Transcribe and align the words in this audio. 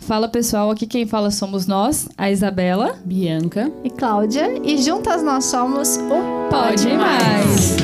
Fala 0.00 0.28
pessoal, 0.28 0.70
aqui 0.70 0.86
quem 0.86 1.06
fala 1.06 1.30
somos 1.30 1.66
nós, 1.66 2.08
a 2.16 2.30
Isabela, 2.30 2.98
Bianca 3.04 3.70
e 3.84 3.90
Cláudia, 3.90 4.58
e 4.64 4.78
juntas 4.78 5.22
nós 5.22 5.44
somos 5.44 5.96
o 5.98 6.48
Pode 6.50 6.88
Mais. 6.88 7.76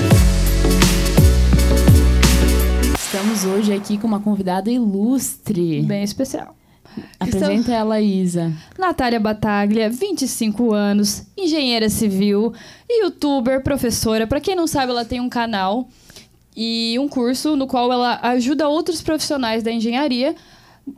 Estamos 2.98 3.44
hoje 3.44 3.72
aqui 3.72 3.96
com 3.96 4.08
uma 4.08 4.18
convidada 4.18 4.70
ilustre. 4.70 5.82
Bem 5.82 6.02
especial. 6.02 6.56
Apresenta 7.20 7.72
ela, 7.72 8.00
Isa. 8.00 8.52
Natália 8.78 9.20
Bataglia, 9.20 9.88
25 9.90 10.72
anos, 10.72 11.24
engenheira 11.36 11.88
civil, 11.88 12.52
youtuber, 12.90 13.62
professora. 13.62 14.26
Para 14.26 14.40
quem 14.40 14.56
não 14.56 14.66
sabe, 14.66 14.90
ela 14.90 15.04
tem 15.04 15.20
um 15.20 15.28
canal 15.28 15.88
e 16.56 16.96
um 16.98 17.06
curso 17.06 17.54
no 17.54 17.66
qual 17.66 17.92
ela 17.92 18.18
ajuda 18.22 18.66
outros 18.66 19.02
profissionais 19.02 19.62
da 19.62 19.70
engenharia 19.70 20.34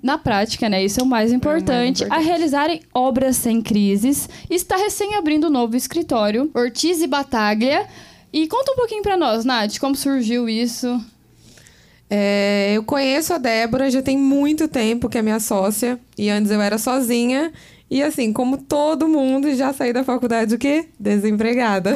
na 0.03 0.19
prática, 0.19 0.69
né? 0.69 0.85
Isso 0.85 1.01
é 1.01 1.03
o 1.03 1.07
mais 1.07 1.33
importante, 1.33 1.71
é 1.71 1.75
mais 1.75 2.01
importante. 2.01 2.13
a 2.13 2.19
realizarem 2.19 2.81
obras 2.93 3.37
sem 3.37 3.63
crises. 3.63 4.29
Está 4.51 4.77
recém 4.77 5.15
abrindo 5.15 5.47
um 5.47 5.51
novo 5.51 5.77
escritório, 5.77 6.51
Ortiz 6.55 7.01
e 7.01 7.07
Bataglia. 7.07 7.87
E 8.33 8.47
conta 8.47 8.73
um 8.73 8.77
pouquinho 8.77 9.03
para 9.03 9.17
nós, 9.17 9.45
Nath, 9.45 9.79
como 9.79 9.95
surgiu 9.97 10.49
isso? 10.49 11.01
É, 12.11 12.73
eu 12.75 12.83
conheço 12.85 13.35
a 13.35 13.39
Débora 13.39 13.91
já 13.91 14.03
tem 14.03 14.17
muito 14.17 14.67
tempo, 14.69 15.09
que 15.09 15.19
é 15.19 15.23
minha 15.23 15.41
sócia. 15.41 15.99
E 16.17 16.29
antes 16.29 16.51
eu 16.51 16.61
era 16.61 16.79
sozinha. 16.79 17.53
E 17.91 18.03
assim, 18.03 18.35
como 18.35 18.59
todo 18.59 19.09
mundo, 19.09 19.55
já 19.55 19.73
saí 19.73 19.95
da 19.95 20.05
faculdade 20.05 20.55
o 20.55 20.59
quê? 20.59 20.89
Desempregada. 21.01 21.95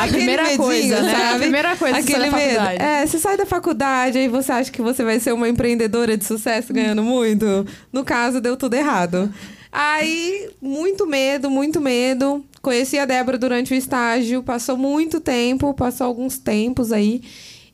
a 0.00 0.08
primeira 0.08 0.44
medinho, 0.44 0.58
coisa, 0.58 1.02
né? 1.02 1.12
Sabe? 1.12 1.34
A 1.34 1.38
primeira 1.38 1.76
coisa 1.76 1.98
Aquele 1.98 2.24
que 2.24 2.30
você 2.30 2.36
medo. 2.36 2.82
É, 2.82 3.06
você 3.06 3.18
sai 3.18 3.36
da 3.36 3.44
faculdade, 3.44 4.16
aí 4.16 4.26
você 4.26 4.52
acha 4.52 4.72
que 4.72 4.80
você 4.80 5.04
vai 5.04 5.20
ser 5.20 5.32
uma 5.32 5.48
empreendedora 5.48 6.16
de 6.16 6.24
sucesso 6.24 6.72
ganhando 6.72 7.02
muito. 7.02 7.66
No 7.92 8.04
caso, 8.04 8.40
deu 8.40 8.56
tudo 8.56 8.72
errado. 8.72 9.30
Aí, 9.70 10.48
muito 10.62 11.06
medo, 11.06 11.50
muito 11.50 11.78
medo. 11.78 12.42
Conheci 12.62 12.98
a 12.98 13.04
Débora 13.04 13.36
durante 13.36 13.74
o 13.74 13.76
estágio, 13.76 14.42
passou 14.42 14.78
muito 14.78 15.20
tempo, 15.20 15.74
passou 15.74 16.06
alguns 16.06 16.38
tempos 16.38 16.90
aí. 16.90 17.20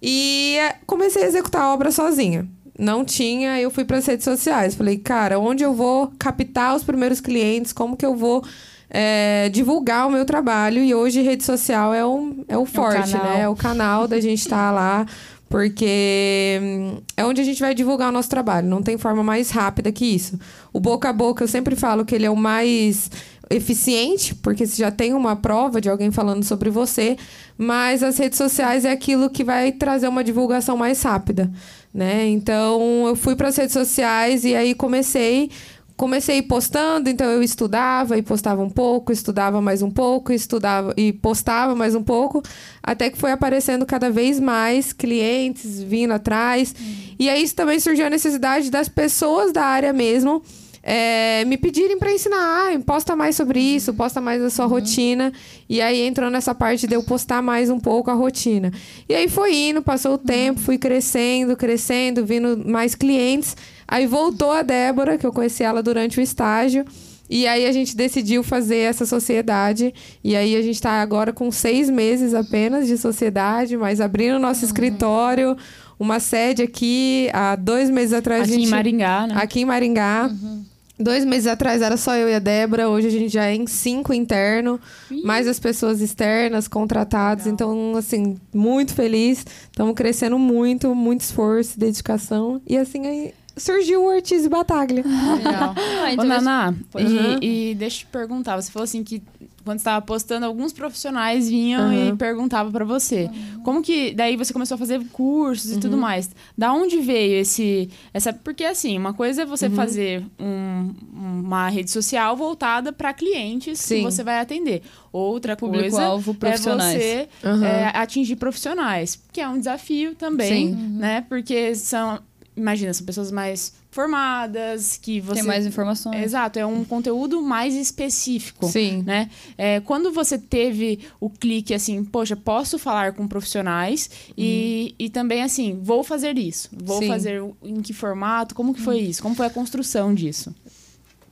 E 0.02 0.56
é, 0.58 0.76
comecei 0.86 1.22
a 1.22 1.26
executar 1.26 1.62
a 1.62 1.72
obra 1.72 1.92
sozinha. 1.92 2.48
Não 2.80 3.04
tinha, 3.04 3.60
eu 3.60 3.70
fui 3.70 3.84
para 3.84 3.98
as 3.98 4.06
redes 4.06 4.24
sociais. 4.24 4.74
Falei, 4.74 4.96
cara, 4.96 5.38
onde 5.38 5.62
eu 5.62 5.74
vou 5.74 6.10
captar 6.18 6.74
os 6.74 6.82
primeiros 6.82 7.20
clientes? 7.20 7.74
Como 7.74 7.94
que 7.94 8.06
eu 8.06 8.16
vou 8.16 8.42
é, 8.88 9.50
divulgar 9.50 10.08
o 10.08 10.10
meu 10.10 10.24
trabalho? 10.24 10.82
E 10.82 10.94
hoje 10.94 11.20
rede 11.20 11.44
social 11.44 11.92
é, 11.92 12.06
um, 12.06 12.42
é 12.48 12.56
o 12.56 12.64
forte, 12.64 13.14
é 13.14 13.18
o 13.18 13.22
né? 13.22 13.40
É 13.42 13.48
o 13.50 13.54
canal 13.54 14.08
da 14.08 14.18
gente 14.18 14.38
estar 14.38 14.68
tá 14.68 14.70
lá. 14.70 15.06
Porque 15.46 16.58
hum, 16.62 17.02
é 17.16 17.24
onde 17.26 17.42
a 17.42 17.44
gente 17.44 17.60
vai 17.60 17.74
divulgar 17.74 18.08
o 18.08 18.12
nosso 18.12 18.30
trabalho. 18.30 18.66
Não 18.66 18.82
tem 18.82 18.96
forma 18.96 19.22
mais 19.22 19.50
rápida 19.50 19.92
que 19.92 20.06
isso. 20.06 20.40
O 20.72 20.80
boca 20.80 21.10
a 21.10 21.12
boca, 21.12 21.44
eu 21.44 21.48
sempre 21.48 21.76
falo 21.76 22.04
que 22.04 22.14
ele 22.14 22.24
é 22.24 22.30
o 22.30 22.36
mais 22.36 23.10
eficiente, 23.50 24.32
porque 24.36 24.64
você 24.64 24.76
já 24.76 24.92
tem 24.92 25.12
uma 25.12 25.34
prova 25.34 25.80
de 25.80 25.90
alguém 25.90 26.12
falando 26.12 26.44
sobre 26.44 26.70
você, 26.70 27.16
mas 27.58 28.00
as 28.00 28.16
redes 28.16 28.38
sociais 28.38 28.84
é 28.84 28.92
aquilo 28.92 29.28
que 29.28 29.42
vai 29.42 29.72
trazer 29.72 30.06
uma 30.06 30.22
divulgação 30.22 30.76
mais 30.76 31.02
rápida, 31.02 31.50
né? 31.92 32.28
Então, 32.28 33.06
eu 33.06 33.16
fui 33.16 33.34
para 33.34 33.48
as 33.48 33.56
redes 33.56 33.72
sociais 33.72 34.44
e 34.44 34.54
aí 34.54 34.74
comecei 34.74 35.50
comecei 35.96 36.40
postando, 36.40 37.10
então 37.10 37.30
eu 37.30 37.42
estudava 37.42 38.16
e 38.16 38.22
postava 38.22 38.62
um 38.62 38.70
pouco, 38.70 39.12
estudava 39.12 39.60
mais 39.60 39.82
um 39.82 39.90
pouco, 39.90 40.32
estudava 40.32 40.94
e 40.96 41.12
postava 41.12 41.74
mais 41.74 41.94
um 41.94 42.02
pouco, 42.02 42.42
até 42.82 43.10
que 43.10 43.18
foi 43.18 43.32
aparecendo 43.32 43.84
cada 43.84 44.10
vez 44.10 44.40
mais 44.40 44.94
clientes 44.94 45.82
vindo 45.82 46.12
atrás. 46.12 46.74
Uhum. 46.80 47.16
E 47.18 47.28
aí 47.28 47.46
também 47.50 47.78
surgiu 47.78 48.06
a 48.06 48.10
necessidade 48.10 48.70
das 48.70 48.88
pessoas 48.88 49.52
da 49.52 49.62
área 49.62 49.92
mesmo 49.92 50.42
é, 50.82 51.44
me 51.44 51.56
pedirem 51.56 51.98
para 51.98 52.12
ensinar, 52.12 52.38
ah, 52.38 52.80
posta 52.84 53.14
mais 53.14 53.36
sobre 53.36 53.60
isso, 53.60 53.92
posta 53.92 54.20
mais 54.20 54.42
a 54.42 54.48
sua 54.48 54.64
uhum. 54.64 54.72
rotina. 54.72 55.32
E 55.68 55.80
aí 55.80 56.00
entrou 56.00 56.30
nessa 56.30 56.54
parte 56.54 56.86
de 56.86 56.94
eu 56.94 57.02
postar 57.02 57.42
mais 57.42 57.68
um 57.68 57.78
pouco 57.78 58.10
a 58.10 58.14
rotina. 58.14 58.72
E 59.08 59.14
aí 59.14 59.28
foi 59.28 59.54
indo, 59.54 59.82
passou 59.82 60.12
o 60.12 60.14
uhum. 60.14 60.24
tempo, 60.24 60.60
fui 60.60 60.78
crescendo, 60.78 61.56
crescendo, 61.56 62.24
vindo 62.24 62.62
mais 62.66 62.94
clientes. 62.94 63.56
Aí 63.86 64.06
voltou 64.06 64.52
a 64.52 64.62
Débora, 64.62 65.18
que 65.18 65.26
eu 65.26 65.32
conheci 65.32 65.62
ela 65.62 65.82
durante 65.82 66.18
o 66.18 66.22
estágio. 66.22 66.84
E 67.28 67.46
aí 67.46 67.64
a 67.66 67.72
gente 67.72 67.94
decidiu 67.94 68.42
fazer 68.42 68.78
essa 68.78 69.06
sociedade. 69.06 69.94
E 70.24 70.34
aí 70.34 70.56
a 70.56 70.62
gente 70.62 70.74
está 70.74 71.02
agora 71.02 71.32
com 71.32 71.52
seis 71.52 71.88
meses 71.90 72.34
apenas 72.34 72.88
de 72.88 72.96
sociedade, 72.96 73.76
mas 73.76 74.00
abrindo 74.00 74.38
nosso 74.38 74.62
uhum. 74.62 74.66
escritório, 74.66 75.56
uma 75.98 76.18
sede 76.18 76.62
aqui 76.62 77.28
há 77.32 77.54
dois 77.54 77.90
meses 77.90 78.14
atrás. 78.14 78.44
Aqui 78.44 78.52
gente... 78.52 78.66
em 78.66 78.70
Maringá, 78.70 79.26
né? 79.26 79.34
Aqui 79.36 79.60
em 79.60 79.64
Maringá. 79.66 80.30
Uhum. 80.32 80.64
Dois 81.00 81.24
meses 81.24 81.46
atrás 81.46 81.80
era 81.80 81.96
só 81.96 82.14
eu 82.14 82.28
e 82.28 82.34
a 82.34 82.38
Débora, 82.38 82.90
hoje 82.90 83.06
a 83.06 83.10
gente 83.10 83.30
já 83.30 83.46
é 83.46 83.54
em 83.54 83.66
cinco 83.66 84.12
interno, 84.12 84.78
Ih. 85.10 85.22
mais 85.22 85.48
as 85.48 85.58
pessoas 85.58 86.02
externas 86.02 86.68
contratadas. 86.68 87.46
Legal. 87.46 87.54
Então, 87.54 87.96
assim, 87.96 88.36
muito 88.52 88.94
feliz. 88.94 89.46
Estamos 89.70 89.94
crescendo 89.94 90.38
muito, 90.38 90.94
muito 90.94 91.22
esforço, 91.22 91.80
dedicação. 91.80 92.60
E 92.66 92.76
assim 92.76 93.06
aí 93.06 93.34
surgiu 93.56 94.02
o 94.02 94.14
Ortiz 94.14 94.44
e 94.44 94.48
Bataglia. 94.48 95.02
Legal. 95.42 95.74
Ah, 95.76 96.12
então 96.12 96.24
Ô, 96.24 96.28
Naná, 96.28 96.74
uhum. 96.94 97.38
e, 97.40 97.70
e 97.70 97.74
deixa 97.74 97.96
eu 97.96 98.00
te 98.00 98.06
perguntar, 98.06 98.60
você 98.60 98.70
falou 98.70 98.84
assim 98.84 99.02
que 99.02 99.22
quando 99.64 99.78
estava 99.78 100.04
postando, 100.04 100.46
alguns 100.46 100.72
profissionais 100.72 101.48
vinham 101.48 101.88
uhum. 101.88 102.08
e 102.08 102.16
perguntavam 102.16 102.72
para 102.72 102.84
você. 102.84 103.24
Uhum. 103.24 103.62
Como 103.62 103.82
que 103.82 104.12
daí 104.14 104.36
você 104.36 104.52
começou 104.52 104.74
a 104.74 104.78
fazer 104.78 105.00
cursos 105.12 105.72
e 105.72 105.80
tudo 105.80 105.94
uhum. 105.94 106.00
mais? 106.00 106.30
Da 106.56 106.72
onde 106.72 106.98
veio 107.00 107.40
esse 107.40 107.90
essa 108.12 108.32
porque 108.32 108.64
assim, 108.64 108.96
uma 108.96 109.12
coisa 109.12 109.42
é 109.42 109.46
você 109.46 109.66
uhum. 109.66 109.74
fazer 109.74 110.24
um, 110.38 110.94
uma 111.12 111.68
rede 111.68 111.90
social 111.90 112.36
voltada 112.36 112.92
para 112.92 113.12
clientes 113.12 113.78
Sim. 113.78 113.96
que 113.96 114.02
você 114.02 114.22
vai 114.22 114.40
atender. 114.40 114.82
Outra 115.12 115.56
Público 115.56 115.90
coisa 115.90 116.02
alvo, 116.02 116.36
é 116.42 116.56
você 116.56 117.28
é, 117.42 117.86
atingir 117.94 118.36
profissionais, 118.36 119.20
que 119.32 119.40
é 119.40 119.48
um 119.48 119.58
desafio 119.58 120.14
também, 120.14 120.74
Sim. 120.74 120.96
né? 120.98 121.24
Porque 121.28 121.74
são 121.74 122.20
imagina, 122.56 122.92
são 122.92 123.06
pessoas 123.06 123.30
mais 123.30 123.79
formadas, 123.90 124.96
que 124.96 125.20
você... 125.20 125.40
Tem 125.40 125.42
mais 125.42 125.66
informações. 125.66 126.22
Exato, 126.22 126.58
é 126.58 126.66
um 126.66 126.84
conteúdo 126.84 127.42
mais 127.42 127.74
específico. 127.74 128.66
Sim. 128.66 129.02
Né? 129.04 129.28
É, 129.58 129.80
quando 129.80 130.12
você 130.12 130.38
teve 130.38 131.00
o 131.18 131.28
clique 131.28 131.74
assim, 131.74 132.04
poxa, 132.04 132.36
posso 132.36 132.78
falar 132.78 133.12
com 133.12 133.26
profissionais 133.26 134.08
uhum. 134.28 134.34
e, 134.38 134.94
e 134.98 135.10
também 135.10 135.42
assim, 135.42 135.78
vou 135.82 136.04
fazer 136.04 136.38
isso. 136.38 136.70
Vou 136.72 137.00
Sim. 137.00 137.08
fazer 137.08 137.42
em 137.62 137.80
que 137.80 137.92
formato? 137.92 138.54
Como 138.54 138.72
que 138.72 138.80
foi 138.80 138.96
uhum. 138.96 139.10
isso? 139.10 139.22
Como 139.22 139.34
foi 139.34 139.46
a 139.46 139.50
construção 139.50 140.14
disso? 140.14 140.54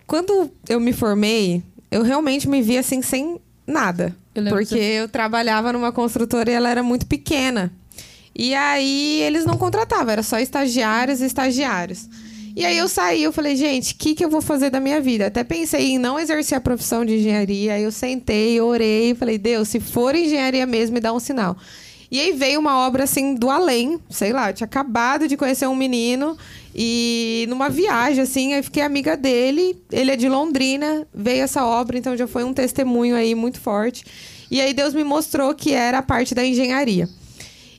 Quando 0.07 0.51
eu 0.69 0.81
me 0.81 0.93
formei, 0.93 1.63
eu 1.91 2.03
realmente 2.03 2.49
me 2.49 2.61
vi 2.61 2.77
assim 2.77 3.03
sem 3.03 3.41
nada. 3.67 4.17
Eu 4.35 4.45
porque 4.45 4.75
você... 4.75 5.01
eu 5.01 5.09
trabalhava 5.09 5.73
numa 5.73 5.93
construtora 5.93 6.51
e 6.51 6.55
ela 6.55 6.69
era 6.69 6.83
muito 6.83 7.07
pequena. 7.07 7.73
E 8.35 8.55
aí 8.55 9.21
eles 9.23 9.45
não 9.45 9.57
contratavam, 9.57 10.11
era 10.11 10.23
só 10.23 10.39
estagiários 10.39 11.21
e 11.21 11.27
estagiários. 11.27 12.09
E 12.59 12.67
aí 12.67 12.77
eu 12.77 12.89
saí, 12.89 13.23
eu 13.23 13.33
falei, 13.33 13.55
gente, 13.55 13.95
o 13.95 13.97
que, 13.97 14.17
que 14.17 14.25
eu 14.25 14.29
vou 14.29 14.43
fazer 14.43 14.69
da 14.69 14.81
minha 14.81 15.01
vida? 15.01 15.29
Até 15.29 15.45
pensei 15.45 15.93
em 15.93 15.99
não 15.99 16.19
exercer 16.19 16.59
a 16.59 16.61
profissão 16.61 17.05
de 17.05 17.15
engenharia. 17.15 17.75
Aí 17.75 17.85
eu 17.85 17.93
sentei, 17.93 18.61
orei, 18.61 19.15
falei, 19.15 19.39
Deus, 19.39 19.69
se 19.69 19.79
for 19.79 20.13
engenharia 20.17 20.67
mesmo, 20.67 20.95
me 20.95 21.01
dá 21.01 21.13
um 21.13 21.21
sinal. 21.21 21.57
E 22.11 22.19
aí 22.19 22.33
veio 22.33 22.59
uma 22.59 22.85
obra 22.85 23.05
assim 23.05 23.37
do 23.37 23.49
além, 23.49 24.01
sei 24.11 24.33
lá, 24.33 24.51
eu 24.51 24.55
tinha 24.55 24.65
acabado 24.65 25.29
de 25.29 25.37
conhecer 25.37 25.69
um 25.69 25.75
menino 25.77 26.37
e 26.75 27.47
numa 27.49 27.69
viagem 27.69 28.25
assim, 28.25 28.55
eu 28.55 28.65
fiquei 28.65 28.83
amiga 28.83 29.17
dele, 29.17 29.81
ele 29.93 30.11
é 30.11 30.17
de 30.17 30.29
Londrina, 30.29 31.07
veio 31.15 31.45
essa 31.45 31.65
obra, 31.65 31.97
então 31.97 32.17
já 32.17 32.27
foi 32.27 32.43
um 32.43 32.53
testemunho 32.53 33.15
aí 33.15 33.37
muito 33.37 33.61
forte. 33.61 34.05
E 34.51 34.61
aí 34.61 34.75
Deus 34.75 34.95
me 34.95 35.05
mostrou 35.05 35.55
que 35.55 35.73
era 35.73 35.99
a 35.99 36.03
parte 36.03 36.35
da 36.35 36.45
engenharia. 36.45 37.09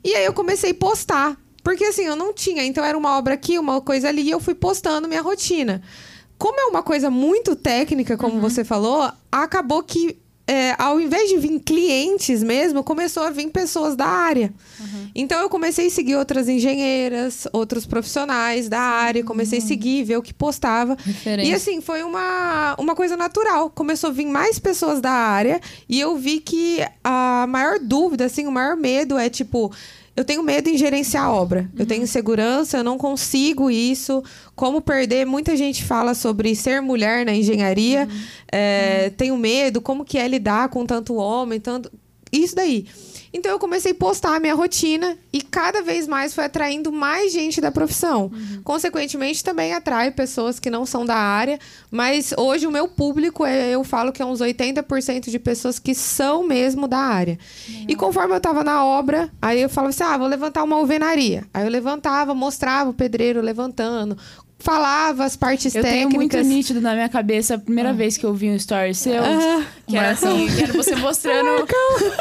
E 0.06 0.16
aí 0.16 0.23
eu 0.23 0.31
comecei 0.31 0.72
a 0.72 0.75
postar. 0.75 1.38
Porque 1.63 1.85
assim, 1.85 2.03
eu 2.03 2.15
não 2.15 2.33
tinha. 2.33 2.63
Então 2.63 2.83
era 2.83 2.97
uma 2.97 3.17
obra 3.17 3.33
aqui, 3.33 3.59
uma 3.59 3.81
coisa 3.81 4.09
ali, 4.09 4.23
e 4.23 4.31
eu 4.31 4.39
fui 4.39 4.55
postando 4.55 5.07
minha 5.07 5.21
rotina. 5.21 5.81
Como 6.37 6.59
é 6.59 6.65
uma 6.65 6.81
coisa 6.81 7.09
muito 7.09 7.56
técnica, 7.56 8.17
como 8.17 8.35
uhum. 8.35 8.41
você 8.41 8.63
falou, 8.63 9.11
acabou 9.31 9.83
que 9.83 10.17
é, 10.50 10.73
ao 10.79 11.00
invés 11.00 11.29
de 11.29 11.38
vir 11.38 11.59
clientes 11.59 12.41
mesmo, 12.41 12.83
começou 12.83 13.21
a 13.21 13.29
vir 13.29 13.50
pessoas 13.50 13.95
da 13.95 14.07
área. 14.07 14.51
Uhum. 14.79 15.11
Então 15.13 15.39
eu 15.39 15.47
comecei 15.47 15.85
a 15.85 15.89
seguir 15.91 16.15
outras 16.15 16.50
engenheiras, 16.50 17.47
outros 17.53 17.85
profissionais 17.85 18.67
da 18.67 18.79
área, 18.79 19.23
comecei 19.23 19.59
uhum. 19.59 19.65
a 19.65 19.67
seguir, 19.67 20.03
ver 20.05 20.17
o 20.17 20.23
que 20.23 20.33
postava. 20.33 20.97
Referência. 21.05 21.51
E 21.51 21.53
assim, 21.53 21.81
foi 21.81 22.01
uma, 22.01 22.75
uma 22.79 22.95
coisa 22.95 23.15
natural. 23.15 23.69
Começou 23.69 24.09
a 24.09 24.13
vir 24.13 24.25
mais 24.25 24.57
pessoas 24.57 25.00
da 25.00 25.12
área 25.12 25.62
e 25.88 26.00
eu 26.00 26.17
vi 26.17 26.39
que 26.39 26.79
a 27.03 27.45
maior 27.47 27.77
dúvida, 27.77 28.25
assim, 28.25 28.47
o 28.47 28.51
maior 28.51 28.75
medo 28.75 29.19
é 29.19 29.29
tipo 29.29 29.71
eu 30.15 30.25
tenho 30.25 30.44
medo 30.44 30.69
em 30.69 30.77
gerenciar 30.77 31.25
a 31.25 31.31
obra. 31.31 31.61
Uhum. 31.61 31.79
Eu 31.79 31.85
tenho 31.85 32.03
insegurança, 32.03 32.77
eu 32.77 32.83
não 32.83 32.97
consigo 32.97 33.71
isso. 33.71 34.23
Como 34.56 34.81
perder? 34.81 35.25
Muita 35.25 35.56
gente 35.56 35.83
fala 35.83 36.13
sobre 36.13 36.56
ser 36.56 36.81
mulher 36.81 37.25
na 37.25 37.33
engenharia. 37.33 38.07
Uhum. 38.09 38.19
É, 38.51 39.03
uhum. 39.06 39.15
Tenho 39.15 39.38
medo, 39.38 39.81
como 39.81 40.03
que 40.06 40.17
é 40.17 40.27
lidar 40.27 40.69
com 40.69 40.85
tanto 40.85 41.15
homem, 41.15 41.59
tanto 41.59 41.91
isso 42.31 42.56
daí. 42.56 42.85
Então 43.33 43.51
eu 43.51 43.59
comecei 43.59 43.91
a 43.91 43.95
postar 43.95 44.35
a 44.35 44.39
minha 44.39 44.55
rotina 44.55 45.17
e 45.31 45.41
cada 45.41 45.81
vez 45.81 46.07
mais 46.07 46.33
foi 46.33 46.45
atraindo 46.45 46.91
mais 46.91 47.31
gente 47.31 47.61
da 47.61 47.71
profissão. 47.71 48.31
Uhum. 48.33 48.61
Consequentemente, 48.63 49.43
também 49.43 49.73
atrai 49.73 50.11
pessoas 50.11 50.59
que 50.59 50.69
não 50.69 50.85
são 50.85 51.05
da 51.05 51.15
área, 51.15 51.59
mas 51.91 52.33
hoje 52.37 52.65
o 52.65 52.71
meu 52.71 52.87
público 52.87 53.45
é, 53.45 53.71
eu 53.71 53.83
falo 53.83 54.11
que 54.11 54.21
é 54.21 54.25
uns 54.25 54.39
80% 54.39 55.29
de 55.29 55.39
pessoas 55.39 55.77
que 55.77 55.93
são 55.93 56.43
mesmo 56.43 56.87
da 56.87 56.97
área. 56.97 57.37
Uhum. 57.67 57.85
E 57.87 57.95
conforme 57.95 58.35
eu 58.35 58.39
tava 58.39 58.63
na 58.63 58.83
obra, 58.83 59.29
aí 59.41 59.61
eu 59.61 59.69
falava 59.69 59.89
assim: 59.89 60.03
"Ah, 60.03 60.17
vou 60.17 60.27
levantar 60.27 60.63
uma 60.63 60.75
alvenaria". 60.75 61.45
Aí 61.53 61.65
eu 61.65 61.69
levantava, 61.69 62.33
mostrava 62.33 62.89
o 62.89 62.93
pedreiro 62.93 63.41
levantando, 63.41 64.17
falava 64.59 65.23
as 65.23 65.35
partes 65.35 65.73
eu 65.73 65.81
técnicas. 65.81 66.03
Eu 66.03 66.09
tenho 66.09 66.19
muito 66.19 66.38
nítido 66.41 66.81
na 66.81 66.94
minha 66.94 67.09
cabeça 67.09 67.56
a 67.56 67.57
primeira 67.57 67.89
ah. 67.89 67.94
vez 67.94 68.17
que 68.17 68.25
eu 68.25 68.33
vi 68.33 68.50
um 68.50 68.56
story 68.56 68.94
seu, 68.94 69.23
ah. 69.23 69.65
que 69.88 69.97
era 69.97 70.11
assim, 70.11 70.47
que 70.47 70.63
era 70.63 70.73
você 70.73 70.95
mostrando, 70.95 71.65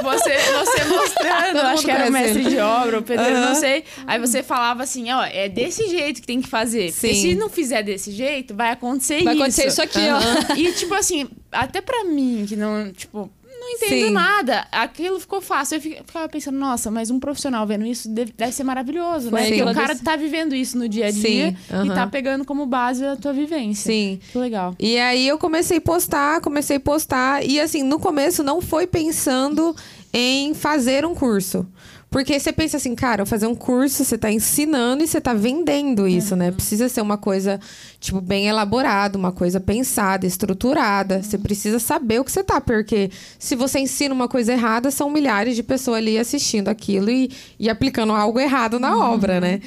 você, 0.03 0.37
você 0.37 0.85
mostrando, 0.85 1.59
acho 1.67 1.85
que 1.85 1.91
era 1.91 2.09
o 2.09 2.13
mestre 2.13 2.45
de 2.45 2.59
obra, 2.59 2.99
o 3.01 3.03
pedreiro, 3.03 3.41
não 3.41 3.55
sei. 3.55 3.85
Aí 4.07 4.19
você 4.19 4.43
falava 4.43 4.83
assim, 4.85 5.11
ó, 5.11 5.25
é 5.25 5.49
desse 5.49 5.89
jeito 5.89 6.21
que 6.21 6.27
tem 6.27 6.41
que 6.41 6.49
fazer. 6.49 6.93
Sim. 6.93 7.15
se 7.15 7.35
não 7.35 7.49
fizer 7.49 7.83
desse 7.83 8.13
jeito, 8.13 8.55
vai 8.55 8.71
acontecer 8.71 9.15
vai 9.15 9.19
isso. 9.19 9.25
Vai 9.25 9.35
acontecer 9.35 9.67
isso 9.67 9.83
aqui, 9.83 10.01
ó. 10.09 10.55
E 10.55 10.73
tipo 10.73 10.95
assim, 10.95 11.29
até 11.51 11.81
pra 11.81 12.05
mim, 12.05 12.47
que 12.49 12.55
não, 12.55 12.93
tipo, 12.93 13.31
não 13.69 13.75
entendo 13.75 14.07
Sim. 14.07 14.11
nada. 14.11 14.67
Aquilo 14.73 15.21
ficou 15.21 15.41
fácil. 15.41 15.77
Eu 15.77 15.81
ficava 15.81 16.29
pensando, 16.29 16.59
nossa, 16.59 16.91
mas 16.91 17.11
um 17.11 17.21
profissional 17.21 17.67
vendo 17.67 17.85
isso 17.85 18.09
deve, 18.09 18.33
deve 18.33 18.53
ser 18.53 18.65
maravilhoso, 18.65 19.31
né? 19.31 19.47
Porque 19.47 19.63
o 19.63 19.75
cara 19.75 19.89
desse... 19.89 20.03
tá 20.03 20.17
vivendo 20.17 20.55
isso 20.55 20.79
no 20.79 20.89
dia 20.89 21.07
a 21.07 21.11
dia 21.11 21.55
uhum. 21.71 21.87
e 21.87 21.89
tá 21.91 22.07
pegando 22.07 22.45
como 22.45 22.65
base 22.67 23.05
a 23.05 23.17
tua 23.17 23.33
vivência. 23.33 23.93
Sim. 23.93 24.19
Que 24.33 24.39
legal. 24.39 24.75
E 24.79 24.99
aí 24.99 25.29
eu 25.29 25.39
comecei 25.39 25.79
a 25.79 25.81
postar, 25.81 26.41
comecei 26.41 26.77
a 26.77 26.81
postar. 26.81 27.45
E 27.45 27.61
assim, 27.61 27.83
no 27.83 27.99
começo 27.99 28.43
não 28.43 28.61
foi 28.61 28.87
pensando 28.87 29.77
em 30.13 30.55
fazer 30.55 31.05
um 31.05 31.15
curso. 31.15 31.67
Porque 32.11 32.41
você 32.41 32.53
pensa 32.53 32.79
assim, 32.79 32.95
cara, 32.95 33.27
fazer 33.27 33.47
um 33.47 33.55
curso, 33.55 34.03
você 34.03 34.15
está 34.15 34.33
ensinando 34.33 35.05
e 35.05 35.07
você 35.07 35.19
está 35.19 35.35
vendendo 35.35 36.09
isso, 36.09 36.33
uhum. 36.33 36.39
né? 36.39 36.51
Precisa 36.51 36.89
ser 36.89 37.03
uma 37.03 37.19
coisa, 37.19 37.61
tipo, 38.01 38.19
bem 38.21 38.49
elaborada, 38.49 39.19
uma 39.19 39.31
coisa 39.31 39.61
pensada, 39.61 40.27
estruturada. 40.27 41.17
Uhum. 41.17 41.23
Você 41.23 41.37
precisa 41.37 41.79
saber 41.79 42.19
o 42.19 42.25
que 42.25 42.33
você 42.33 42.43
tá, 42.43 42.63
porque 42.63 43.11
se 43.39 43.55
você 43.55 43.79
ensina 43.79 44.15
uma 44.15 44.27
coisa 44.27 44.55
errada, 44.55 44.91
são 44.91 45.11
milhares 45.11 45.55
de 45.55 45.63
pessoas 45.63 45.99
ali 45.99 46.19
assistindo 46.19 46.69
aquilo 46.69 47.11
e, 47.11 47.31
e 47.59 47.69
aplicando 47.69 48.15
algo 48.15 48.41
errado 48.41 48.81
na 48.81 48.97
uhum. 48.97 49.13
obra, 49.13 49.39
né? 49.39 49.61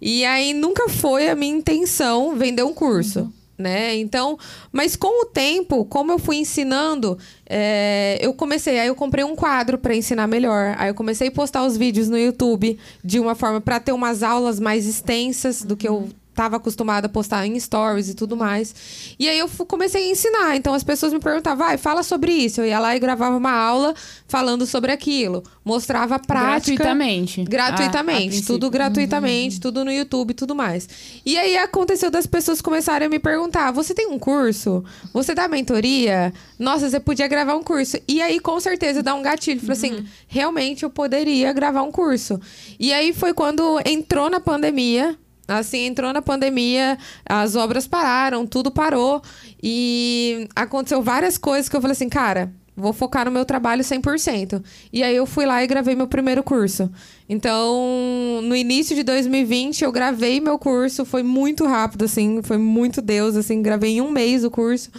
E 0.00 0.26
aí 0.26 0.52
nunca 0.52 0.90
foi 0.90 1.28
a 1.28 1.34
minha 1.34 1.56
intenção 1.56 2.36
vender 2.36 2.62
um 2.62 2.74
curso. 2.74 3.32
Né? 3.58 3.96
Então, 3.96 4.38
mas 4.70 4.94
com 4.94 5.22
o 5.22 5.24
tempo, 5.24 5.84
como 5.86 6.12
eu 6.12 6.18
fui 6.18 6.36
ensinando, 6.36 7.18
é, 7.44 8.16
eu 8.20 8.32
comecei, 8.32 8.78
aí 8.78 8.86
eu 8.86 8.94
comprei 8.94 9.24
um 9.24 9.34
quadro 9.34 9.76
para 9.76 9.96
ensinar 9.96 10.28
melhor. 10.28 10.76
Aí 10.78 10.90
eu 10.90 10.94
comecei 10.94 11.26
a 11.26 11.32
postar 11.32 11.66
os 11.66 11.76
vídeos 11.76 12.08
no 12.08 12.16
YouTube 12.16 12.78
de 13.02 13.18
uma 13.18 13.34
forma 13.34 13.60
para 13.60 13.80
ter 13.80 13.90
umas 13.90 14.22
aulas 14.22 14.60
mais 14.60 14.86
extensas 14.86 15.62
do 15.62 15.76
que 15.76 15.88
eu 15.88 16.08
estava 16.38 16.56
acostumada 16.56 17.06
a 17.06 17.10
postar 17.10 17.44
em 17.46 17.58
stories 17.58 18.08
e 18.08 18.14
tudo 18.14 18.36
mais. 18.36 18.72
E 19.18 19.28
aí 19.28 19.38
eu 19.40 19.48
comecei 19.66 20.04
a 20.04 20.10
ensinar. 20.12 20.56
Então 20.56 20.72
as 20.72 20.84
pessoas 20.84 21.12
me 21.12 21.18
perguntavam, 21.18 21.66
vai, 21.66 21.76
fala 21.76 22.04
sobre 22.04 22.32
isso. 22.32 22.60
Eu 22.60 22.66
ia 22.66 22.78
lá 22.78 22.94
e 22.94 23.00
gravava 23.00 23.36
uma 23.36 23.50
aula 23.50 23.92
falando 24.28 24.64
sobre 24.64 24.92
aquilo. 24.92 25.42
Mostrava 25.64 26.14
a 26.14 26.18
prática. 26.18 26.76
Gratuitamente. 26.76 27.42
Gratuitamente. 27.42 28.38
Ah, 28.38 28.46
tudo 28.46 28.70
gratuitamente, 28.70 29.56
uhum. 29.56 29.60
tudo 29.60 29.84
no 29.84 29.90
YouTube 29.90 30.30
e 30.30 30.34
tudo 30.34 30.54
mais. 30.54 30.88
E 31.26 31.36
aí 31.36 31.56
aconteceu 31.58 32.10
das 32.10 32.26
pessoas 32.26 32.60
começarem 32.60 33.06
a 33.06 33.08
me 33.08 33.18
perguntar: 33.18 33.72
você 33.72 33.92
tem 33.92 34.06
um 34.06 34.18
curso? 34.18 34.84
Você 35.12 35.34
dá 35.34 35.48
mentoria? 35.48 36.32
Nossa, 36.58 36.88
você 36.88 37.00
podia 37.00 37.26
gravar 37.26 37.56
um 37.56 37.62
curso. 37.64 37.98
E 38.06 38.22
aí, 38.22 38.38
com 38.38 38.60
certeza, 38.60 39.02
dá 39.02 39.14
um 39.14 39.22
gatilho. 39.22 39.60
Falei 39.60 39.72
assim, 39.72 39.90
uhum. 39.90 39.98
assim: 39.98 40.08
realmente 40.28 40.84
eu 40.84 40.90
poderia 40.90 41.52
gravar 41.52 41.82
um 41.82 41.90
curso. 41.90 42.40
E 42.78 42.92
aí 42.92 43.12
foi 43.12 43.34
quando 43.34 43.80
entrou 43.84 44.30
na 44.30 44.38
pandemia 44.38 45.18
Assim, 45.48 45.86
entrou 45.86 46.12
na 46.12 46.20
pandemia, 46.20 46.98
as 47.24 47.56
obras 47.56 47.86
pararam, 47.86 48.46
tudo 48.46 48.70
parou. 48.70 49.22
E 49.62 50.46
aconteceu 50.54 51.02
várias 51.02 51.38
coisas 51.38 51.68
que 51.68 51.74
eu 51.74 51.80
falei 51.80 51.92
assim, 51.92 52.10
cara, 52.10 52.52
vou 52.76 52.92
focar 52.92 53.24
no 53.24 53.30
meu 53.30 53.44
trabalho 53.44 53.82
100%. 53.82 54.62
E 54.92 55.02
aí 55.02 55.16
eu 55.16 55.26
fui 55.26 55.44
lá 55.44 55.64
e 55.64 55.66
gravei 55.66 55.94
meu 55.94 56.06
primeiro 56.06 56.42
curso. 56.42 56.90
Então, 57.28 58.40
no 58.42 58.54
início 58.54 58.94
de 58.94 59.02
2020, 59.02 59.82
eu 59.82 59.90
gravei 59.90 60.40
meu 60.40 60.58
curso, 60.58 61.04
foi 61.04 61.22
muito 61.22 61.66
rápido, 61.66 62.04
assim, 62.04 62.40
foi 62.42 62.58
muito 62.58 63.02
Deus, 63.02 63.34
assim, 63.34 63.60
gravei 63.60 63.92
em 63.96 64.00
um 64.00 64.10
mês 64.10 64.44
o 64.44 64.50
curso. 64.50 64.90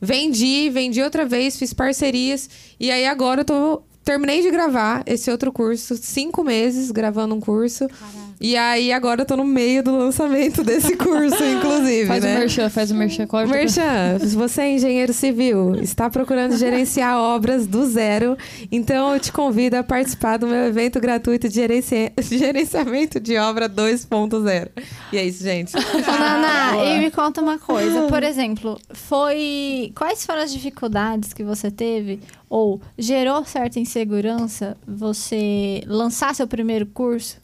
Vendi, 0.00 0.70
vendi 0.70 1.02
outra 1.02 1.24
vez, 1.24 1.58
fiz 1.58 1.72
parcerias. 1.72 2.48
E 2.78 2.90
aí 2.90 3.06
agora 3.06 3.40
eu 3.40 3.44
tô. 3.44 3.82
Terminei 4.04 4.42
de 4.42 4.50
gravar 4.50 5.02
esse 5.06 5.30
outro 5.30 5.50
curso, 5.50 5.96
cinco 5.96 6.44
meses 6.44 6.90
gravando 6.90 7.34
um 7.34 7.40
curso. 7.40 7.88
Caraca. 7.88 8.23
E 8.44 8.58
aí, 8.58 8.92
agora 8.92 9.22
eu 9.22 9.24
tô 9.24 9.38
no 9.38 9.44
meio 9.44 9.82
do 9.82 9.96
lançamento 9.96 10.62
desse 10.62 10.94
curso, 11.00 11.42
inclusive. 11.42 12.06
Faz 12.06 12.22
né? 12.22 12.36
o 12.36 12.38
merchan, 12.40 12.68
faz 12.68 12.90
o 12.90 12.94
merchan. 12.94 13.26
É 13.26 13.46
merchan, 13.46 14.18
se 14.18 14.36
você 14.36 14.60
é 14.60 14.72
engenheiro 14.72 15.14
civil, 15.14 15.76
está 15.76 16.10
procurando 16.10 16.54
gerenciar 16.58 17.16
obras 17.16 17.66
do 17.66 17.86
zero, 17.86 18.36
então 18.70 19.14
eu 19.14 19.18
te 19.18 19.32
convido 19.32 19.78
a 19.78 19.82
participar 19.82 20.36
do 20.36 20.46
meu 20.46 20.66
evento 20.66 21.00
gratuito 21.00 21.48
de 21.48 21.54
gerenci... 21.54 22.12
gerenciamento 22.20 23.18
de 23.18 23.38
obra 23.38 23.66
2.0. 23.66 24.68
E 25.10 25.16
é 25.16 25.24
isso, 25.24 25.42
gente. 25.42 25.72
Ana, 25.74 26.84
e 26.84 26.98
me 26.98 27.10
conta 27.10 27.40
uma 27.40 27.58
coisa. 27.58 28.02
Por 28.08 28.22
exemplo, 28.22 28.78
foi. 28.92 29.90
Quais 29.96 30.26
foram 30.26 30.42
as 30.42 30.52
dificuldades 30.52 31.32
que 31.32 31.42
você 31.42 31.70
teve? 31.70 32.20
Ou 32.50 32.78
gerou 32.98 33.42
certa 33.46 33.80
insegurança 33.80 34.76
você 34.86 35.82
lançar 35.86 36.34
seu 36.34 36.46
primeiro 36.46 36.84
curso? 36.84 37.42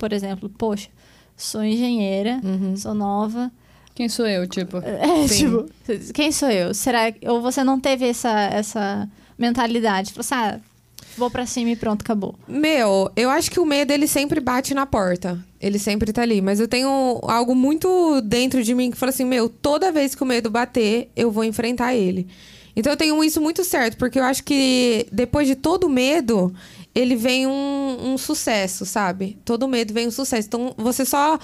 Por 0.00 0.14
exemplo, 0.14 0.48
poxa, 0.48 0.88
sou 1.36 1.62
engenheira, 1.62 2.40
uhum. 2.42 2.74
sou 2.74 2.94
nova. 2.94 3.52
Quem 3.94 4.08
sou 4.08 4.26
eu, 4.26 4.48
tipo? 4.48 4.78
É, 4.82 5.28
Sim. 5.28 5.66
tipo, 5.84 6.12
quem 6.14 6.32
sou 6.32 6.48
eu? 6.50 6.72
Será 6.72 7.12
ou 7.26 7.42
você 7.42 7.62
não 7.62 7.78
teve 7.78 8.06
essa 8.08 8.30
essa 8.30 9.08
mentalidade? 9.38 10.12
Falou 10.12 10.20
assim, 10.20 10.34
ah, 10.34 10.60
vou 11.18 11.30
para 11.30 11.44
cima 11.44 11.70
e 11.70 11.76
pronto, 11.76 12.00
acabou. 12.00 12.34
Meu, 12.48 13.10
eu 13.14 13.28
acho 13.28 13.50
que 13.50 13.60
o 13.60 13.66
medo 13.66 13.92
ele 13.92 14.06
sempre 14.06 14.40
bate 14.40 14.72
na 14.72 14.86
porta. 14.86 15.38
Ele 15.60 15.78
sempre 15.78 16.14
tá 16.14 16.22
ali, 16.22 16.40
mas 16.40 16.58
eu 16.60 16.66
tenho 16.66 17.20
algo 17.24 17.54
muito 17.54 18.22
dentro 18.22 18.64
de 18.64 18.74
mim 18.74 18.90
que 18.90 18.96
fala 18.96 19.10
assim, 19.10 19.26
meu, 19.26 19.50
toda 19.50 19.92
vez 19.92 20.14
que 20.14 20.22
o 20.22 20.26
medo 20.26 20.48
bater, 20.48 21.10
eu 21.14 21.30
vou 21.30 21.44
enfrentar 21.44 21.94
ele. 21.94 22.26
Então 22.74 22.90
eu 22.90 22.96
tenho 22.96 23.22
isso 23.22 23.40
muito 23.40 23.62
certo, 23.64 23.98
porque 23.98 24.18
eu 24.18 24.24
acho 24.24 24.42
que 24.42 25.06
depois 25.12 25.46
de 25.46 25.54
todo 25.54 25.88
medo, 25.90 26.54
ele 26.94 27.16
vem 27.16 27.46
um, 27.46 28.12
um 28.12 28.18
sucesso, 28.18 28.84
sabe? 28.84 29.38
Todo 29.44 29.68
medo 29.68 29.94
vem 29.94 30.08
um 30.08 30.10
sucesso. 30.10 30.48
Então 30.48 30.74
você 30.76 31.04
só 31.04 31.38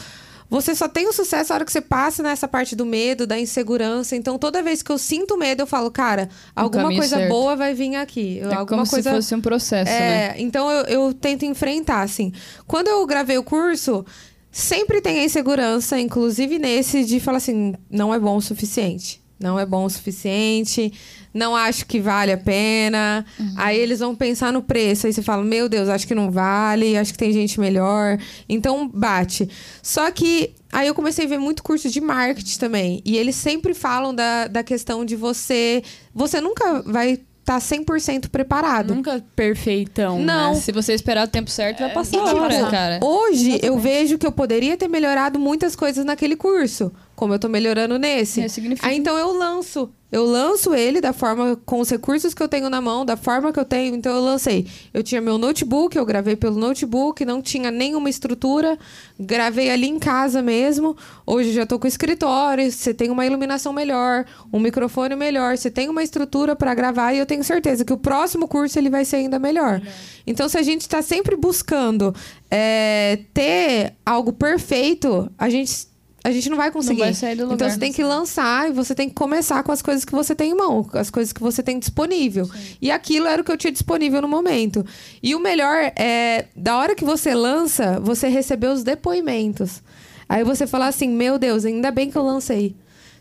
você 0.49 0.75
só 0.75 0.89
tem 0.89 1.09
o 1.09 1.13
sucesso 1.13 1.51
na 1.51 1.57
hora 1.57 1.65
que 1.65 1.73
você 1.73 1.81
passa 1.81 2.23
nessa 2.23 2.47
parte 2.47 2.77
do 2.77 2.87
medo, 2.87 3.27
da 3.27 3.39
insegurança. 3.39 4.15
Então, 4.15 4.39
toda 4.39 4.63
vez 4.63 4.81
que 4.81 4.93
eu 4.93 4.99
sinto 4.99 5.37
medo, 5.37 5.62
eu 5.62 5.67
falo, 5.67 5.91
cara, 5.91 6.29
alguma 6.55 6.88
coisa 6.88 7.17
certo. 7.17 7.29
boa 7.29 7.57
vai 7.57 7.75
vir 7.75 7.97
aqui. 7.97 8.38
É 8.38 8.45
alguma 8.45 8.65
como 8.65 8.87
coisa... 8.88 9.11
se 9.11 9.17
fosse 9.17 9.35
um 9.35 9.41
processo, 9.41 9.91
é, 9.91 10.00
né? 10.00 10.35
Então, 10.38 10.71
eu, 10.71 10.85
eu 10.85 11.15
tento 11.15 11.45
enfrentar, 11.45 12.03
assim. 12.03 12.33
Quando 12.65 12.87
eu 12.87 13.05
gravei 13.07 13.37
o 13.37 13.43
curso, 13.43 14.07
sempre 14.50 15.00
tem 15.00 15.19
a 15.19 15.25
insegurança, 15.25 15.99
inclusive 15.99 16.59
nesse, 16.61 17.05
de 17.05 17.19
falar 17.19 17.38
assim, 17.38 17.75
não 17.91 18.15
é 18.15 18.19
bom 18.19 18.37
o 18.37 18.41
suficiente. 18.41 19.21
Não 19.38 19.59
é 19.59 19.66
bom 19.66 19.85
o 19.85 19.90
suficiente 19.90 20.93
não 21.37 21.55
acho 21.55 21.87
que 21.87 22.00
vale 22.00 22.33
a 22.33 22.38
pena. 22.38 23.25
Uhum. 23.38 23.55
Aí 23.57 23.78
eles 23.78 24.00
vão 24.00 24.16
pensar 24.16 24.52
no 24.52 24.62
preço. 24.62 25.07
Aí 25.07 25.12
você 25.12 25.23
fala, 25.23 25.45
meu 25.45 25.69
Deus, 25.69 25.88
acho 25.88 26.07
que 26.07 26.14
não 26.14 26.31
vale, 26.31 26.97
acho 26.97 27.12
que 27.12 27.19
tem 27.19 27.31
gente 27.31 27.61
melhor. 27.61 28.19
Então 28.49 28.88
bate. 28.88 29.49
Só 29.83 30.11
que 30.11 30.55
aí 30.73 30.88
eu 30.88 30.95
comecei 30.95 31.26
a 31.26 31.28
ver 31.28 31.38
muito 31.38 31.62
curso 31.62 31.90
de 31.90 32.00
marketing 32.00 32.59
também. 32.59 33.02
E 33.05 33.16
eles 33.19 33.37
sempre 33.37 33.75
falam 33.75 34.14
da, 34.14 34.49
da 34.49 34.64
questão 34.64 35.05
de 35.05 35.14
você. 35.14 35.83
Você 36.14 36.40
nunca 36.40 36.83
vai 36.83 37.21
tá 37.47 37.59
100% 37.59 38.29
preparado. 38.29 38.93
Nunca 38.93 39.25
perfeitão. 39.37 40.19
Né? 40.19 40.25
Não. 40.25 40.55
Né? 40.55 40.61
Se 40.61 40.73
você 40.73 40.93
esperar 40.93 41.26
o 41.26 41.31
tempo 41.31 41.49
certo, 41.49 41.79
vai 41.79 41.93
passar 41.93 42.17
é, 42.17 42.21
a 42.21 42.35
hora, 42.35 42.57
tipo, 42.57 42.71
cara. 42.71 43.00
Hoje 43.03 43.50
Exatamente. 43.53 43.67
eu 43.67 43.79
vejo 43.79 44.19
que 44.19 44.26
eu 44.26 44.33
poderia 44.33 44.76
ter 44.76 44.88
melhorado 44.88 45.38
muitas 45.38 45.76
coisas 45.76 46.05
naquele 46.05 46.35
curso 46.37 46.93
como 47.17 47.33
eu 47.33 47.38
tô 47.38 47.49
melhorando 47.49 47.99
nesse. 47.99 48.43
É, 48.43 48.49
significa... 48.49 48.87
Aí 48.87 48.97
então 48.97 49.17
eu 49.17 49.33
lanço. 49.33 49.91
Eu 50.11 50.25
lanço 50.25 50.73
ele 50.73 51.01
da 51.01 51.13
forma, 51.13 51.57
com 51.67 51.81
os 51.81 51.91
recursos 51.91 52.33
que 52.33 52.43
eu 52.43 52.49
tenho 52.49 52.71
na 52.71 52.81
mão, 52.81 53.05
da 53.05 53.17
forma 53.17 53.53
que 53.53 53.59
eu 53.59 53.65
tenho. 53.65 53.95
Então 53.97 54.15
eu 54.15 54.23
lancei. 54.23 54.67
Eu 54.95 55.03
tinha 55.03 55.21
meu 55.21 55.37
notebook, 55.37 55.97
eu 55.97 56.07
gravei 56.07 56.37
pelo 56.37 56.57
notebook, 56.57 57.25
não 57.25 57.43
tinha 57.43 57.71
nenhuma 57.71 58.09
estrutura. 58.09 58.79
Gravei 59.19 59.71
ali 59.71 59.89
em 59.89 59.99
casa 59.99 60.41
mesmo. 60.41 60.97
Hoje 61.27 61.53
já 61.53 61.67
tô 61.67 61.79
com 61.79 61.89
escritório, 61.89 62.71
você 62.71 62.95
tem 62.95 63.11
uma 63.11 63.27
iluminação 63.27 63.73
melhor, 63.73 64.25
um 64.53 64.61
microfone 64.61 65.17
melhor, 65.17 65.57
você 65.59 65.71
tem 65.71 65.89
uma 65.89 66.03
estrutura 66.03 66.55
para 66.55 66.73
gravar 66.75 67.13
e 67.13 67.19
eu 67.19 67.27
tenho 67.27 67.43
certeza 67.43 67.85
que 67.85 67.93
o 67.93 67.99
próximo 67.99 68.47
curso 68.47 68.79
ele 68.79 68.91
vai 68.91 69.05
ser 69.05 69.17
ainda 69.17 69.39
melhor. 69.39 69.81
melhor. 69.81 69.95
Então 70.27 70.49
se 70.49 70.57
a 70.57 70.63
gente 70.63 70.83
está 70.83 71.03
sempre 71.03 71.35
buscando 71.37 72.15
é, 72.51 73.21
ter 73.35 73.95
algo 74.05 74.33
perfeito, 74.33 75.31
a 75.37 75.49
gente 75.49 75.96
a 76.26 76.33
gente 76.33 76.50
não 76.50 76.56
vai 76.56 76.73
conseguir. 76.73 76.99
Não 76.99 77.06
vai 77.06 77.14
sair 77.14 77.37
do 77.37 77.45
lugar. 77.45 77.54
Então 77.54 77.71
você 77.71 77.78
tem 77.78 77.92
que 77.92 78.02
lançar 78.02 78.68
e 78.68 78.73
você 78.73 78.97
tem 78.97 79.09
que 79.09 79.14
começar 79.14 79.62
com 79.62 79.71
as 79.71 79.80
coisas 79.80 80.04
que 80.04 80.11
você 80.11 80.35
tem 80.35 80.50
em 80.50 80.54
mão, 80.56 80.85
as 80.92 81.09
coisas 81.09 81.33
que 81.33 81.40
você 81.40 81.62
tem 81.62 81.78
disponível. 81.78 82.47
Sim. 82.47 82.76
E 82.83 82.90
aquilo 82.90 83.28
era 83.28 83.40
o 83.40 83.45
que 83.45 83.52
eu 83.52 83.56
tinha 83.56 83.73
disponível 83.73 84.21
no 84.21 84.26
momento. 84.26 84.85
E 85.23 85.37
o 85.37 85.40
melhor 85.40 85.92
é, 85.95 86.47
da 86.56 86.76
hora 86.76 86.97
que 86.97 87.04
você 87.04 87.33
lança, 87.33 88.00
você 88.00 88.28
receber 88.28 88.66
os 88.66 88.83
depoimentos. 88.83 89.83
Aí 90.28 90.42
você 90.42 90.66
fala 90.66 90.88
assim: 90.88 91.09
Meu 91.09 91.38
Deus, 91.38 91.64
ainda 91.64 91.92
bem 91.92 92.11
que 92.11 92.18
eu 92.18 92.25
lancei 92.25 92.75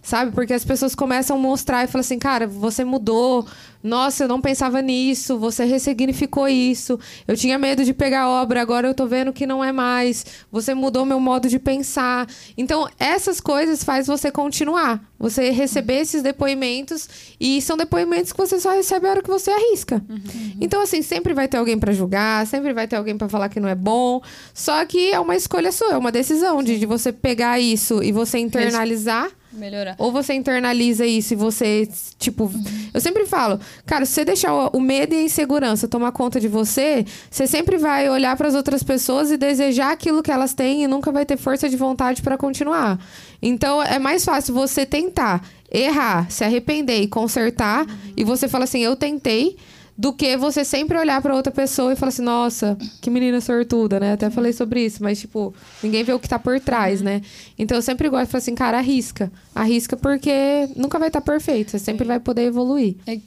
sabe? 0.06 0.32
Porque 0.32 0.54
as 0.54 0.64
pessoas 0.64 0.94
começam 0.94 1.36
a 1.36 1.40
mostrar 1.40 1.84
e 1.84 1.88
falam 1.88 2.02
assim, 2.02 2.20
cara, 2.20 2.46
você 2.46 2.86
mudou. 2.86 3.46
Nossa, 3.84 4.24
eu 4.24 4.28
não 4.28 4.40
pensava 4.40 4.82
nisso. 4.82 5.38
Você 5.40 5.66
ressignificou 5.66 6.48
isso. 6.48 7.00
Eu 7.28 7.36
tinha 7.36 7.58
medo 7.58 7.84
de 7.84 7.92
pegar 7.94 8.30
obra, 8.30 8.62
agora 8.62 8.88
eu 8.88 8.94
tô 8.94 9.08
vendo 9.08 9.34
que 9.34 9.48
não 9.48 9.64
é 9.64 9.72
mais. 9.72 10.26
Você 10.52 10.76
mudou 10.76 11.06
meu 11.06 11.20
modo 11.20 11.50
de 11.50 11.58
pensar. 11.58 12.28
Então, 12.56 12.88
essas 13.00 13.42
coisas 13.42 13.84
faz 13.84 14.06
você 14.06 14.32
continuar. 14.32 15.04
Você 15.18 15.50
receber 15.50 16.02
esses 16.02 16.22
depoimentos 16.22 17.36
e 17.40 17.60
são 17.62 17.76
depoimentos 17.76 18.32
que 18.32 18.38
você 18.38 18.60
só 18.60 18.72
recebe 18.72 19.08
a 19.08 19.12
hora 19.12 19.24
que 19.24 19.30
você 19.30 19.50
arrisca. 19.50 20.04
Uhum. 20.08 20.58
Então, 20.62 20.82
assim, 20.82 21.02
sempre 21.02 21.34
vai 21.34 21.48
ter 21.48 21.58
alguém 21.58 21.80
para 21.80 21.94
julgar, 21.94 22.46
sempre 22.46 22.74
vai 22.74 22.88
ter 22.88 22.96
alguém 22.96 23.18
para 23.18 23.28
falar 23.28 23.50
que 23.50 23.60
não 23.60 23.70
é 23.70 23.76
bom. 23.76 24.22
Só 24.54 24.86
que 24.86 25.12
é 25.12 25.20
uma 25.20 25.36
escolha 25.36 25.72
sua, 25.72 25.94
é 25.94 25.98
uma 25.98 26.12
decisão 26.12 26.62
de, 26.62 26.78
de 26.78 26.86
você 26.86 27.12
pegar 27.12 27.60
isso 27.60 28.04
e 28.04 28.12
você 28.12 28.38
internalizar. 28.38 29.32
Melhorar. 29.56 29.96
Ou 29.98 30.12
você 30.12 30.34
internaliza 30.34 31.06
isso 31.06 31.34
e 31.34 31.36
você, 31.38 31.88
tipo. 32.20 32.46
Uhum. 32.46 32.64
Eu 32.94 33.02
sempre 33.02 33.26
falo, 33.26 33.60
cara, 33.86 34.06
se 34.06 34.14
você 34.14 34.26
deixar 34.26 34.54
o, 34.54 34.80
medo 34.80 35.14
e 35.14 35.18
a 35.18 35.24
insegurança 35.24 35.88
tomar 35.88 36.12
conta 36.12 36.40
de 36.40 36.48
você, 36.48 37.06
você 37.30 37.48
sempre 37.48 37.78
vai 37.78 38.10
olhar 38.10 38.36
para 38.36 38.48
as 38.48 38.56
outras 38.56 38.84
pessoas 38.84 39.32
e 39.32 39.38
desejar 39.38 39.92
aquilo 39.92 40.22
que 40.22 40.32
elas 40.32 40.54
têm 40.54 40.84
e 40.84 40.88
nunca 40.88 41.12
vai 41.12 41.26
ter 41.26 41.38
força 41.38 41.70
de 41.70 41.78
vontade 41.78 42.22
para 42.22 42.38
continuar. 42.38 43.00
Então 43.42 43.82
é 43.82 44.00
mais 44.00 44.24
fácil 44.26 44.54
você 44.54 44.86
tentar, 44.86 45.48
errar, 45.72 46.30
se 46.30 46.44
arrepender 46.44 47.02
e 47.02 47.08
consertar, 47.08 47.86
uhum. 47.86 47.96
e 48.18 48.24
você 48.24 48.48
fala 48.48 48.66
assim: 48.66 48.80
eu 48.80 48.96
tentei 48.96 49.58
do 49.98 50.12
que 50.12 50.36
você 50.36 50.66
sempre 50.66 50.98
olhar 50.98 51.22
para 51.22 51.34
outra 51.34 51.52
pessoa 51.52 51.94
e 51.94 51.96
falar 51.96 52.10
assim, 52.10 52.22
nossa, 52.22 52.78
que 53.02 53.10
menina 53.10 53.40
sortuda, 53.40 54.00
né? 54.00 54.14
Até 54.14 54.30
falei 54.30 54.52
sobre 54.52 54.86
isso, 54.86 55.02
mas 55.02 55.20
tipo, 55.20 55.54
ninguém 55.82 56.04
vê 56.04 56.12
o 56.14 56.20
que 56.20 56.28
tá 56.28 56.38
por 56.38 56.60
trás, 56.60 57.02
né? 57.02 57.22
Então 57.58 57.78
eu 57.78 57.82
sempre 57.82 58.10
gosto 58.10 58.26
de 58.26 58.32
falar 58.32 58.40
assim, 58.40 58.56
cara, 58.56 58.78
arrisca. 58.78 59.32
Arrisca 59.54 59.96
porque 59.96 60.68
nunca 60.76 61.00
vai 61.00 61.08
estar 61.08 61.22
tá 61.22 61.32
perfeito, 61.32 61.72
você 61.72 61.80
sempre 61.80 62.06
vai 62.06 62.20
poder 62.20 62.44
evoluir. 62.44 62.96
É, 63.08 63.20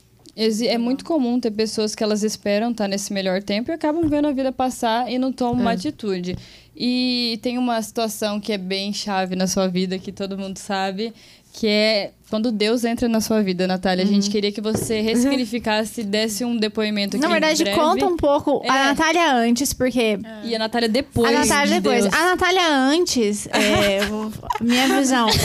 é 0.66 0.78
muito 0.78 1.06
comum 1.06 1.40
ter 1.40 1.50
pessoas 1.50 1.94
que 1.94 2.04
elas 2.04 2.22
esperam 2.22 2.70
estar 2.70 2.84
tá 2.84 2.88
nesse 2.88 3.14
melhor 3.14 3.42
tempo 3.42 3.70
e 3.70 3.74
acabam 3.74 4.06
vendo 4.06 4.28
a 4.28 4.32
vida 4.32 4.52
passar 4.52 5.10
e 5.10 5.18
não 5.18 5.32
tomam 5.32 5.58
é. 5.58 5.62
uma 5.62 5.72
atitude. 5.72 6.36
E 6.76 7.40
tem 7.42 7.56
uma 7.56 7.80
situação 7.80 8.38
que 8.38 8.52
é 8.52 8.58
bem 8.58 8.92
chave 8.92 9.34
na 9.34 9.46
sua 9.46 9.66
vida, 9.66 9.98
que 9.98 10.12
todo 10.12 10.38
mundo 10.38 10.58
sabe, 10.58 11.12
que 11.52 11.66
é 11.66 12.12
quando 12.28 12.52
Deus 12.52 12.84
entra 12.84 13.08
na 13.08 13.20
sua 13.20 13.42
vida, 13.42 13.66
Natália. 13.66 14.04
Uhum. 14.04 14.10
A 14.10 14.14
gente 14.14 14.26
uhum. 14.26 14.32
queria 14.32 14.52
que 14.52 14.60
você 14.60 15.00
ressignificasse, 15.00 16.02
desse 16.02 16.44
um 16.44 16.56
depoimento 16.56 17.16
aqui. 17.16 17.26
Na 17.26 17.32
verdade, 17.32 17.62
breve. 17.62 17.78
conta 17.78 18.06
um 18.06 18.16
pouco 18.16 18.62
é. 18.64 18.68
a 18.68 18.84
Natália 18.86 19.34
antes, 19.34 19.72
porque. 19.72 20.18
É. 20.22 20.40
E 20.44 20.54
a 20.54 20.58
Natália 20.58 20.88
depois. 20.88 21.34
A 21.34 21.40
Natália 21.40 21.74
de 21.74 21.80
depois. 21.80 22.02
Deus. 22.02 22.14
A 22.14 22.24
Natália 22.26 22.68
antes, 22.68 23.46
é, 23.48 24.00
minha 24.60 24.88
visão. 24.88 25.28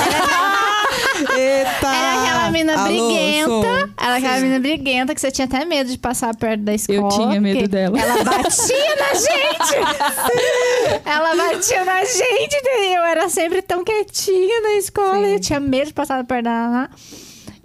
Eita! 1.36 1.88
Era 1.88 2.22
aquela 2.22 2.52
mina 2.52 2.74
Alô, 2.74 2.86
briguenta. 2.86 3.90
Era 3.98 4.16
aquela 4.18 4.40
mina 4.40 4.60
briguenta 4.60 5.16
que 5.16 5.22
você 5.22 5.32
tinha 5.32 5.46
até 5.46 5.66
medo 5.66 5.90
de 5.90 5.98
passar 5.98 6.36
perto 6.36 6.62
da 6.62 6.74
escola. 6.74 7.00
Eu 7.00 7.10
tinha 7.10 7.42
medo 7.42 7.68
dela. 7.68 8.00
Ela 8.00 8.24
batia 8.24 8.96
na 8.96 9.14
gente! 9.16 11.04
ela 11.06 11.36
batia 11.36 11.86
na 11.86 12.04
gente, 12.06 12.56
entendeu? 12.56 12.94
Eu 12.94 13.04
era 13.04 13.30
sempre 13.30 13.62
tão 13.62 13.84
quietinha 13.84 14.62
na 14.62 14.74
escola. 14.74 15.26
Sim. 15.26 15.34
Eu 15.34 15.40
tinha 15.40 15.60
medo 15.60 15.88
de 15.88 15.94
passar 15.94 16.24
perto 16.24 16.44
da 16.44 16.52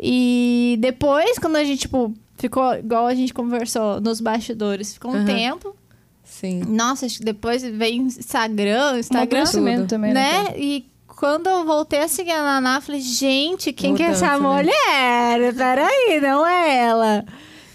E 0.00 0.76
depois, 0.80 1.38
quando 1.38 1.56
a 1.56 1.64
gente, 1.64 1.80
tipo, 1.80 2.14
ficou 2.36 2.74
igual 2.74 3.06
a 3.06 3.14
gente 3.14 3.34
conversou 3.34 4.00
nos 4.00 4.20
bastidores, 4.20 4.94
ficou 4.94 5.12
um 5.12 5.18
uhum. 5.18 5.24
tempo. 5.24 5.76
Sim. 6.24 6.62
Nossa, 6.68 7.06
acho 7.06 7.18
que 7.18 7.24
depois 7.24 7.62
vem 7.62 8.02
Instagram, 8.02 8.98
Instagram. 8.98 9.44
Um 9.80 9.86
também, 9.86 10.12
né? 10.12 10.44
né? 10.44 10.54
E 10.56 10.86
quando 11.08 11.48
eu 11.48 11.64
voltei 11.64 12.00
a 12.00 12.08
seguir 12.08 12.30
a 12.30 12.42
Naná, 12.42 12.80
falei, 12.80 13.00
gente, 13.00 13.72
quem 13.72 13.92
Mudança, 13.92 14.04
que 14.04 14.24
é 14.24 14.28
essa 14.28 14.38
né? 14.38 14.48
mulher? 14.48 15.54
Peraí, 15.54 16.20
não 16.20 16.46
é 16.46 16.76
ela. 16.78 17.24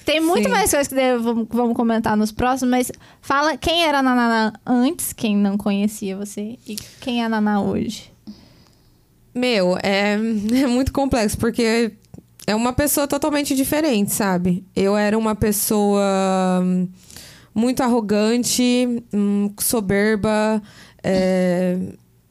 Tem 0.05 0.19
muito 0.21 0.45
Sim. 0.45 0.51
mais 0.51 0.71
coisas 0.71 0.87
que 0.87 0.95
vamos 1.49 1.75
comentar 1.75 2.15
nos 2.15 2.31
próximos, 2.31 2.71
mas 2.71 2.91
fala 3.21 3.57
quem 3.57 3.83
era 3.85 3.99
a 3.99 4.03
Naná 4.03 4.53
antes, 4.65 5.13
quem 5.13 5.35
não 5.35 5.57
conhecia 5.57 6.15
você, 6.15 6.57
e 6.67 6.75
quem 7.01 7.21
é 7.21 7.25
a 7.25 7.29
Naná 7.29 7.61
hoje. 7.61 8.12
Meu, 9.33 9.77
é, 9.81 10.13
é 10.63 10.67
muito 10.67 10.91
complexo, 10.91 11.37
porque 11.37 11.91
é 12.45 12.55
uma 12.55 12.73
pessoa 12.73 13.07
totalmente 13.07 13.55
diferente, 13.55 14.11
sabe? 14.11 14.65
Eu 14.75 14.95
era 14.95 15.17
uma 15.17 15.35
pessoa 15.35 16.61
hum, 16.61 16.87
muito 17.53 17.81
arrogante, 17.81 19.03
hum, 19.13 19.53
soberba, 19.59 20.61
é, 21.03 21.77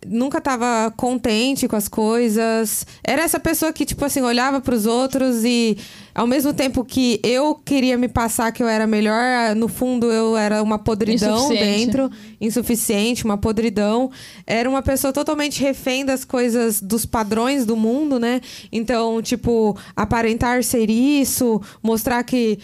nunca 0.06 0.38
estava 0.38 0.92
contente 0.96 1.68
com 1.68 1.76
as 1.76 1.88
coisas. 1.88 2.86
Era 3.04 3.22
essa 3.22 3.38
pessoa 3.38 3.72
que, 3.72 3.84
tipo 3.84 4.04
assim, 4.04 4.20
olhava 4.20 4.60
para 4.60 4.74
os 4.74 4.86
outros 4.86 5.44
e, 5.44 5.76
ao 6.14 6.26
mesmo 6.26 6.52
tempo 6.52 6.84
que 6.84 7.20
eu 7.22 7.54
queria 7.54 7.96
me 7.96 8.08
passar 8.08 8.52
que 8.52 8.62
eu 8.62 8.68
era 8.68 8.86
melhor, 8.86 9.54
no 9.54 9.68
fundo 9.68 10.10
eu 10.10 10.36
era 10.36 10.62
uma 10.62 10.78
podridão 10.78 11.48
dentro, 11.48 12.10
insuficiente, 12.40 13.24
uma 13.24 13.36
podridão. 13.36 14.10
Era 14.46 14.68
uma 14.68 14.82
pessoa 14.82 15.12
totalmente 15.12 15.60
refém 15.60 16.04
das 16.04 16.24
coisas, 16.24 16.80
dos 16.80 17.06
padrões 17.06 17.64
do 17.64 17.76
mundo, 17.76 18.18
né? 18.18 18.40
Então, 18.70 19.22
tipo, 19.22 19.76
aparentar 19.94 20.62
ser 20.64 20.90
isso, 20.90 21.60
mostrar 21.82 22.22
que 22.24 22.58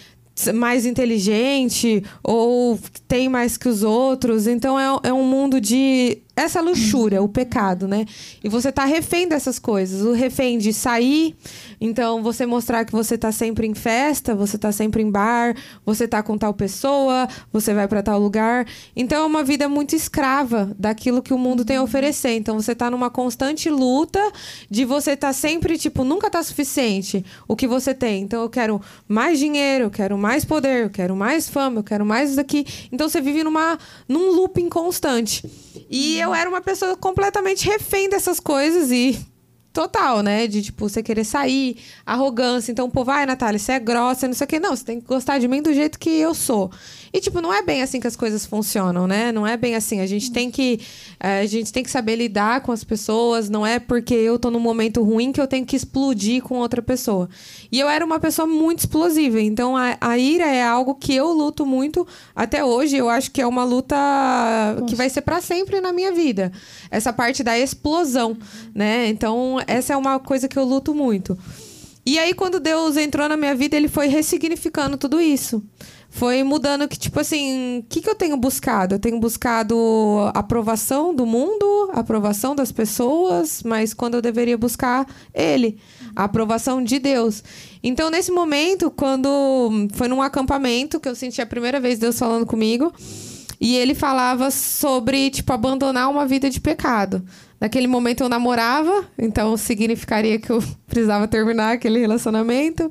mais 0.53 0.85
inteligente 0.85 2.01
ou 2.23 2.79
tem 3.07 3.27
mais 3.27 3.57
que 3.57 3.67
os 3.67 3.83
outros. 3.83 4.47
Então 4.47 4.79
é, 4.79 5.09
é 5.09 5.13
um 5.13 5.25
mundo 5.25 5.59
de 5.59 6.19
essa 6.39 6.61
luxúria, 6.61 7.21
o 7.21 7.27
pecado, 7.27 7.87
né? 7.87 8.05
E 8.41 8.47
você 8.47 8.71
tá 8.71 8.85
refém 8.85 9.27
dessas 9.27 9.59
coisas. 9.59 10.01
O 10.01 10.13
refém 10.13 10.57
de 10.57 10.71
sair, 10.71 11.35
então 11.81 12.23
você 12.23 12.45
mostrar 12.45 12.85
que 12.85 12.93
você 12.93 13.17
tá 13.17 13.31
sempre 13.31 13.67
em 13.67 13.73
festa, 13.73 14.33
você 14.33 14.57
tá 14.57 14.71
sempre 14.71 15.03
em 15.03 15.11
bar, 15.11 15.55
você 15.85 16.07
tá 16.07 16.23
com 16.23 16.37
tal 16.37 16.53
pessoa, 16.53 17.27
você 17.51 17.73
vai 17.73 17.87
para 17.87 18.01
tal 18.01 18.17
lugar. 18.19 18.65
Então 18.95 19.21
é 19.21 19.25
uma 19.25 19.43
vida 19.43 19.67
muito 19.67 19.95
escrava 19.95 20.73
daquilo 20.79 21.21
que 21.21 21.33
o 21.33 21.37
mundo 21.37 21.65
tem 21.65 21.75
a 21.75 21.83
oferecer. 21.83 22.31
Então 22.35 22.55
você 22.55 22.73
tá 22.73 22.89
numa 22.89 23.09
constante 23.09 23.69
luta 23.69 24.19
de 24.69 24.85
você 24.85 25.17
tá 25.17 25.33
sempre, 25.33 25.77
tipo, 25.77 26.05
nunca 26.05 26.29
tá 26.29 26.41
suficiente 26.41 27.25
o 27.47 27.55
que 27.55 27.67
você 27.67 27.93
tem. 27.93 28.23
Então 28.23 28.41
eu 28.41 28.49
quero 28.49 28.81
mais 29.07 29.39
dinheiro, 29.39 29.85
eu 29.85 29.91
quero 29.91 30.17
mais 30.17 30.45
poder, 30.45 30.85
eu 30.85 30.89
quero 30.89 31.15
mais 31.17 31.49
fama, 31.49 31.79
eu 31.79 31.83
quero 31.83 32.05
mais 32.05 32.37
daqui. 32.37 32.65
Então 32.91 33.09
você 33.09 33.19
vive 33.19 33.43
numa 33.43 33.77
num 34.07 34.31
looping 34.31 34.69
constante. 34.69 35.43
E 35.89 36.17
eu 36.19 36.28
era 36.33 36.49
uma 36.49 36.61
pessoa 36.61 36.95
completamente 36.97 37.65
refém 37.65 38.09
dessas 38.09 38.39
coisas 38.39 38.91
e 38.91 39.19
total, 39.71 40.21
né? 40.21 40.47
De, 40.47 40.61
tipo, 40.61 40.89
você 40.89 41.01
querer 41.01 41.23
sair, 41.23 41.77
arrogância. 42.05 42.71
Então, 42.71 42.89
pô, 42.89 43.03
vai, 43.03 43.25
Natália, 43.25 43.59
você 43.59 43.73
é 43.73 43.79
grossa, 43.79 44.27
não 44.27 44.33
sei 44.33 44.45
o 44.45 44.47
quê. 44.47 44.59
Não, 44.59 44.75
você 44.75 44.83
tem 44.83 44.99
que 44.99 45.07
gostar 45.07 45.39
de 45.39 45.47
mim 45.47 45.61
do 45.61 45.73
jeito 45.73 45.99
que 45.99 46.09
eu 46.09 46.33
sou. 46.33 46.71
E, 47.11 47.19
tipo, 47.19 47.41
não 47.41 47.53
é 47.53 47.61
bem 47.61 47.81
assim 47.81 47.99
que 47.99 48.07
as 48.07 48.15
coisas 48.15 48.45
funcionam, 48.45 49.07
né? 49.07 49.31
Não 49.31 49.45
é 49.45 49.57
bem 49.57 49.75
assim. 49.75 49.99
A 49.99 50.05
gente 50.05 50.31
tem 50.31 50.51
que, 50.51 50.79
é, 51.19 51.41
a 51.41 51.45
gente 51.45 51.73
tem 51.73 51.83
que 51.83 51.89
saber 51.89 52.15
lidar 52.15 52.61
com 52.61 52.71
as 52.71 52.83
pessoas. 52.83 53.49
Não 53.49 53.65
é 53.65 53.79
porque 53.79 54.13
eu 54.13 54.37
tô 54.37 54.51
num 54.51 54.59
momento 54.59 55.03
ruim 55.03 55.31
que 55.31 55.41
eu 55.41 55.47
tenho 55.47 55.65
que 55.65 55.75
explodir 55.75 56.41
com 56.43 56.59
outra 56.59 56.81
pessoa. 56.81 57.29
E 57.71 57.79
eu 57.79 57.89
era 57.89 58.05
uma 58.05 58.19
pessoa 58.19 58.47
muito 58.47 58.79
explosiva. 58.79 59.41
Então, 59.41 59.75
a, 59.75 59.97
a 59.99 60.17
ira 60.17 60.45
é 60.45 60.63
algo 60.63 60.95
que 60.95 61.15
eu 61.15 61.31
luto 61.31 61.65
muito 61.65 62.07
até 62.35 62.63
hoje. 62.63 62.95
Eu 62.95 63.09
acho 63.09 63.31
que 63.31 63.41
é 63.41 63.47
uma 63.47 63.63
luta 63.63 63.95
Nossa. 63.95 64.85
que 64.85 64.95
vai 64.95 65.09
ser 65.09 65.21
para 65.21 65.41
sempre 65.41 65.81
na 65.81 65.91
minha 65.91 66.11
vida. 66.11 66.51
Essa 66.91 67.11
parte 67.11 67.43
da 67.43 67.57
explosão, 67.57 68.37
né? 68.73 69.07
Então, 69.07 69.57
essa 69.65 69.93
é 69.93 69.97
uma 69.97 70.19
coisa 70.19 70.47
que 70.47 70.57
eu 70.57 70.63
luto 70.63 70.93
muito. 70.93 71.37
E 72.05 72.17
aí, 72.17 72.33
quando 72.33 72.59
Deus 72.59 72.97
entrou 72.97 73.27
na 73.29 73.37
minha 73.37 73.53
vida, 73.53 73.75
ele 73.75 73.87
foi 73.87 74.07
ressignificando 74.07 74.97
tudo 74.97 75.19
isso 75.19 75.63
foi 76.09 76.43
mudando 76.43 76.87
que, 76.87 76.97
tipo 76.97 77.19
assim, 77.19 77.79
o 77.79 77.83
que, 77.83 78.01
que 78.01 78.09
eu 78.09 78.15
tenho 78.15 78.35
buscado? 78.35 78.95
Eu 78.95 78.99
tenho 78.99 79.19
buscado 79.19 79.75
aprovação 80.33 81.13
do 81.13 81.25
mundo, 81.25 81.91
aprovação 81.93 82.55
das 82.55 82.71
pessoas, 82.71 83.61
mas 83.63 83.93
quando 83.93 84.15
eu 84.15 84.21
deveria 84.21 84.57
buscar 84.57 85.05
ele, 85.33 85.77
a 86.15 86.23
aprovação 86.23 86.83
de 86.83 86.97
Deus. 86.97 87.43
Então, 87.83 88.09
nesse 88.09 88.31
momento, 88.31 88.89
quando 88.89 89.87
foi 89.93 90.07
num 90.07 90.21
acampamento 90.21 90.99
que 90.99 91.07
eu 91.07 91.15
senti 91.15 91.41
a 91.41 91.45
primeira 91.45 91.79
vez 91.79 91.99
Deus 91.99 92.17
falando 92.17 92.45
comigo, 92.45 92.91
e 93.61 93.75
ele 93.75 93.93
falava 93.93 94.49
sobre, 94.51 95.29
tipo, 95.29 95.51
abandonar 95.51 96.09
uma 96.09 96.25
vida 96.25 96.49
de 96.49 96.61
pecado. 96.61 97.23
Naquele 97.59 97.87
momento 97.87 98.23
eu 98.23 98.29
namorava, 98.29 99.05
então 99.17 99.57
significaria 99.57 100.39
que 100.39 100.49
eu 100.49 100.63
precisava 100.87 101.27
terminar 101.27 101.73
aquele 101.73 101.99
relacionamento. 101.99 102.89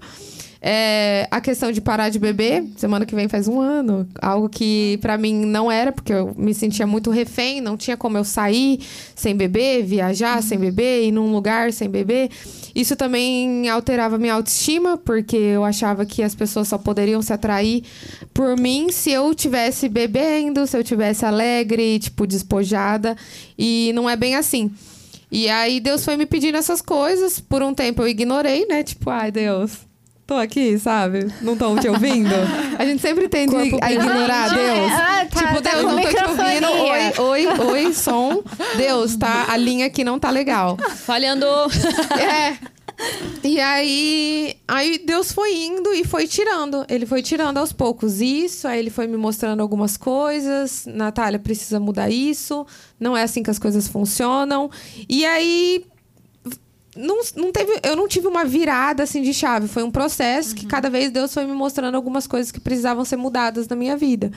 É, 0.60 1.28
a 1.30 1.40
questão 1.40 1.70
de 1.70 1.80
parar 1.80 2.08
de 2.08 2.18
beber, 2.18 2.64
semana 2.76 3.06
que 3.06 3.14
vem 3.14 3.28
faz 3.28 3.46
um 3.46 3.60
ano. 3.60 4.08
Algo 4.20 4.48
que 4.48 4.98
para 5.00 5.16
mim 5.16 5.46
não 5.46 5.70
era, 5.70 5.92
porque 5.92 6.12
eu 6.12 6.34
me 6.36 6.52
sentia 6.52 6.86
muito 6.86 7.10
refém, 7.10 7.60
não 7.60 7.76
tinha 7.76 7.96
como 7.96 8.18
eu 8.18 8.24
sair 8.24 8.80
sem 9.14 9.36
beber, 9.36 9.84
viajar 9.84 10.42
sem 10.42 10.58
beber, 10.58 11.04
ir 11.04 11.12
num 11.12 11.32
lugar 11.32 11.72
sem 11.72 11.88
beber. 11.88 12.30
Isso 12.74 12.96
também 12.96 13.68
alterava 13.68 14.18
minha 14.18 14.34
autoestima, 14.34 14.96
porque 14.96 15.36
eu 15.36 15.64
achava 15.64 16.04
que 16.04 16.22
as 16.22 16.34
pessoas 16.34 16.68
só 16.68 16.76
poderiam 16.76 17.22
se 17.22 17.32
atrair 17.32 17.84
por 18.34 18.56
mim 18.56 18.90
se 18.90 19.10
eu 19.10 19.34
tivesse 19.34 19.88
bebendo, 19.88 20.66
se 20.66 20.76
eu 20.76 20.82
tivesse 20.82 21.24
alegre, 21.24 21.98
tipo, 21.98 22.26
despojada. 22.26 23.16
E 23.56 23.92
não 23.94 24.10
é 24.10 24.16
bem 24.16 24.34
assim. 24.34 24.70
E 25.30 25.48
aí 25.48 25.78
Deus 25.78 26.04
foi 26.04 26.16
me 26.16 26.26
pedindo 26.26 26.56
essas 26.56 26.80
coisas. 26.80 27.38
Por 27.38 27.62
um 27.62 27.74
tempo 27.74 28.02
eu 28.02 28.08
ignorei, 28.08 28.66
né? 28.66 28.82
Tipo, 28.82 29.10
ai, 29.10 29.30
Deus, 29.30 29.87
tô 30.28 30.34
aqui, 30.34 30.78
sabe? 30.78 31.26
Não 31.40 31.56
tô 31.56 31.74
te 31.76 31.88
ouvindo. 31.88 32.34
A 32.78 32.84
gente 32.84 33.00
sempre 33.00 33.30
tende 33.30 33.56
a 33.80 33.90
ignorar 33.90 34.50
Deus. 34.50 34.92
Ah, 34.92 35.26
tá, 35.26 35.40
tipo, 35.40 35.62
tá 35.62 35.70
Deus, 35.70 35.84
não 35.84 36.02
tô 36.02 36.08
te 36.08 36.22
ouvindo. 36.22 36.66
Oi, 36.68 37.46
oi, 37.46 37.60
oi, 37.86 37.94
som. 37.94 38.42
Deus, 38.76 39.16
tá? 39.16 39.46
A 39.48 39.56
linha 39.56 39.86
aqui 39.86 40.04
não 40.04 40.18
tá 40.18 40.30
legal. 40.30 40.76
Falhando. 40.96 41.46
É. 42.20 42.58
E 43.44 43.60
aí, 43.60 44.56
aí 44.66 44.98
Deus 44.98 45.30
foi 45.30 45.54
indo 45.54 45.94
e 45.94 46.04
foi 46.04 46.26
tirando. 46.26 46.84
Ele 46.88 47.06
foi 47.06 47.22
tirando 47.22 47.56
aos 47.58 47.72
poucos 47.72 48.20
isso, 48.20 48.66
aí 48.66 48.80
ele 48.80 48.90
foi 48.90 49.06
me 49.06 49.16
mostrando 49.16 49.60
algumas 49.60 49.96
coisas. 49.96 50.84
Natália, 50.84 51.38
precisa 51.38 51.78
mudar 51.78 52.10
isso. 52.10 52.66
Não 52.98 53.16
é 53.16 53.22
assim 53.22 53.42
que 53.42 53.50
as 53.50 53.58
coisas 53.58 53.86
funcionam. 53.86 54.68
E 55.08 55.24
aí 55.24 55.86
não, 56.96 57.20
não 57.36 57.52
teve, 57.52 57.80
eu 57.82 57.96
não 57.96 58.08
tive 58.08 58.26
uma 58.26 58.44
virada 58.44 59.02
assim 59.02 59.22
de 59.22 59.32
chave. 59.32 59.68
Foi 59.68 59.82
um 59.82 59.90
processo 59.90 60.50
uhum. 60.50 60.56
que 60.56 60.66
cada 60.66 60.88
vez 60.88 61.10
Deus 61.10 61.32
foi 61.32 61.44
me 61.44 61.52
mostrando 61.52 61.94
algumas 61.94 62.26
coisas 62.26 62.50
que 62.50 62.60
precisavam 62.60 63.04
ser 63.04 63.16
mudadas 63.16 63.68
na 63.68 63.76
minha 63.76 63.96
vida. 63.96 64.32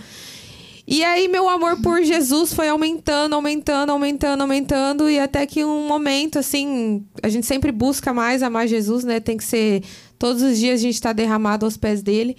E 0.87 1.03
aí 1.03 1.27
meu 1.27 1.47
amor 1.47 1.81
por 1.81 2.03
Jesus 2.03 2.53
foi 2.53 2.67
aumentando, 2.67 3.33
aumentando, 3.33 3.91
aumentando, 3.91 4.41
aumentando 4.41 5.09
e 5.09 5.19
até 5.19 5.45
que 5.45 5.63
um 5.63 5.87
momento 5.87 6.39
assim, 6.39 7.05
a 7.21 7.29
gente 7.29 7.45
sempre 7.45 7.71
busca 7.71 8.13
mais 8.13 8.43
amar 8.43 8.67
Jesus, 8.67 9.03
né? 9.03 9.19
Tem 9.19 9.37
que 9.37 9.43
ser 9.43 9.83
todos 10.17 10.41
os 10.41 10.57
dias 10.57 10.79
a 10.79 10.83
gente 10.83 10.95
está 10.95 11.13
derramado 11.13 11.65
aos 11.65 11.77
pés 11.77 12.01
dele. 12.01 12.35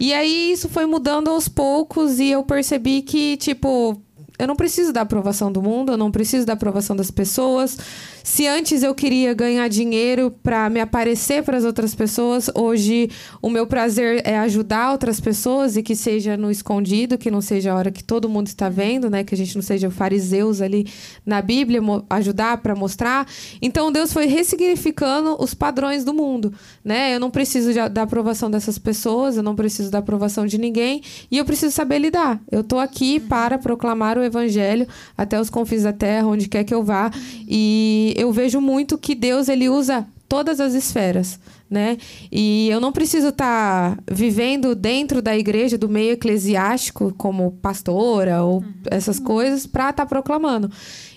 E 0.00 0.12
aí 0.12 0.52
isso 0.52 0.68
foi 0.68 0.84
mudando 0.84 1.28
aos 1.28 1.48
poucos 1.48 2.18
e 2.18 2.28
eu 2.28 2.42
percebi 2.42 3.02
que 3.02 3.36
tipo 3.36 4.00
eu 4.38 4.48
não 4.48 4.56
preciso 4.56 4.92
da 4.92 5.02
aprovação 5.02 5.52
do 5.52 5.62
mundo, 5.62 5.92
eu 5.92 5.96
não 5.96 6.10
preciso 6.10 6.44
da 6.44 6.54
aprovação 6.54 6.96
das 6.96 7.10
pessoas. 7.10 7.78
Se 8.24 8.46
antes 8.46 8.82
eu 8.82 8.94
queria 8.94 9.34
ganhar 9.34 9.66
dinheiro 9.68 10.30
para 10.30 10.70
me 10.70 10.80
aparecer 10.80 11.42
para 11.42 11.56
as 11.56 11.64
outras 11.64 11.94
pessoas, 11.94 12.48
hoje 12.54 13.10
o 13.40 13.50
meu 13.50 13.66
prazer 13.66 14.22
é 14.24 14.38
ajudar 14.38 14.92
outras 14.92 15.18
pessoas 15.18 15.76
e 15.76 15.82
que 15.82 15.96
seja 15.96 16.36
no 16.36 16.50
escondido, 16.50 17.18
que 17.18 17.30
não 17.30 17.40
seja 17.40 17.72
a 17.72 17.74
hora 17.74 17.90
que 17.90 18.04
todo 18.04 18.28
mundo 18.28 18.46
está 18.46 18.68
vendo, 18.68 19.10
né? 19.10 19.24
Que 19.24 19.34
a 19.34 19.38
gente 19.38 19.54
não 19.56 19.62
seja 19.62 19.90
fariseus 19.90 20.60
ali 20.60 20.86
na 21.26 21.42
Bíblia, 21.42 21.80
ajudar 22.10 22.58
para 22.58 22.76
mostrar. 22.76 23.26
Então 23.60 23.90
Deus 23.90 24.12
foi 24.12 24.26
ressignificando 24.26 25.36
os 25.40 25.52
padrões 25.52 26.04
do 26.04 26.14
mundo, 26.14 26.52
né? 26.84 27.14
Eu 27.14 27.20
não 27.20 27.30
preciso 27.30 27.72
de, 27.72 27.88
da 27.88 28.02
aprovação 28.02 28.50
dessas 28.50 28.78
pessoas, 28.78 29.36
eu 29.36 29.42
não 29.42 29.56
preciso 29.56 29.90
da 29.90 29.98
aprovação 29.98 30.46
de 30.46 30.58
ninguém 30.58 31.02
e 31.30 31.38
eu 31.38 31.44
preciso 31.44 31.74
saber 31.74 31.98
lidar. 31.98 32.40
Eu 32.50 32.60
estou 32.60 32.78
aqui 32.78 33.18
para 33.18 33.58
proclamar 33.58 34.16
o 34.16 34.22
evangelho 34.22 34.86
até 35.16 35.40
os 35.40 35.50
confins 35.50 35.82
da 35.82 35.92
terra, 35.92 36.26
onde 36.28 36.48
quer 36.48 36.62
que 36.62 36.74
eu 36.74 36.84
vá. 36.84 37.10
E 37.48 38.11
eu 38.16 38.32
vejo 38.32 38.60
muito 38.60 38.98
que 38.98 39.14
Deus 39.14 39.48
ele 39.48 39.68
usa 39.68 40.06
todas 40.28 40.60
as 40.60 40.72
esferas, 40.72 41.38
né? 41.68 41.98
E 42.30 42.68
eu 42.70 42.80
não 42.80 42.90
preciso 42.90 43.28
estar 43.28 43.96
tá 43.96 44.02
vivendo 44.10 44.74
dentro 44.74 45.20
da 45.20 45.36
igreja, 45.36 45.76
do 45.76 45.88
meio 45.88 46.12
eclesiástico, 46.12 47.12
como 47.18 47.52
pastora 47.60 48.42
ou 48.42 48.64
essas 48.90 49.18
coisas, 49.18 49.66
para 49.66 49.90
estar 49.90 50.04
tá 50.04 50.06
proclamando. 50.06 50.70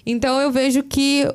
Então 0.06 0.40
eu 0.42 0.52
vejo 0.52 0.84
que 0.84 1.25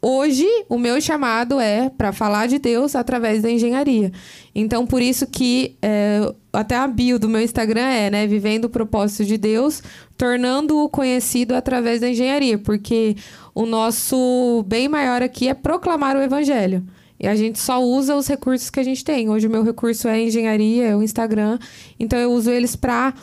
hoje 0.00 0.46
o 0.68 0.78
meu 0.78 1.00
chamado 1.00 1.60
é 1.60 1.88
para 1.90 2.12
falar 2.12 2.46
de 2.46 2.58
Deus 2.58 2.94
através 2.94 3.42
da 3.42 3.50
engenharia. 3.50 4.12
Então, 4.54 4.86
por 4.86 5.02
isso 5.02 5.26
que 5.26 5.76
é, 5.82 6.20
até 6.52 6.76
a 6.76 6.86
bio 6.86 7.18
do 7.18 7.28
meu 7.28 7.40
Instagram 7.40 7.80
é, 7.80 8.10
né, 8.10 8.26
vivendo 8.26 8.66
o 8.66 8.70
propósito 8.70 9.24
de 9.24 9.36
Deus, 9.36 9.82
tornando-o 10.16 10.88
conhecido 10.88 11.54
através 11.54 12.00
da 12.00 12.08
engenharia, 12.08 12.58
porque 12.58 13.16
o 13.54 13.66
nosso 13.66 14.64
bem 14.66 14.88
maior 14.88 15.22
aqui 15.22 15.48
é 15.48 15.54
proclamar 15.54 16.16
o 16.16 16.22
evangelho. 16.22 16.84
E 17.20 17.26
a 17.26 17.34
gente 17.34 17.58
só 17.58 17.82
usa 17.82 18.14
os 18.14 18.28
recursos 18.28 18.70
que 18.70 18.78
a 18.78 18.84
gente 18.84 19.04
tem. 19.04 19.28
Hoje 19.28 19.48
o 19.48 19.50
meu 19.50 19.64
recurso 19.64 20.06
é 20.06 20.22
engenharia, 20.22 20.88
é 20.88 20.96
o 20.96 21.02
Instagram, 21.02 21.58
então 21.98 22.18
eu 22.18 22.32
uso 22.32 22.50
eles 22.50 22.76
para 22.76 23.14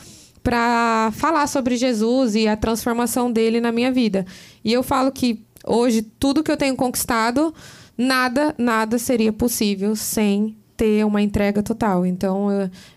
para 0.42 1.10
falar 1.10 1.48
sobre 1.48 1.76
Jesus 1.76 2.36
e 2.36 2.46
a 2.46 2.56
transformação 2.56 3.32
dele 3.32 3.60
na 3.60 3.72
minha 3.72 3.90
vida. 3.90 4.24
E 4.64 4.72
eu 4.72 4.80
falo 4.80 5.10
que 5.10 5.44
Hoje, 5.66 6.02
tudo 6.02 6.42
que 6.42 6.50
eu 6.50 6.56
tenho 6.56 6.76
conquistado, 6.76 7.52
nada, 7.98 8.54
nada 8.56 8.98
seria 8.98 9.32
possível 9.32 9.96
sem 9.96 10.56
ter 10.76 11.04
uma 11.04 11.22
entrega 11.22 11.62
total. 11.62 12.04
Então, 12.04 12.48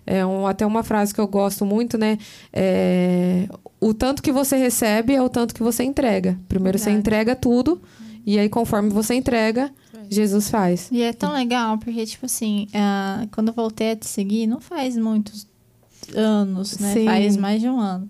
é 0.05 0.25
um, 0.25 0.45
até 0.45 0.65
uma 0.65 0.83
frase 0.83 1.13
que 1.13 1.19
eu 1.19 1.27
gosto 1.27 1.65
muito, 1.65 1.97
né? 1.97 2.17
É, 2.51 3.47
o 3.79 3.93
tanto 3.93 4.21
que 4.21 4.31
você 4.31 4.57
recebe 4.57 5.13
é 5.13 5.21
o 5.21 5.29
tanto 5.29 5.53
que 5.53 5.63
você 5.63 5.83
entrega. 5.83 6.37
Primeiro 6.47 6.77
Verdade. 6.77 6.95
você 6.95 6.99
entrega 6.99 7.35
tudo, 7.35 7.81
e 8.25 8.37
aí, 8.37 8.49
conforme 8.49 8.89
você 8.89 9.15
entrega, 9.15 9.71
Jesus 10.09 10.49
faz. 10.49 10.89
E 10.91 11.01
é 11.01 11.13
tão 11.13 11.33
legal, 11.33 11.77
porque, 11.77 12.05
tipo 12.05 12.25
assim, 12.25 12.67
uh, 12.73 13.27
quando 13.31 13.47
eu 13.47 13.53
voltei 13.53 13.91
a 13.91 13.95
te 13.95 14.07
seguir, 14.07 14.45
não 14.45 14.59
faz 14.59 14.97
muitos 14.97 15.47
anos, 16.15 16.77
né? 16.79 16.93
Sim. 16.93 17.05
Faz 17.05 17.37
mais 17.37 17.61
de 17.61 17.69
um 17.69 17.79
ano. 17.79 18.09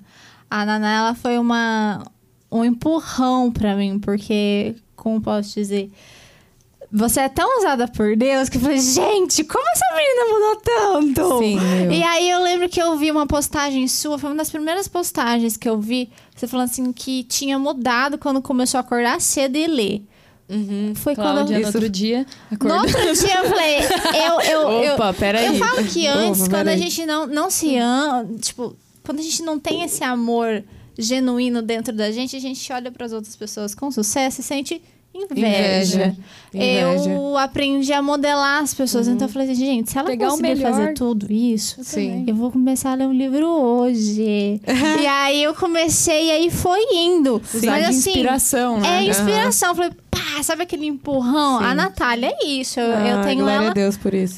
A 0.50 0.66
Naná, 0.66 0.98
ela 0.98 1.16
foi 1.16 1.38
uma, 1.38 2.04
um 2.52 2.66
empurrão 2.66 3.52
para 3.52 3.76
mim, 3.76 4.00
porque, 4.00 4.76
como 4.96 5.22
posso 5.22 5.54
dizer, 5.54 5.92
você 6.92 7.22
é 7.22 7.30
tão 7.30 7.60
usada 7.60 7.88
por 7.88 8.16
Deus 8.16 8.50
que 8.50 8.58
eu 8.58 8.62
falei, 8.62 8.80
gente, 8.80 9.44
como 9.44 9.64
essa 9.70 9.86
menina 9.96 10.26
mudou 10.34 10.56
tanto? 10.56 11.40
Sim, 11.40 11.60
eu. 11.86 11.92
E 11.92 12.04
aí 12.04 12.30
eu 12.30 12.42
lembro 12.42 12.68
que 12.68 12.82
eu 12.82 12.98
vi 12.98 13.12
uma 13.12 13.28
postagem 13.28 13.88
sua, 13.88 14.18
foi 14.18 14.32
uma 14.32 14.38
das 14.38 14.50
primeiras 14.50 14.88
postagens 14.88 15.56
que 15.56 15.70
eu 15.70 15.80
vi, 15.80 16.10
você 16.36 16.48
falando 16.48 16.70
assim 16.70 16.92
que 16.92 17.24
tinha 17.24 17.60
mudado 17.60 18.18
quando 18.18 18.42
começou 18.42 18.80
a 18.80 18.82
acordar 18.82 19.22
cedo 19.22 19.56
e 19.56 19.68
ler. 19.68 20.04
Uhum. 20.50 20.94
Foi 20.96 21.14
Cláudia, 21.14 21.44
quando... 21.44 21.60
no 21.60 21.66
outro 21.68 21.90
dia. 21.90 22.26
Acordando. 22.52 22.82
No 22.82 22.88
outro 22.88 23.14
dia 23.14 23.38
eu 23.38 23.50
falei, 23.50 23.78
eu, 24.26 24.42
eu, 24.42 24.94
Opa, 24.96 25.10
eu, 25.10 25.14
peraí. 25.14 25.46
Eu 25.46 25.56
falo 25.56 25.84
que 25.84 26.08
antes, 26.08 26.42
Opa, 26.42 26.50
quando 26.50 26.70
a 26.70 26.76
gente 26.76 27.06
não, 27.06 27.28
não 27.28 27.52
se 27.52 27.78
ama, 27.78 28.28
tipo, 28.42 28.76
quando 29.04 29.20
a 29.20 29.22
gente 29.22 29.44
não 29.44 29.60
tem 29.60 29.84
esse 29.84 30.04
amor 30.04 30.64
genuíno 31.00 31.62
dentro 31.62 31.94
da 31.94 32.12
gente, 32.12 32.36
a 32.36 32.40
gente 32.40 32.72
olha 32.72 32.92
para 32.92 33.06
as 33.06 33.14
outras 33.14 33.36
pessoas 33.36 33.74
com 33.74 33.90
sucesso 33.90 34.42
e 34.42 34.44
sente 34.44 34.82
inveja. 35.14 36.16
inveja. 36.54 37.12
Eu 37.12 37.38
aprendi 37.38 37.92
a 37.92 38.02
modelar 38.02 38.62
as 38.62 38.74
pessoas, 38.74 39.08
uhum. 39.08 39.16
então 39.16 39.28
eu 39.28 39.32
falei 39.32 39.50
assim, 39.50 39.66
gente, 39.66 39.92
se 39.92 39.98
ela 39.98 40.08
Pegar 40.08 40.30
conseguir 40.30 40.58
fazer 40.58 40.94
tudo 40.94 41.32
isso, 41.32 41.82
eu, 41.98 42.26
eu 42.28 42.36
vou 42.36 42.52
começar 42.52 42.92
a 42.92 42.96
ler 42.96 43.08
um 43.08 43.14
livro 43.14 43.48
hoje. 43.48 44.62
e 45.02 45.08
aí 45.08 45.44
eu 45.44 45.54
comecei 45.54 46.28
e 46.28 46.32
aí 46.32 46.50
foi 46.52 46.80
indo. 46.94 47.42
Sim. 47.46 47.66
Mas 47.66 47.90
assim, 47.90 48.10
inspiração, 48.12 48.80
né? 48.80 49.04
É 49.04 49.10
inspiração. 49.10 49.70
Uhum. 49.70 49.76
Falei, 49.76 49.92
pá, 50.10 50.44
sabe 50.44 50.64
aquele 50.64 50.86
empurrão? 50.86 51.60
Sim. 51.60 51.66
A 51.66 51.76
Natália 51.76 52.32
é 52.42 52.48
isso. 52.48 52.80
Eu, 52.80 52.96
ah, 52.96 53.08
eu 53.08 53.22
tenho 53.24 53.48
ela 53.48 53.74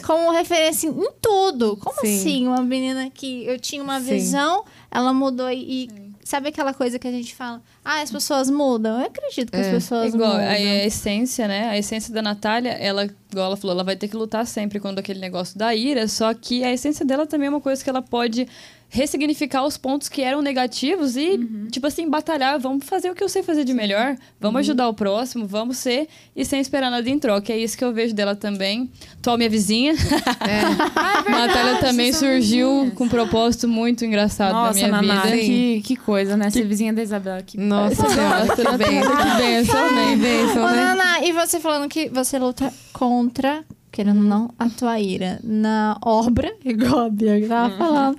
como 0.04 0.32
referência 0.32 0.88
em 0.88 1.12
tudo. 1.22 1.78
Como 1.78 2.02
Sim. 2.02 2.16
assim? 2.16 2.48
Uma 2.48 2.62
menina 2.62 3.10
que 3.10 3.46
eu 3.46 3.60
tinha 3.60 3.84
uma 3.84 4.00
visão, 4.00 4.64
ela 4.90 5.14
mudou 5.14 5.50
e 5.52 5.90
Sabe 6.32 6.48
aquela 6.48 6.74
coisa 6.74 6.98
que 6.98 7.06
a 7.06 7.12
gente 7.12 7.36
fala? 7.36 7.62
Ah, 7.84 8.00
as 8.00 8.10
pessoas 8.10 8.50
mudam. 8.50 9.02
Eu 9.02 9.08
acredito 9.08 9.52
que 9.52 9.58
é. 9.58 9.60
as 9.60 9.68
pessoas 9.68 10.14
igual, 10.14 10.32
mudam. 10.32 10.48
A, 10.48 10.52
a 10.52 10.86
essência, 10.86 11.46
né? 11.46 11.68
A 11.68 11.78
essência 11.78 12.14
da 12.14 12.22
Natália, 12.22 12.70
ela, 12.70 13.04
igual 13.30 13.48
ela 13.48 13.58
falou, 13.58 13.76
ela 13.76 13.84
vai 13.84 13.98
ter 13.98 14.08
que 14.08 14.16
lutar 14.16 14.48
sempre 14.48 14.80
quando 14.80 15.00
aquele 15.00 15.20
negócio 15.20 15.60
da 15.60 15.76
ira, 15.76 16.08
só 16.08 16.34
que 16.34 16.64
a 16.64 16.72
essência 16.72 17.06
dela 17.06 17.28
também 17.28 17.48
é 17.48 17.50
uma 17.50 17.60
coisa 17.60 17.84
que 17.84 17.90
ela 17.90 18.02
pode 18.02 18.48
ressignificar 18.92 19.66
os 19.66 19.78
pontos 19.78 20.10
que 20.10 20.22
eram 20.22 20.42
negativos 20.42 21.16
e, 21.16 21.30
uhum. 21.30 21.68
tipo 21.72 21.88
assim, 21.88 22.10
batalhar. 22.10 22.60
Vamos 22.60 22.86
fazer 22.86 23.10
o 23.10 23.16
que 23.16 23.24
eu 23.24 23.30
sei 23.30 23.42
fazer 23.42 23.64
de 23.64 23.74
melhor. 23.74 24.18
Vamos 24.38 24.56
uhum. 24.56 24.60
ajudar 24.60 24.90
o 24.90 24.94
próximo, 24.94 25.48
vamos 25.48 25.78
ser 25.78 26.10
e 26.36 26.44
sem 26.44 26.60
esperar 26.60 26.92
nada 26.92 27.10
em 27.10 27.18
troca. 27.18 27.54
É 27.54 27.58
isso 27.58 27.78
que 27.78 27.86
eu 27.86 27.94
vejo 27.94 28.14
dela 28.14 28.36
também. 28.36 28.92
Tua 29.22 29.38
minha 29.38 29.50
vizinha. 29.50 29.94
É. 29.94 29.96
ah, 30.94 31.24
é 31.26 31.32
Natália 31.32 31.76
também 31.78 32.12
surgiu 32.12 32.92
com 32.94 33.06
um 33.06 33.10
propósito 33.10 33.66
muito 33.66 34.04
engraçado 34.04 34.52
Nossa, 34.52 34.86
na 34.90 35.02
minha 35.02 35.22
vida. 35.22 35.38
Que, 35.38 35.82
que 35.86 35.96
coisa, 35.96 36.36
né? 36.36 36.50
Ser 36.50 36.66
vizinha 36.66 36.92
da 36.92 37.02
Isabela 37.02 37.38
aqui. 37.38 37.58
Nossa 37.58 38.10
Senhora, 38.10 38.46
que 38.54 38.78
bem. 38.78 39.02
Que 39.02 39.42
benção, 39.42 39.96
bem, 39.96 40.18
benção, 40.18 40.66
né? 40.70 40.76
Naná, 40.76 41.24
e 41.24 41.32
você 41.32 41.62
falando 41.62 41.88
que 41.88 42.10
você 42.10 42.38
luta 42.38 42.74
contra 42.92 43.64
querendo 43.92 44.18
ou 44.18 44.24
não, 44.24 44.54
a 44.58 44.70
tua 44.70 45.00
ira 45.00 45.40
na 45.44 45.98
obra, 46.02 46.54
igual 46.64 47.06
a 47.06 47.10
Bia 47.10 47.40
estava 47.40 47.74
uhum. 47.74 47.78
falando, 47.78 48.18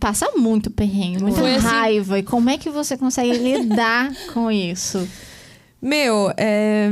passa 0.00 0.30
muito 0.36 0.70
perrengue, 0.70 1.22
muita 1.22 1.38
Foi 1.38 1.54
assim. 1.54 1.66
raiva. 1.66 2.14
Assim... 2.14 2.22
E 2.22 2.24
como 2.24 2.50
é 2.50 2.58
que 2.58 2.70
você 2.70 2.96
consegue 2.96 3.32
lidar 3.32 4.12
com 4.34 4.50
isso? 4.50 5.06
Meu, 5.80 6.32
é... 6.36 6.90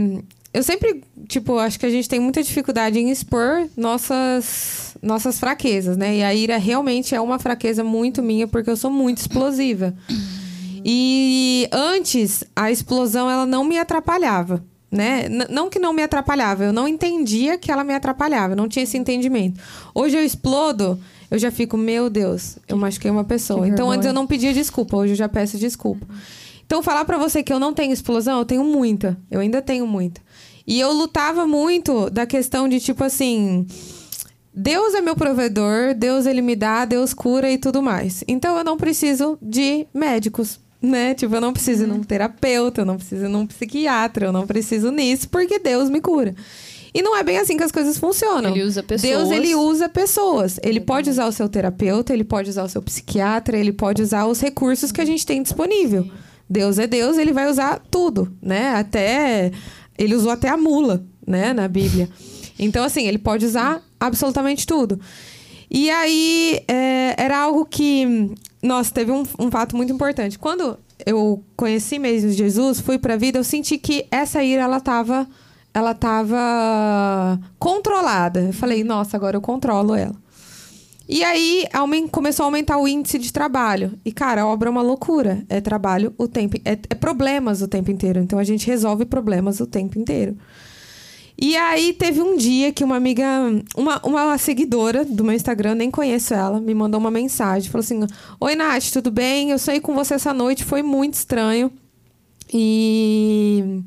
eu 0.53 0.63
sempre, 0.63 1.03
tipo, 1.27 1.59
acho 1.59 1.79
que 1.81 1.87
a 1.87 1.91
gente 1.91 2.09
tem 2.09 2.21
muita 2.21 2.43
dificuldade 2.43 2.99
em 2.99 3.11
expor 3.11 3.69
nossas 3.77 4.95
nossas 5.03 5.39
fraquezas, 5.39 5.99
né? 5.99 6.17
E 6.17 6.23
a 6.23 6.35
ira 6.35 6.57
realmente 6.57 7.15
é 7.15 7.21
uma 7.21 7.39
fraqueza 7.39 7.85
muito 7.85 8.23
minha, 8.23 8.49
porque 8.49 8.71
eu 8.71 8.77
sou 8.77 8.91
muito 8.91 9.19
explosiva. 9.19 9.95
E 10.83 11.69
antes, 11.71 12.43
a 12.57 12.71
explosão, 12.71 13.31
ela 13.31 13.45
não 13.45 13.65
me 13.65 13.79
atrapalhava, 13.79 14.65
né? 14.95 15.27
N 15.29 15.47
não 15.51 15.69
que 15.69 15.79
não 15.79 15.93
me 15.93 16.03
atrapalhava, 16.03 16.65
eu 16.65 16.73
não 16.73 16.87
entendia 16.87 17.59
que 17.59 17.71
ela 17.71 17.83
me 17.83 17.93
atrapalhava, 17.93 18.53
eu 18.53 18.57
não 18.57 18.69
tinha 18.69 18.85
esse 18.85 18.97
entendimento. 18.97 19.61
Hoje 19.95 20.17
eu 20.17 20.25
explodo, 20.25 20.99
eu 21.31 21.39
já 21.39 21.51
fico, 21.51 21.77
meu 21.77 22.09
Deus, 22.09 22.57
eu 22.69 22.77
machuquei 22.77 23.11
uma 23.11 23.25
pessoa. 23.25 23.67
Então 23.67 23.91
antes 23.91 24.07
eu 24.07 24.13
não 24.13 24.27
pedia 24.27 24.55
desculpa, 24.55 24.97
hoje 24.97 25.13
eu 25.13 25.17
já 25.17 25.29
peço 25.29 25.59
desculpa. 25.59 26.07
Então 26.65 26.83
falar 26.83 27.05
para 27.05 27.19
você 27.19 27.43
que 27.43 27.53
eu 27.53 27.59
não 27.59 27.75
tenho 27.75 27.93
explosão, 27.93 28.39
eu 28.39 28.45
tenho 28.45 28.65
muita, 28.65 29.19
eu 29.31 29.41
ainda 29.41 29.61
tenho 29.61 29.87
muita. 29.87 30.21
E 30.67 30.81
eu 30.81 30.93
lutava 30.93 31.47
muito 31.47 32.09
da 32.09 32.25
questão 32.25 32.69
de 32.69 32.81
tipo 32.81 33.05
assim, 33.05 33.67
Deus 34.55 34.95
é 34.95 35.01
meu 35.01 35.17
provedor, 35.17 35.95
Deus 35.95 36.25
ele 36.25 36.41
me 36.41 36.55
dá, 36.55 36.85
Deus 36.85 37.13
cura 37.13 37.51
e 37.51 37.59
tudo 37.59 37.83
mais. 37.83 38.23
Então 38.29 38.57
eu 38.57 38.65
não 38.65 38.77
preciso 38.77 39.37
de 39.43 39.87
médicos, 39.93 40.61
né? 40.85 41.15
Tipo, 41.15 41.35
eu 41.35 41.41
não 41.41 41.53
preciso 41.53 41.85
ir 41.85 41.87
num 41.87 42.03
terapeuta, 42.03 42.83
eu 42.83 42.85
não 42.85 42.97
preciso 42.97 43.25
ir 43.25 43.29
num 43.29 43.47
psiquiatra, 43.47 44.27
eu 44.27 44.33
não 44.33 44.47
preciso 44.47 44.91
nisso, 44.91 45.29
porque 45.29 45.59
Deus 45.59 45.91
me 45.91 46.01
cura. 46.01 46.35
E 46.93 47.03
não 47.03 47.17
é 47.17 47.25
bem 47.25 47.39
assim 47.39 47.57
que 47.57 47.65
as 47.65 47.73
coisas 47.73 47.99
funcionam. 47.99 48.51
Ele 48.51 48.63
usa 48.63 48.83
pessoas. 48.83 49.13
Deus, 49.13 49.31
ele 49.31 49.55
usa 49.57 49.89
pessoas. 49.89 50.61
Ele 50.63 50.81
pode 50.81 51.11
usar 51.11 51.27
o 51.27 51.33
seu 51.33 51.49
terapeuta, 51.49 52.13
ele 52.13 52.23
pode 52.23 52.49
usar 52.49 52.63
o 52.63 52.69
seu 52.69 52.81
psiquiatra, 52.81 53.59
ele 53.59 53.73
pode 53.73 54.01
usar 54.01 54.27
os 54.27 54.41
recursos 54.41 54.93
que 54.93 55.01
a 55.01 55.05
gente 55.05 55.27
tem 55.27 55.43
disponível. 55.43 56.09
Deus 56.49 56.79
é 56.79 56.87
Deus, 56.87 57.19
ele 57.19 57.33
vai 57.33 57.51
usar 57.51 57.83
tudo, 57.91 58.33
né? 58.41 58.77
Até 58.77 59.51
ele 59.99 60.15
usou 60.15 60.31
até 60.31 60.49
a 60.49 60.57
mula, 60.57 61.05
né, 61.27 61.53
na 61.53 61.67
Bíblia. 61.69 62.09
Então, 62.59 62.85
assim, 62.85 63.07
ele 63.07 63.19
pode 63.19 63.45
usar 63.45 63.83
absolutamente 63.99 64.67
tudo. 64.67 65.01
E 65.71 65.91
aí, 65.91 66.61
é, 66.69 67.15
era 67.19 67.39
algo 67.39 67.65
que. 67.65 68.31
Nossa, 68.65 68.91
teve 68.91 69.13
um, 69.13 69.23
um 69.39 69.51
fato 69.51 69.77
muito 69.77 69.93
importante. 69.93 70.39
Quando 70.39 70.79
eu 71.05 71.45
conheci 71.55 71.99
mesmo 71.99 72.31
Jesus, 72.31 72.81
fui 72.81 72.99
pra 72.99 73.15
vida, 73.15 73.39
eu 73.39 73.45
senti 73.45 73.77
que 73.77 74.07
essa 74.11 74.43
ira, 74.43 74.63
ela 74.63 74.81
tava. 74.81 75.29
Ela 75.75 75.93
tava 75.93 77.39
controlada. 77.59 78.41
Eu 78.41 78.53
falei, 78.53 78.85
nossa, 78.85 79.17
agora 79.17 79.37
eu 79.37 79.41
controlo 79.41 79.95
ela. 79.95 80.15
E 81.07 81.23
aí 81.25 81.67
começou 82.13 82.45
a 82.45 82.47
aumentar 82.47 82.79
o 82.79 82.87
índice 82.87 83.19
de 83.19 83.33
trabalho. 83.33 83.99
E, 84.05 84.13
cara, 84.13 84.43
a 84.43 84.47
obra 84.47 84.69
é 84.69 84.71
uma 84.71 84.83
loucura. 84.83 85.45
É 85.49 85.61
trabalho 85.61 86.15
o 86.17 86.29
tempo. 86.29 86.57
É, 86.65 86.73
é 86.73 86.95
problemas 86.95 87.61
o 87.61 87.67
tempo 87.67 87.91
inteiro. 87.91 88.21
Então 88.21 88.39
a 88.39 88.45
gente 88.45 88.69
resolve 88.69 89.05
problemas 89.05 89.59
o 89.59 89.67
tempo 89.67 89.99
inteiro. 89.99 90.39
E 91.37 91.57
aí 91.57 91.93
teve 91.93 92.21
um 92.21 92.37
dia 92.37 92.73
que 92.73 92.85
uma 92.85 92.97
amiga, 92.97 93.25
uma, 93.77 94.01
uma 94.05 94.39
seguidora 94.39 95.05
do 95.05 95.25
meu 95.25 95.35
Instagram, 95.35 95.75
nem 95.75 95.91
conheço 95.91 96.33
ela, 96.33 96.61
me 96.61 96.73
mandou 96.75 97.01
uma 97.01 97.11
mensagem. 97.11 97.71
Falou 97.71 97.83
assim: 97.83 98.01
Oi, 98.41 98.55
Nath, 98.55 98.91
tudo 98.93 99.11
bem? 99.11 99.51
Eu 99.51 99.59
saí 99.59 99.81
com 99.81 99.95
você 99.95 100.15
essa 100.15 100.33
noite, 100.33 100.65
foi 100.65 100.83
muito 100.83 101.15
estranho. 101.15 101.73
E. 102.53 103.81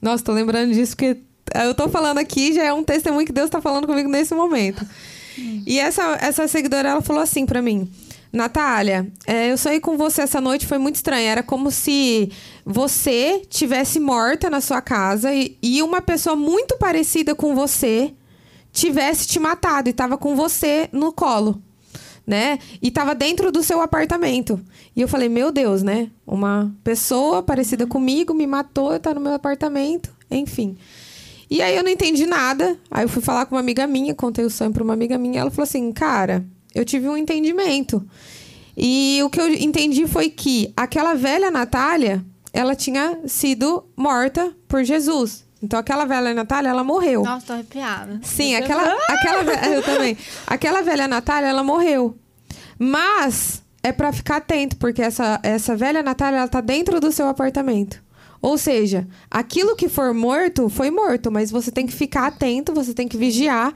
Nossa, 0.00 0.24
tô 0.24 0.32
lembrando 0.32 0.72
disso 0.72 0.94
porque 0.94 1.18
eu 1.54 1.74
tô 1.74 1.88
falando 1.88 2.18
aqui, 2.18 2.52
já 2.52 2.64
é 2.64 2.72
um 2.72 2.84
testemunho 2.84 3.26
que 3.26 3.32
Deus 3.32 3.50
tá 3.50 3.60
falando 3.60 3.86
comigo 3.86 4.08
nesse 4.08 4.34
momento. 4.34 4.86
E 5.66 5.78
essa, 5.78 6.18
essa 6.20 6.46
seguidora, 6.46 6.90
ela 6.90 7.00
falou 7.00 7.22
assim 7.22 7.46
para 7.46 7.62
mim. 7.62 7.90
Natália, 8.32 9.10
é, 9.26 9.50
eu 9.50 9.58
saí 9.58 9.80
com 9.80 9.96
você 9.96 10.22
essa 10.22 10.40
noite, 10.40 10.66
foi 10.66 10.78
muito 10.78 10.96
estranho. 10.96 11.26
Era 11.26 11.42
como 11.42 11.70
se 11.70 12.30
você 12.64 13.42
tivesse 13.48 13.98
morta 13.98 14.48
na 14.48 14.60
sua 14.60 14.80
casa 14.80 15.34
e, 15.34 15.58
e 15.62 15.82
uma 15.82 16.00
pessoa 16.00 16.36
muito 16.36 16.78
parecida 16.78 17.34
com 17.34 17.54
você 17.54 18.14
tivesse 18.72 19.26
te 19.26 19.38
matado 19.40 19.88
e 19.88 19.90
estava 19.90 20.16
com 20.16 20.36
você 20.36 20.88
no 20.92 21.12
colo, 21.12 21.60
né? 22.26 22.58
E 22.80 22.88
estava 22.88 23.14
dentro 23.14 23.50
do 23.50 23.62
seu 23.62 23.80
apartamento. 23.80 24.60
E 24.94 25.00
eu 25.00 25.08
falei, 25.08 25.28
meu 25.28 25.50
Deus, 25.50 25.82
né? 25.82 26.10
Uma 26.26 26.72
pessoa 26.84 27.42
parecida 27.42 27.86
comigo 27.86 28.32
me 28.32 28.46
matou, 28.46 28.94
está 28.94 29.12
no 29.12 29.20
meu 29.20 29.34
apartamento, 29.34 30.10
enfim. 30.30 30.76
E 31.50 31.60
aí 31.60 31.76
eu 31.76 31.82
não 31.82 31.90
entendi 31.90 32.26
nada. 32.26 32.78
Aí 32.90 33.04
eu 33.04 33.08
fui 33.08 33.20
falar 33.20 33.46
com 33.46 33.56
uma 33.56 33.60
amiga 33.60 33.86
minha, 33.86 34.14
contei 34.14 34.44
o 34.44 34.50
sonho 34.50 34.72
para 34.72 34.84
uma 34.84 34.92
amiga 34.92 35.18
minha. 35.18 35.40
Ela 35.40 35.50
falou 35.50 35.64
assim, 35.64 35.90
cara, 35.92 36.44
eu 36.74 36.84
tive 36.84 37.08
um 37.08 37.16
entendimento. 37.16 38.04
E 38.76 39.20
o 39.22 39.30
que 39.30 39.40
eu 39.40 39.52
entendi 39.52 40.06
foi 40.06 40.30
que 40.30 40.72
aquela 40.76 41.14
velha 41.14 41.50
Natália, 41.50 42.24
ela 42.52 42.74
tinha 42.74 43.18
sido 43.26 43.84
morta 43.96 44.54
por 44.68 44.82
Jesus. 44.84 45.44
Então 45.62 45.78
aquela 45.78 46.04
velha 46.04 46.32
Natália, 46.32 46.70
ela 46.70 46.82
morreu. 46.82 47.22
Nossa, 47.22 47.46
tô 47.46 47.52
arrepiada. 47.52 48.20
Sim, 48.22 48.54
aquela, 48.56 48.96
aquela 49.08 49.66
eu 49.66 49.82
também. 49.82 50.16
Aquela 50.46 50.82
velha 50.82 51.06
Natália, 51.06 51.48
ela 51.48 51.62
morreu. 51.62 52.16
Mas 52.78 53.62
é 53.82 53.92
para 53.92 54.12
ficar 54.12 54.36
atento, 54.36 54.76
porque 54.76 55.02
essa, 55.02 55.38
essa 55.42 55.76
velha 55.76 56.02
Natália, 56.02 56.38
ela 56.38 56.48
tá 56.48 56.60
dentro 56.60 56.98
do 57.00 57.12
seu 57.12 57.28
apartamento. 57.28 58.02
Ou 58.40 58.56
seja, 58.56 59.06
aquilo 59.30 59.76
que 59.76 59.88
for 59.88 60.14
morto, 60.14 60.70
foi 60.70 60.90
morto, 60.90 61.30
mas 61.30 61.50
você 61.50 61.70
tem 61.70 61.86
que 61.86 61.92
ficar 61.92 62.26
atento, 62.26 62.72
você 62.72 62.94
tem 62.94 63.06
que 63.06 63.18
vigiar, 63.18 63.74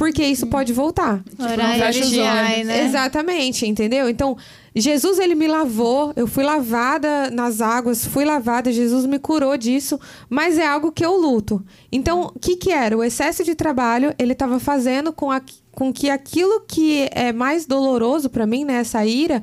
porque 0.00 0.24
isso 0.24 0.46
pode 0.46 0.72
voltar. 0.72 1.22
Tipo, 1.28 1.42
e 1.42 2.64
né? 2.64 2.86
Exatamente, 2.86 3.66
entendeu? 3.66 4.08
Então, 4.08 4.34
Jesus, 4.74 5.18
ele 5.18 5.34
me 5.34 5.46
lavou, 5.46 6.14
eu 6.16 6.26
fui 6.26 6.42
lavada 6.42 7.30
nas 7.30 7.60
águas, 7.60 8.06
fui 8.06 8.24
lavada, 8.24 8.72
Jesus 8.72 9.04
me 9.04 9.18
curou 9.18 9.58
disso, 9.58 10.00
mas 10.30 10.56
é 10.56 10.66
algo 10.66 10.90
que 10.90 11.04
eu 11.04 11.18
luto. 11.18 11.62
Então, 11.92 12.32
o 12.34 12.38
que 12.38 12.56
que 12.56 12.72
era? 12.72 12.96
O 12.96 13.04
excesso 13.04 13.44
de 13.44 13.54
trabalho, 13.54 14.14
ele 14.18 14.32
estava 14.32 14.58
fazendo 14.58 15.12
com, 15.12 15.30
a, 15.30 15.42
com 15.72 15.92
que 15.92 16.08
aquilo 16.08 16.62
que 16.62 17.06
é 17.12 17.30
mais 17.30 17.66
doloroso 17.66 18.30
para 18.30 18.46
mim, 18.46 18.64
né, 18.64 18.76
essa 18.76 19.04
ira, 19.04 19.42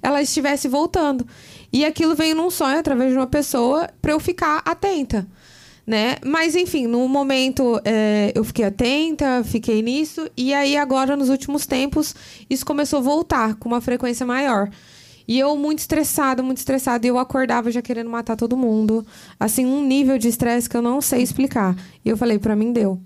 ela 0.00 0.22
estivesse 0.22 0.68
voltando. 0.68 1.26
E 1.72 1.84
aquilo 1.84 2.14
veio 2.14 2.36
num 2.36 2.48
sonho 2.48 2.78
através 2.78 3.10
de 3.10 3.16
uma 3.16 3.26
pessoa 3.26 3.90
para 4.00 4.12
eu 4.12 4.20
ficar 4.20 4.62
atenta. 4.64 5.26
Né? 5.86 6.16
Mas 6.24 6.56
enfim, 6.56 6.88
no 6.88 7.06
momento 7.06 7.80
é, 7.84 8.32
eu 8.34 8.42
fiquei 8.42 8.64
atenta, 8.64 9.44
fiquei 9.44 9.82
nisso, 9.82 10.28
e 10.36 10.52
aí 10.52 10.76
agora, 10.76 11.16
nos 11.16 11.28
últimos 11.28 11.64
tempos, 11.64 12.12
isso 12.50 12.66
começou 12.66 12.98
a 12.98 13.02
voltar 13.02 13.54
com 13.54 13.68
uma 13.68 13.80
frequência 13.80 14.26
maior. 14.26 14.68
E 15.28 15.38
eu 15.38 15.56
muito 15.56 15.80
estressada, 15.80 16.42
muito 16.42 16.58
estressada, 16.58 17.06
e 17.06 17.10
eu 17.10 17.18
acordava 17.18 17.70
já 17.70 17.82
querendo 17.82 18.10
matar 18.10 18.36
todo 18.36 18.56
mundo. 18.56 19.04
Assim, 19.38 19.66
um 19.66 19.84
nível 19.84 20.18
de 20.18 20.28
estresse 20.28 20.68
que 20.68 20.76
eu 20.76 20.82
não 20.82 21.00
sei 21.00 21.22
explicar. 21.22 21.76
E 22.04 22.08
eu 22.08 22.16
falei, 22.16 22.38
para 22.38 22.54
mim 22.54 22.72
deu. 22.72 23.00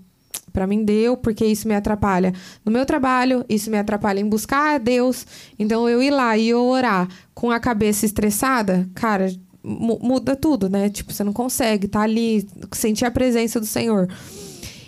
Para 0.53 0.67
mim 0.67 0.83
deu, 0.83 1.15
porque 1.15 1.45
isso 1.45 1.67
me 1.67 1.73
atrapalha 1.73 2.33
no 2.63 2.71
meu 2.71 2.85
trabalho, 2.85 3.45
isso 3.47 3.71
me 3.71 3.77
atrapalha 3.77 4.19
em 4.19 4.27
buscar 4.27 4.75
a 4.75 4.77
Deus. 4.77 5.25
Então 5.57 5.87
eu 5.87 6.01
ir 6.01 6.11
lá 6.11 6.37
e 6.37 6.49
eu 6.49 6.61
orar 6.61 7.07
com 7.33 7.49
a 7.49 7.59
cabeça 7.59 8.05
estressada, 8.05 8.87
cara, 8.93 9.33
muda 9.63 10.35
tudo, 10.35 10.69
né? 10.69 10.89
Tipo, 10.89 11.13
você 11.13 11.23
não 11.23 11.33
consegue 11.33 11.85
estar 11.85 11.99
tá 11.99 12.05
ali, 12.05 12.47
sentir 12.71 13.05
a 13.05 13.11
presença 13.11 13.59
do 13.59 13.65
Senhor. 13.65 14.07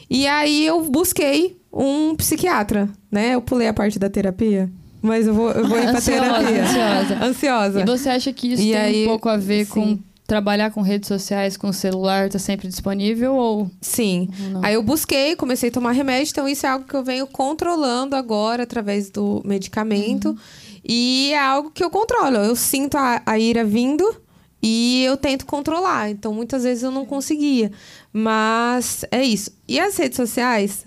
E 0.10 0.28
aí 0.28 0.66
eu 0.66 0.82
busquei 0.84 1.58
um 1.72 2.16
psiquiatra, 2.16 2.90
né? 3.12 3.36
Eu 3.36 3.42
pulei 3.42 3.68
a 3.68 3.74
parte 3.74 3.98
da 3.98 4.10
terapia. 4.10 4.70
Mas 5.02 5.28
eu 5.28 5.34
vou, 5.34 5.52
eu 5.52 5.68
vou 5.68 5.78
ir 5.78 5.82
pra 5.82 5.98
ansiosa, 5.98 6.22
terapia. 6.22 6.64
Ansiosa. 6.64 7.26
Ansiosa. 7.26 7.82
E 7.82 7.86
você 7.86 8.10
acha 8.10 8.32
que 8.32 8.54
isso 8.54 8.64
e 8.64 8.72
tem 8.72 8.76
aí, 8.76 9.04
um 9.06 9.10
pouco 9.10 9.28
a 9.28 9.38
ver 9.38 9.66
sim. 9.66 9.72
com 9.72 10.00
trabalhar 10.26 10.72
com 10.72 10.82
redes 10.82 11.08
sociais, 11.08 11.58
com 11.58 11.68
o 11.68 11.74
celular, 11.74 12.30
tá 12.30 12.40
sempre 12.40 12.68
disponível 12.68 13.36
ou. 13.36 13.70
Sim. 13.82 14.30
Ou 14.56 14.62
Aí 14.64 14.76
eu 14.76 14.82
busquei, 14.84 15.36
comecei 15.36 15.70
a 15.70 15.72
tomar 15.72 15.92
remédio, 15.92 16.32
então 16.32 16.48
isso 16.48 16.66
é 16.66 16.70
algo 16.70 16.86
que 16.86 16.96
eu 16.96 17.04
venho 17.04 17.28
controlando 17.28 18.16
agora 18.16 18.64
através 18.64 19.10
do 19.10 19.42
medicamento. 19.44 20.30
Uhum. 20.30 20.38
E 20.88 21.32
é 21.34 21.40
algo 21.40 21.72
que 21.72 21.84
eu 21.84 21.90
controlo. 21.90 22.38
Eu 22.38 22.56
sinto 22.56 22.96
a, 22.96 23.22
a 23.26 23.40
ira 23.40 23.64
vindo 23.64 24.23
e 24.63 25.04
eu 25.04 25.17
tento 25.17 25.45
controlar. 25.45 26.10
Então 26.10 26.34
muitas 26.34 26.63
vezes 26.63 26.84
eu 26.84 26.91
não 26.91 27.06
conseguia. 27.06 27.69
Mas 28.13 29.04
é 29.12 29.21
isso. 29.21 29.52
E 29.67 29.78
as 29.78 29.97
redes 29.97 30.15
sociais, 30.15 30.86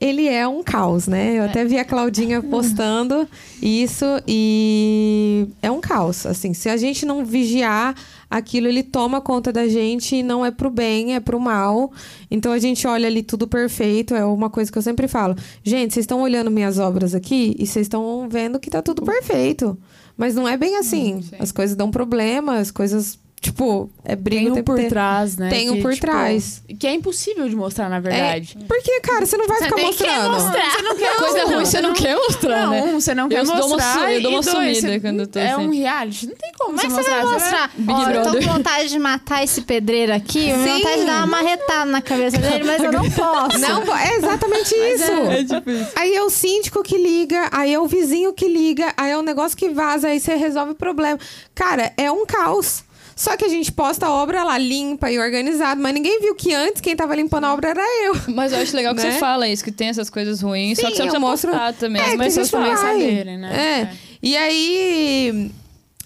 ele 0.00 0.26
é 0.26 0.48
um 0.48 0.62
caos, 0.62 1.06
né? 1.06 1.38
Eu 1.38 1.42
é. 1.42 1.46
até 1.46 1.64
vi 1.66 1.78
a 1.78 1.84
Claudinha 1.84 2.40
postando 2.48 3.28
isso 3.60 4.06
e 4.26 5.48
é 5.60 5.70
um 5.70 5.82
caos. 5.82 6.24
Assim, 6.24 6.54
se 6.54 6.70
a 6.70 6.78
gente 6.78 7.04
não 7.04 7.26
vigiar, 7.26 7.94
aquilo 8.30 8.68
ele 8.68 8.82
toma 8.82 9.20
conta 9.20 9.52
da 9.52 9.68
gente 9.68 10.16
e 10.16 10.22
não 10.22 10.44
é 10.44 10.50
pro 10.50 10.70
bem, 10.70 11.14
é 11.14 11.20
pro 11.20 11.38
mal. 11.38 11.92
Então 12.30 12.52
a 12.52 12.58
gente 12.58 12.86
olha 12.86 13.06
ali 13.06 13.22
tudo 13.22 13.46
perfeito, 13.46 14.14
é 14.14 14.24
uma 14.24 14.48
coisa 14.48 14.72
que 14.72 14.78
eu 14.78 14.82
sempre 14.82 15.06
falo. 15.06 15.36
Gente, 15.62 15.92
vocês 15.92 16.04
estão 16.04 16.22
olhando 16.22 16.50
minhas 16.50 16.78
obras 16.78 17.14
aqui 17.14 17.54
e 17.58 17.66
vocês 17.66 17.84
estão 17.84 18.26
vendo 18.30 18.58
que 18.58 18.70
tá 18.70 18.80
tudo 18.80 19.02
perfeito. 19.02 19.76
Mas 20.16 20.34
não 20.34 20.46
é 20.46 20.56
bem 20.56 20.76
assim. 20.76 21.16
Hum, 21.16 21.20
as 21.38 21.50
coisas 21.50 21.76
dão 21.76 21.90
problema, 21.90 22.58
as 22.58 22.70
coisas 22.70 23.18
Tipo, 23.44 23.90
é 24.02 24.16
briga 24.16 24.50
Tem 24.50 24.52
um 24.52 24.64
por 24.64 24.72
inteiro. 24.72 24.88
trás, 24.88 25.36
né? 25.36 25.50
Tem 25.50 25.68
um 25.68 25.74
que, 25.74 25.82
por 25.82 25.92
tipo, 25.92 26.06
trás. 26.06 26.62
Que 26.80 26.86
é 26.86 26.94
impossível 26.94 27.46
de 27.46 27.54
mostrar, 27.54 27.90
na 27.90 28.00
verdade. 28.00 28.56
Porque, 28.66 29.00
cara, 29.00 29.26
você 29.26 29.36
não 29.36 29.46
vai 29.46 29.58
Você 29.58 29.64
ficar 29.66 29.82
mostrando. 29.82 30.30
mostrar. 30.32 30.70
Você 30.70 30.82
não 30.82 30.96
quer 30.96 31.16
Coisa 31.16 31.44
ruim 31.44 31.64
você 31.66 31.80
não 31.82 31.92
quer 31.92 32.16
mostrar, 32.16 32.62
Não, 32.62 32.70
né? 32.70 32.82
um, 32.84 33.00
você 33.00 33.14
não 33.14 33.28
quer 33.28 33.40
Eu 33.40 33.44
dou 33.44 33.54
uma 33.54 33.68
mostrar. 33.68 34.12
eu 34.14 34.22
dou 34.22 34.30
uma 34.32 34.40
dois, 34.40 34.56
sumida 34.56 34.80
você- 34.80 35.00
quando 35.00 35.20
eu 35.20 35.26
tô 35.26 35.38
É 35.38 35.52
assim. 35.52 35.66
um 35.66 35.70
reality, 35.70 36.26
não 36.26 36.34
tem 36.36 36.52
como 36.58 36.72
Mas 36.72 36.82
você 36.84 36.88
você 36.88 36.96
mostrar. 36.96 37.14
vai 37.16 37.24
você 37.26 37.32
mostrar. 37.34 37.70
Big 37.76 37.92
Ó, 37.92 38.10
eu 38.10 38.22
tô 38.22 38.32
com 38.32 38.52
vontade 38.54 38.88
de 38.88 38.98
matar 38.98 39.44
esse 39.44 39.60
pedreiro 39.60 40.14
aqui. 40.14 40.48
Eu 40.48 40.56
tenho 40.64 40.78
vontade 40.78 41.00
de 41.00 41.06
dar 41.06 41.16
uma 41.18 41.26
marretada 41.26 41.84
na 41.90 42.00
cabeça 42.00 42.38
dele, 42.38 42.64
mas 42.64 42.82
eu 42.82 42.92
não 42.92 43.10
posso. 43.10 43.58
Não, 43.58 43.94
é 43.98 44.16
exatamente 44.16 44.74
isso. 44.74 45.12
É 45.12 45.44
tipo 45.44 45.70
isso. 45.70 45.90
Aí 45.96 46.14
é 46.14 46.22
o 46.22 46.30
síndico 46.30 46.82
que 46.82 46.96
liga, 46.96 47.46
aí 47.52 47.74
é 47.74 47.78
o 47.78 47.86
vizinho 47.86 48.32
que 48.32 48.48
liga, 48.48 48.94
aí 48.96 49.10
é 49.10 49.18
um 49.18 49.22
negócio 49.22 49.54
que 49.54 49.68
vaza, 49.68 50.08
aí 50.08 50.18
você 50.18 50.34
resolve 50.34 50.72
o 50.72 50.74
problema. 50.74 51.18
Cara, 51.54 51.92
é 51.98 52.10
um 52.10 52.24
caos. 52.24 52.82
Só 53.16 53.36
que 53.36 53.44
a 53.44 53.48
gente 53.48 53.70
posta 53.70 54.06
a 54.06 54.10
obra 54.10 54.42
lá 54.42 54.58
limpa 54.58 55.10
e 55.10 55.18
organizada, 55.18 55.80
mas 55.80 55.94
ninguém 55.94 56.20
viu 56.20 56.34
que 56.34 56.52
antes 56.52 56.80
quem 56.80 56.96
tava 56.96 57.14
limpando 57.14 57.44
a 57.44 57.52
obra 57.54 57.70
era 57.70 57.82
eu. 58.06 58.14
Mas 58.34 58.52
eu 58.52 58.58
acho 58.58 58.74
legal 58.74 58.94
que 58.94 59.02
Né? 59.02 59.12
você 59.12 59.18
fala 59.18 59.48
isso, 59.48 59.62
que 59.62 59.70
tem 59.72 59.88
essas 59.88 60.10
coisas 60.10 60.40
ruins, 60.40 60.78
só 60.78 60.86
Sim, 60.86 60.92
que 60.92 60.96
você 60.96 61.02
precisa 61.02 61.20
mostro- 61.20 61.50
mostrar 61.50 61.72
também. 61.74 62.02
É, 62.02 62.16
mas 62.16 62.34
que 62.34 62.40
você 62.40 62.44
você 62.44 62.50
também 62.50 62.76
saberem, 62.76 63.38
né? 63.38 63.52
É. 63.54 63.80
É. 63.82 63.96
E 64.22 64.36
aí, 64.36 65.50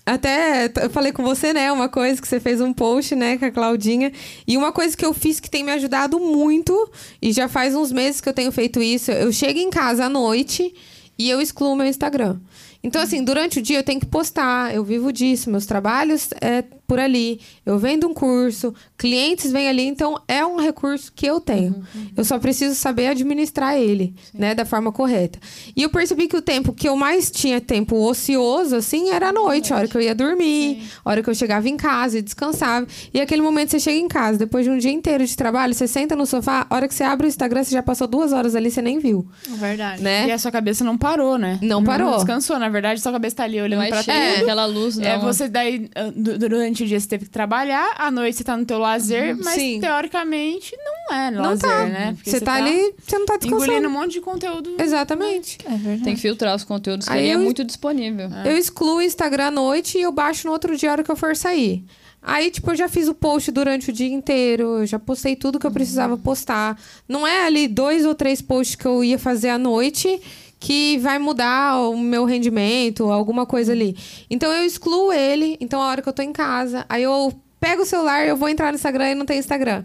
até 0.05 0.71
eu 0.83 0.91
falei 0.91 1.13
com 1.13 1.23
você, 1.23 1.53
né, 1.53 1.71
uma 1.71 1.89
coisa 1.89 2.21
que 2.21 2.27
você 2.27 2.41
fez 2.41 2.61
um 2.61 2.73
post, 2.73 3.15
né, 3.15 3.37
com 3.39 3.45
a 3.45 3.51
Claudinha. 3.51 4.13
E 4.47 4.57
uma 4.57 4.73
coisa 4.73 4.97
que 4.97 5.05
eu 5.05 5.13
fiz 5.15 5.39
que 5.41 5.51
tem 5.51 5.63
me 5.63 5.71
ajudado 5.73 6.19
muito, 6.19 6.91
e 7.23 7.33
já 7.33 7.49
faz 7.49 7.75
uns 7.75 7.93
meses 7.93 8.21
que 8.21 8.29
eu 8.29 8.33
tenho 8.35 8.51
feito 8.53 8.83
isso, 8.83 9.11
eu 9.11 9.31
chego 9.33 9.59
em 9.59 9.71
casa 9.71 10.07
à 10.07 10.09
noite 10.09 10.75
e 11.19 11.29
eu 11.31 11.41
excluo 11.41 11.77
meu 11.77 11.87
Instagram. 11.87 12.39
Então, 12.83 13.03
assim, 13.03 13.23
durante 13.25 13.59
o 13.59 13.63
dia 13.63 13.79
eu 13.79 13.83
tenho 13.83 13.99
que 14.01 14.07
postar, 14.07 14.75
eu 14.75 14.85
vivo 14.85 15.13
disso, 15.13 15.51
meus 15.51 15.67
trabalhos 15.67 16.31
é 16.41 16.63
por 16.89 16.99
ali, 16.99 17.39
eu 17.67 17.79
vendo 17.79 18.09
um 18.09 18.15
curso, 18.15 18.75
clientes 18.97 19.53
vêm 19.53 19.69
ali, 19.69 19.83
então 19.87 20.19
é 20.27 20.45
um 20.45 20.57
recurso 20.57 21.13
que 21.15 21.27
eu 21.27 21.39
tenho. 21.39 21.85
Eu 22.17 22.25
só 22.25 22.39
preciso 22.39 22.75
saber 22.75 23.09
administrar 23.09 23.77
ele, 23.77 24.15
né, 24.33 24.55
da 24.55 24.65
forma 24.65 24.91
correta. 24.91 25.39
E 25.77 25.83
eu 25.83 25.91
percebi 25.91 26.27
que 26.27 26.37
o 26.37 26.41
tempo 26.41 26.73
que 26.73 26.89
eu 26.89 26.97
mais 26.97 27.31
tinha 27.31 27.61
tempo 27.61 27.95
ocioso, 27.97 28.75
assim, 28.75 29.11
era 29.11 29.29
à 29.29 29.33
noite, 29.33 29.71
a 29.73 29.77
hora 29.77 29.87
que 29.87 29.95
eu 29.97 30.01
ia 30.01 30.15
dormir, 30.15 30.83
a 31.05 31.11
hora 31.11 31.23
que 31.23 31.29
eu 31.29 31.35
chegava 31.35 31.69
em 31.69 31.77
casa 31.77 32.19
e 32.19 32.23
descansava. 32.23 32.87
E 33.13 33.21
aquele 33.21 33.43
momento 33.43 33.71
você 33.71 33.79
chega 33.81 33.99
em 33.99 34.09
casa, 34.09 34.39
depois 34.39 34.65
de 34.65 34.71
um 34.71 34.79
dia 34.79 34.91
inteiro 34.91 35.27
de 35.27 35.37
trabalho, 35.37 35.75
você 35.75 35.87
senta 35.87 36.17
no 36.17 36.25
sofá, 36.25 36.67
a 36.71 36.75
hora 36.75 36.89
que 36.89 36.95
você 36.95 37.05
abre 37.05 37.27
o 37.27 37.29
Instagram, 37.29 37.65
você 37.65 37.73
já 37.73 37.83
passou 37.83 38.07
duas 38.07 38.33
horas 38.33 38.55
ali, 38.55 38.71
você 38.71 38.81
nem 38.81 38.99
viu, 38.99 39.27
Verdade. 39.47 40.03
né? 40.03 40.27
E 40.27 40.33
a 40.33 40.39
sua 40.39 40.51
cabeça 40.51 40.83
não 40.85 40.97
parou, 40.97 41.37
né? 41.37 41.59
Não 41.61 41.85
parou. 41.85 42.15
descansou, 42.17 42.59
na 42.59 42.71
verdade, 42.71 42.99
sua 43.03 43.13
cabeça 43.13 43.37
tá 43.37 43.45
ali 43.45 43.61
olhando 43.61 43.81
Não 43.81 43.85
é 43.87 43.89
pra 43.91 44.03
cheio, 44.03 44.33
tudo. 44.37 44.43
aquela 44.45 44.65
luz, 44.65 44.97
não. 44.97 45.07
É, 45.07 45.19
você 45.19 45.49
daí, 45.49 45.91
ah, 45.95 46.11
du- 46.17 46.39
durante 46.79 46.83
o 46.85 46.87
dia 46.87 47.01
você 47.01 47.09
teve 47.09 47.25
que 47.25 47.31
trabalhar, 47.31 47.95
à 47.97 48.11
noite 48.11 48.37
você 48.37 48.45
tá 48.45 48.57
no 48.57 48.65
teu 48.65 48.79
lazer, 48.79 49.37
mas 49.37 49.55
Sim. 49.55 49.81
teoricamente 49.81 50.77
não 50.77 51.17
é 51.17 51.31
Não 51.31 51.43
lazer, 51.43 51.69
tá. 51.69 51.87
né? 51.87 52.13
Porque 52.15 52.31
Você 52.31 52.41
tá 52.41 52.55
ali, 52.55 52.95
você 52.99 53.19
não 53.19 53.27
tá 53.27 53.37
descansando. 53.37 53.65
engolindo 53.73 53.89
um 53.89 53.93
monte 53.93 54.13
de 54.13 54.21
conteúdo. 54.21 54.77
Exatamente. 54.79 55.59
É 55.65 55.71
verdade. 55.71 56.03
Tem 56.05 56.15
que 56.15 56.21
filtrar 56.21 56.55
os 56.55 56.65
conteúdos, 56.65 57.07
que 57.09 57.13
Aí 57.13 57.29
é 57.31 57.35
eu- 57.35 57.41
muito 57.41 57.65
disponível. 57.65 58.29
Eu 58.45 58.57
excluo 58.57 58.97
o 58.97 59.03
Instagram 59.03 59.47
à 59.47 59.51
noite 59.51 59.99
e 59.99 60.03
eu 60.03 60.13
baixo 60.13 60.47
no 60.47 60.53
outro 60.53 60.77
dia 60.77 60.91
a 60.91 60.93
hora 60.93 61.03
que 61.05 61.11
eu 61.11 61.17
for 61.17 61.35
sair. 61.37 61.85
Aí, 62.21 62.51
tipo, 62.51 62.71
eu 62.73 62.77
já 62.77 62.89
fiz 62.89 63.07
o 63.09 63.15
post 63.15 63.51
durante 63.53 63.91
o 63.91 63.93
dia 63.93 64.09
inteiro, 64.13 64.81
eu 64.81 64.87
já 64.87 64.99
postei 64.99 65.37
tudo 65.37 65.59
que 65.59 65.67
eu 65.67 65.71
precisava 65.71 66.17
postar. 66.17 66.79
Não 67.09 67.27
é 67.27 67.47
ali 67.47 67.69
dois 67.69 68.05
ou 68.05 68.15
três 68.15 68.43
posts 68.43 68.75
que 68.75 68.85
eu 68.87 69.05
ia 69.05 69.19
fazer 69.19 69.49
à 69.51 69.59
noite 69.59 70.21
que 70.59 70.99
vai 70.99 71.19
mudar 71.19 71.79
o 71.81 71.97
meu 71.97 72.25
rendimento, 72.25 73.11
alguma 73.11 73.47
coisa 73.47 73.73
ali. 73.73 73.97
Então 74.29 74.51
eu 74.53 74.65
excluo 74.65 75.13
ele, 75.13 75.57
então 75.61 75.81
a 75.81 75.87
hora 75.87 76.03
que 76.03 76.09
eu 76.09 76.13
tô 76.13 76.23
em 76.23 76.33
casa, 76.33 76.85
aí 76.89 77.03
eu 77.03 77.33
pego 77.61 77.83
o 77.83 77.87
celular, 77.87 78.27
eu 78.27 78.37
vou 78.37 78.49
entrar 78.49 78.73
no 78.73 78.77
Instagram 78.77 79.11
e 79.11 79.15
não 79.15 79.27
tem 79.27 79.39
Instagram. 79.39 79.85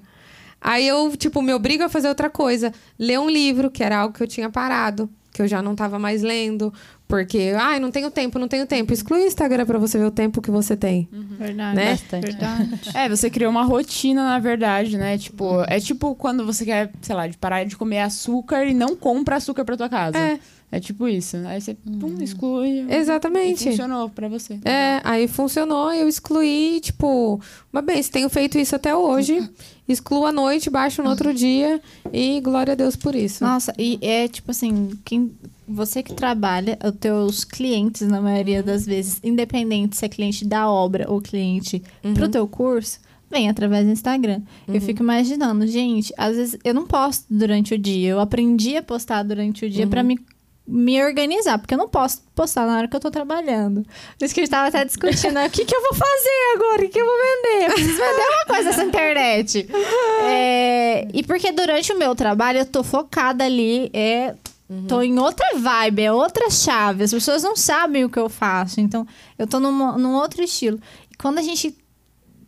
Aí 0.64 0.88
eu, 0.88 1.16
tipo, 1.18 1.42
me 1.42 1.54
obrigo 1.54 1.84
a 1.84 1.90
fazer 1.90 2.08
outra 2.08 2.30
coisa. 2.30 2.72
Ler 2.98 3.20
um 3.20 3.30
livro, 3.30 3.70
que 3.70 3.84
era 3.84 3.98
algo 3.98 4.16
que 4.16 4.24
eu 4.24 4.28
tinha 4.28 4.50
parado, 4.50 5.10
que 5.34 5.42
eu 5.42 5.48
já 5.48 5.62
não 5.62 5.76
tava 5.76 6.00
mais 6.00 6.22
lendo. 6.22 6.74
Porque, 7.06 7.54
ai, 7.60 7.82
não 7.82 7.92
tenho 7.92 8.10
tempo, 8.10 8.40
não 8.40 8.48
tenho 8.48 8.66
tempo. 8.66 8.94
Exclui 8.94 9.24
o 9.24 9.28
Instagram 9.28 9.66
pra 9.66 9.78
você 9.78 9.98
ver 10.00 10.06
o 10.06 10.12
tempo 10.12 10.42
que 10.42 10.50
você 10.50 10.78
tem. 10.78 11.10
Verdade. 11.12 11.76
Né? 11.76 11.92
Bastante. 11.92 12.26
Verdade. 12.28 12.80
É, 12.96 13.10
você 13.10 13.30
criou 13.30 13.52
uma 13.52 13.64
rotina, 13.64 14.24
na 14.24 14.40
verdade, 14.40 14.98
né? 14.98 15.18
Tipo, 15.18 15.64
é 15.68 15.82
tipo 15.82 16.16
quando 16.16 16.46
você 16.46 16.64
quer, 16.64 16.92
sei 17.02 17.14
lá, 17.14 17.28
de 17.28 17.38
parar 17.38 17.66
de 17.66 17.76
comer 17.76 18.00
açúcar 18.00 18.64
e 18.64 18.74
não 18.74 18.96
compra 18.96 19.36
açúcar 19.36 19.66
pra 19.66 19.76
tua 19.76 19.90
casa. 19.90 20.18
É. 20.18 20.40
É 20.74 20.80
tipo 20.80 21.08
isso. 21.08 21.38
Aí 21.46 21.62
você, 21.62 21.76
pum, 21.76 22.18
exclui. 22.20 22.88
Exatamente. 22.90 23.70
Funcionou 23.70 24.10
pra 24.10 24.28
você. 24.28 24.60
É, 24.66 25.00
aí 25.04 25.28
funcionou, 25.28 25.94
eu 25.94 26.08
excluí, 26.08 26.80
tipo, 26.82 27.40
mas 27.72 27.86
bem, 27.86 28.02
se 28.02 28.10
tenho 28.10 28.28
feito 28.28 28.58
isso 28.58 28.76
até 28.76 28.96
hoje, 28.96 29.48
excluo 29.88 30.26
à 30.26 30.32
noite, 30.32 30.72
baixo 30.72 31.04
no 31.04 31.12
outro 31.12 31.32
dia 31.32 31.80
e 32.12 32.42
glória 32.42 32.72
a 32.72 32.76
Deus 32.76 32.96
por 32.96 33.14
isso. 33.14 33.44
Nossa, 33.44 33.72
e 33.78 34.00
é 34.02 34.28
tipo 34.28 34.50
assim, 34.50 34.90
quem, 35.06 35.32
você 35.68 36.02
que 36.02 36.16
trabalha, 36.16 36.80
os 36.84 36.98
teus 37.00 37.44
clientes, 37.44 38.08
na 38.08 38.20
maioria 38.20 38.64
das 38.64 38.84
vezes, 38.84 39.20
independente 39.24 39.96
se 39.96 40.04
é 40.04 40.10
cliente 40.10 40.44
da 40.44 40.68
obra 40.68 41.06
ou 41.08 41.22
cliente 41.22 41.84
pro 42.16 42.28
teu 42.30 42.48
curso, 42.48 42.98
vem 43.30 43.48
através 43.48 43.86
do 43.86 43.92
Instagram. 43.92 44.42
Eu 44.68 44.82
fico 44.82 45.04
imaginando, 45.04 45.68
gente, 45.68 46.12
às 46.18 46.36
vezes 46.36 46.58
eu 46.64 46.74
não 46.74 46.88
posto 46.88 47.26
durante 47.30 47.76
o 47.76 47.78
dia. 47.78 48.10
Eu 48.10 48.20
aprendi 48.20 48.76
a 48.76 48.82
postar 48.82 49.22
durante 49.22 49.66
o 49.66 49.70
dia 49.70 49.86
pra 49.86 50.02
me 50.02 50.20
me 50.65 51.04
organizar, 51.04 51.60
porque 51.60 51.73
eu 51.73 51.78
não 51.78 51.89
posso 51.89 52.21
postar 52.34 52.65
na 52.65 52.78
hora 52.78 52.88
que 52.88 52.95
eu 52.95 52.99
tô 52.99 53.12
trabalhando. 53.12 53.84
Por 54.17 54.26
isso 54.26 54.34
que 54.34 54.39
a 54.39 54.43
gente 54.43 54.52
tava 54.52 54.69
até 54.69 54.86
discutindo, 54.86 55.34
né? 55.34 55.47
o 55.47 55.49
que 55.49 55.65
que 55.65 55.76
eu 55.76 55.82
vou 55.82 55.93
fazer 55.93 56.56
agora? 56.56 56.86
O 56.86 56.89
que 56.89 56.99
eu 56.99 57.06
vou 57.06 57.15
vender? 57.15 57.65
Eu 57.65 57.73
preciso 57.73 57.97
vender 57.97 58.28
uma 58.30 58.45
coisa 58.45 58.63
nessa 58.63 58.84
internet. 58.84 59.67
É, 60.23 61.08
e 61.13 61.21
porque 61.23 61.52
durante 61.52 61.91
o 61.91 61.99
meu 61.99 62.15
trabalho 62.15 62.60
eu 62.60 62.65
tô 62.65 62.82
focada 62.82 63.43
ali, 63.43 63.89
é, 63.93 64.36
tô 64.88 65.02
em 65.02 65.19
outra 65.19 65.45
vibe, 65.58 66.02
é 66.02 66.12
outra 66.13 66.49
chave. 66.49 67.04
As 67.04 67.12
pessoas 67.12 67.43
não 67.43 67.58
sabem 67.58 68.06
o 68.06 68.10
que 68.10 68.19
eu 68.19 68.30
faço, 68.30 68.80
então 68.80 69.06
eu 69.38 69.45
tô 69.45 69.60
num, 69.60 69.97
num 69.97 70.15
outro 70.15 70.41
estilo. 70.41 70.80
E 71.12 71.15
quando 71.15 71.39
a 71.39 71.41
gente 71.41 71.76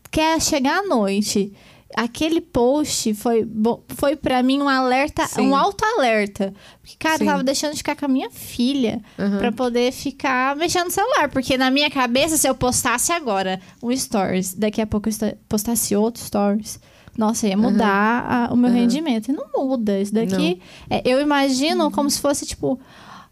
quer 0.10 0.40
chegar 0.42 0.80
à 0.80 0.84
noite, 0.84 1.54
aquele 1.96 2.42
post 2.42 3.14
foi, 3.14 3.48
foi 3.90 4.16
para 4.16 4.42
mim 4.42 4.62
um 4.62 4.68
alerta, 4.70 5.26
Sim. 5.28 5.48
um 5.50 5.56
auto-alerta. 5.56 6.54
Porque, 6.82 6.96
cara, 6.98 7.18
Sim. 7.18 7.24
eu 7.26 7.30
tava 7.32 7.44
deixando 7.44 7.72
de 7.72 7.78
ficar 7.78 7.96
com 7.96 8.06
a 8.06 8.08
minha 8.08 8.30
filha 8.32 9.02
Uhum. 9.18 9.38
pra 9.38 9.52
poder 9.52 9.92
ficar 9.92 10.56
mexendo 10.56 10.86
no 10.86 10.92
celular. 10.92 11.30
Porque 11.30 11.58
na 11.58 11.70
minha 11.70 11.90
cabeça, 11.90 12.38
se 12.38 12.48
eu 12.48 12.56
postasse 12.56 13.12
agora 13.12 13.60
um 13.82 13.96
stories, 13.96 14.54
daqui 14.54 14.82
a 14.82 14.88
pouco 14.88 15.10
eu 15.10 15.14
postasse 15.48 15.96
outro 15.96 16.22
stories. 16.24 16.80
Nossa, 17.18 17.48
ia 17.48 17.56
mudar 17.56 18.26
a- 18.50 18.54
o 18.54 18.58
meu 18.58 18.70
Uhum. 18.70 18.76
rendimento. 18.76 19.30
E 19.30 19.34
não 19.34 19.46
muda. 19.56 20.00
Isso 20.02 20.14
daqui. 20.14 20.60
é, 20.90 21.02
eu 21.06 21.22
imagino 21.22 21.90
como 21.92 22.10
se 22.10 22.20
fosse, 22.20 22.46
tipo. 22.46 22.78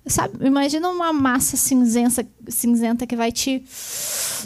Sabe, 0.05 0.45
imagina 0.45 0.89
uma 0.89 1.13
massa 1.13 1.55
cinzenta, 1.55 2.27
cinzenta 2.49 3.07
que 3.07 3.15
vai 3.15 3.31
te 3.31 3.63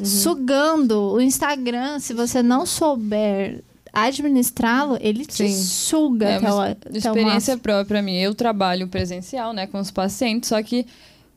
sugando. 0.03 1.13
O 1.13 1.21
Instagram, 1.21 1.99
se 1.99 2.13
você 2.13 2.41
não 2.43 2.65
souber 2.65 3.63
administrá-lo, 3.93 4.97
ele 5.01 5.25
te 5.25 5.47
Sim. 5.47 5.63
suga 5.63 6.27
É 6.27 6.35
até 6.37 6.51
o, 6.51 6.59
até 6.59 6.89
o 6.89 6.97
experiência 6.97 7.53
máximo. 7.53 7.59
própria 7.59 8.01
mim. 8.01 8.15
Eu 8.17 8.33
trabalho 8.35 8.87
presencial, 8.87 9.53
né, 9.53 9.67
com 9.67 9.79
os 9.79 9.91
pacientes, 9.91 10.49
só 10.49 10.61
que 10.61 10.85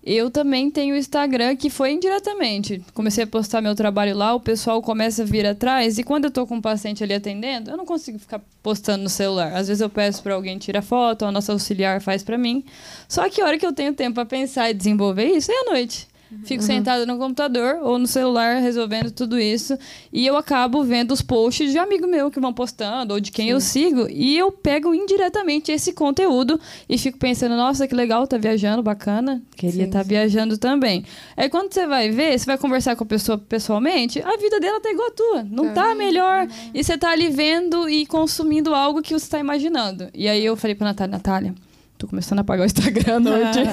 eu 0.02 0.30
também 0.30 0.70
tenho 0.70 0.94
o 0.94 0.98
Instagram 0.98 1.54
que 1.56 1.68
foi 1.68 1.92
indiretamente. 1.92 2.82
Comecei 2.94 3.24
a 3.24 3.26
postar 3.26 3.60
meu 3.60 3.74
trabalho 3.74 4.16
lá, 4.16 4.34
o 4.34 4.40
pessoal 4.40 4.80
começa 4.80 5.22
a 5.22 5.26
vir 5.26 5.44
atrás 5.46 5.98
e 5.98 6.02
quando 6.02 6.24
eu 6.24 6.30
tô 6.30 6.46
com 6.46 6.56
um 6.56 6.60
paciente 6.60 7.04
ali 7.04 7.12
atendendo, 7.12 7.70
eu 7.70 7.76
não 7.76 7.84
consigo 7.84 8.18
ficar 8.18 8.40
postando 8.62 9.02
no 9.02 9.10
celular. 9.10 9.52
Às 9.54 9.68
vezes 9.68 9.82
eu 9.82 9.90
peço 9.90 10.22
para 10.22 10.34
alguém 10.34 10.56
tirar 10.56 10.80
foto, 10.80 11.26
a 11.26 11.32
nossa 11.32 11.52
auxiliar 11.52 12.00
faz 12.00 12.22
para 12.22 12.38
mim. 12.38 12.64
Só 13.06 13.28
que 13.28 13.42
a 13.42 13.44
hora 13.44 13.58
que 13.58 13.66
eu 13.66 13.74
tenho 13.74 13.92
tempo 13.92 14.14
para 14.14 14.24
pensar 14.24 14.70
e 14.70 14.74
desenvolver 14.74 15.26
isso 15.26 15.52
é 15.52 15.54
à 15.54 15.64
noite. 15.70 16.08
Fico 16.44 16.62
sentada 16.62 17.04
no 17.04 17.18
computador 17.18 17.78
ou 17.82 17.98
no 17.98 18.06
celular 18.06 18.60
resolvendo 18.60 19.10
tudo 19.10 19.38
isso. 19.38 19.76
E 20.12 20.26
eu 20.26 20.36
acabo 20.36 20.82
vendo 20.84 21.12
os 21.12 21.20
posts 21.22 21.72
de 21.72 21.78
amigo 21.78 22.06
meu 22.06 22.30
que 22.30 22.40
vão 22.40 22.52
postando 22.52 23.14
ou 23.14 23.20
de 23.20 23.32
quem 23.32 23.48
eu 23.48 23.60
sigo. 23.60 24.06
E 24.08 24.38
eu 24.38 24.52
pego 24.52 24.94
indiretamente 24.94 25.72
esse 25.72 25.92
conteúdo 25.92 26.58
e 26.88 26.96
fico 26.96 27.18
pensando, 27.18 27.56
nossa, 27.56 27.86
que 27.88 27.94
legal, 27.94 28.26
tá 28.26 28.38
viajando, 28.38 28.82
bacana. 28.82 29.42
Queria 29.56 29.82
Sim, 29.82 29.88
estar 29.88 30.04
viajando 30.04 30.56
também. 30.56 31.04
Aí 31.36 31.48
quando 31.48 31.72
você 31.72 31.86
vai 31.86 32.10
ver, 32.10 32.38
você 32.38 32.46
vai 32.46 32.58
conversar 32.58 32.96
com 32.96 33.04
a 33.04 33.06
pessoa 33.06 33.36
pessoalmente, 33.36 34.22
a 34.22 34.36
vida 34.36 34.60
dela 34.60 34.80
tá 34.80 34.90
igual 34.90 35.08
a 35.08 35.12
tua. 35.12 35.42
Não 35.44 35.74
tá 35.74 35.94
melhor. 35.94 36.46
E 36.72 36.82
você 36.82 36.96
tá 36.96 37.10
ali 37.10 37.28
vendo 37.28 37.88
e 37.88 38.06
consumindo 38.06 38.74
algo 38.74 39.02
que 39.02 39.12
você 39.12 39.28
tá 39.28 39.38
imaginando. 39.38 40.08
E 40.14 40.28
aí 40.28 40.44
eu 40.44 40.56
falei 40.56 40.74
pra 40.74 40.86
Natália, 40.86 41.12
Natália, 41.12 41.54
tô 42.00 42.08
começando 42.08 42.38
a 42.38 42.40
apagar 42.40 42.64
o 42.64 42.66
Instagram 42.66 43.16
à 43.16 43.20
noite. 43.20 43.58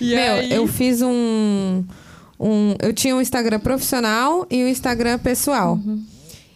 E 0.00 0.16
Meu, 0.16 0.34
aí- 0.34 0.52
eu 0.52 0.66
fiz 0.66 1.00
um, 1.00 1.84
um. 2.40 2.74
Eu 2.82 2.92
tinha 2.92 3.14
um 3.14 3.20
Instagram 3.20 3.60
profissional 3.60 4.44
e 4.50 4.64
um 4.64 4.66
Instagram 4.66 5.16
pessoal. 5.20 5.78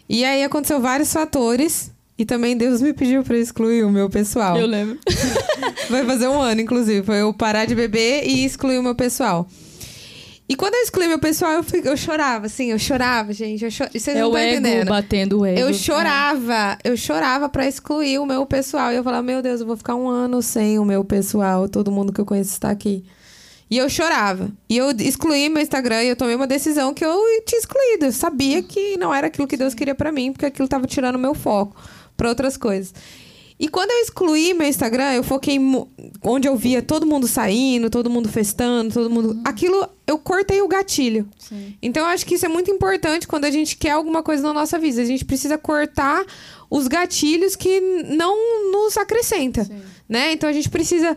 E 0.09 0.25
aí 0.25 0.43
aconteceu 0.43 0.81
vários 0.81 1.13
fatores. 1.13 1.93
E 2.19 2.25
também 2.25 2.57
Deus 2.57 2.81
me 2.83 2.93
pediu 2.93 3.23
pra 3.23 3.37
excluir 3.39 3.85
o 3.85 3.91
meu 3.91 4.11
pessoal. 4.11 4.57
Eu 4.57 4.67
lembro. 4.67 4.99
Vai 5.89 6.05
fazer 6.05 6.27
um 6.27 6.41
ano, 6.41 6.61
inclusive. 6.61 7.05
Foi 7.07 7.21
eu 7.21 7.33
parar 7.33 7.67
de 7.67 7.75
beber 7.77 8.27
e 8.27 8.45
excluir 8.45 8.79
o 8.79 8.83
meu 8.83 8.97
pessoal. 8.97 9.47
E 10.49 10.55
quando 10.55 10.75
eu 10.75 10.83
excluí 10.83 11.09
meu 11.09 11.19
pessoal, 11.19 11.53
eu, 11.55 11.65
eu 11.83 11.97
chorava, 11.97 12.47
assim, 12.47 12.71
eu 12.71 12.79
chorava, 12.79 13.33
gente. 13.33 13.65
Eu 13.65 13.71
cho... 13.71 13.85
Vocês 13.93 14.09
é 14.17 14.21
não 14.21 14.31
o 14.31 14.39
estão 14.39 14.41
ego 14.41 14.61
entendendo. 14.61 14.89
batendo 14.89 15.41
o 15.41 15.47
ego. 15.47 15.59
Eu 15.59 15.75
chorava, 15.75 16.79
eu 16.85 16.97
chorava 16.97 17.49
pra 17.49 17.67
excluir 17.67 18.21
o 18.21 18.27
meu 18.27 18.47
pessoal. 18.47 18.93
E 18.93 18.97
eu 18.97 19.03
falava, 19.03 19.25
meu 19.25 19.43
Deus, 19.43 19.61
eu 19.61 19.67
vou 19.67 19.77
ficar 19.77 19.97
um 19.97 20.09
ano 20.09 20.41
sem 20.41 20.79
o 20.79 20.85
meu 20.85 21.05
pessoal, 21.05 21.69
todo 21.69 21.91
mundo 21.91 22.13
que 22.13 22.21
eu 22.21 22.25
conheço 22.25 22.53
está 22.53 22.71
aqui. 22.71 23.05
E 23.69 23.77
eu 23.77 23.89
chorava. 23.89 24.49
E 24.69 24.77
eu 24.77 24.93
excluí 24.93 25.49
meu 25.49 25.61
Instagram 25.61 26.05
e 26.05 26.09
eu 26.09 26.17
tomei 26.17 26.37
uma 26.37 26.47
decisão 26.47 26.95
que 26.95 27.05
eu 27.05 27.19
tinha 27.45 27.59
excluído. 27.59 28.05
Eu 28.05 28.13
sabia 28.13 28.63
que 28.63 28.97
não 28.97 29.13
era 29.13 29.27
aquilo 29.27 29.49
que 29.49 29.57
Deus 29.57 29.75
queria 29.75 29.97
pra 29.97 30.13
mim, 30.13 30.33
porque 30.33 30.47
aquilo 30.47 30.69
tava 30.69 30.87
tirando 30.87 31.17
o 31.17 31.19
meu 31.19 31.35
foco 31.35 31.77
pra 32.17 32.29
outras 32.29 32.57
coisas. 32.57 32.95
E 33.59 33.69
quando 33.69 33.91
eu 33.91 33.99
excluí 34.03 34.53
meu 34.53 34.69
Instagram, 34.69 35.15
eu 35.15 35.23
foquei 35.23 35.59
onde 36.23 36.47
eu 36.47 36.57
via 36.57 36.83
todo 36.83 37.07
mundo 37.07 37.27
saindo, 37.27 37.89
todo 37.89 38.11
mundo 38.11 38.29
festando, 38.29 38.93
todo 38.93 39.09
mundo. 39.09 39.41
Aquilo, 39.45 39.89
eu 40.07 40.19
cortei 40.19 40.61
o 40.61 40.69
gatilho. 40.69 41.27
Então 41.81 42.03
eu 42.03 42.09
acho 42.09 42.27
que 42.27 42.35
isso 42.35 42.45
é 42.45 42.49
muito 42.49 42.71
importante 42.71 43.27
quando 43.27 43.47
a 43.47 43.51
gente 43.51 43.77
quer 43.77 43.93
alguma 43.93 44.23
coisa 44.23 44.43
na 44.43 44.53
nossa 44.53 44.79
vida. 44.79 45.01
A 45.01 45.07
gente 45.07 45.25
precisa 45.25 45.57
cortar 45.57 46.25
os 46.69 46.87
gatilhos 46.87 47.57
que 47.57 47.81
não 47.81 48.71
nos 48.71 48.97
acrescenta, 48.99 49.67
né? 50.07 50.33
Então 50.33 50.51
a 50.51 50.53
gente 50.53 50.69
precisa 50.69 51.17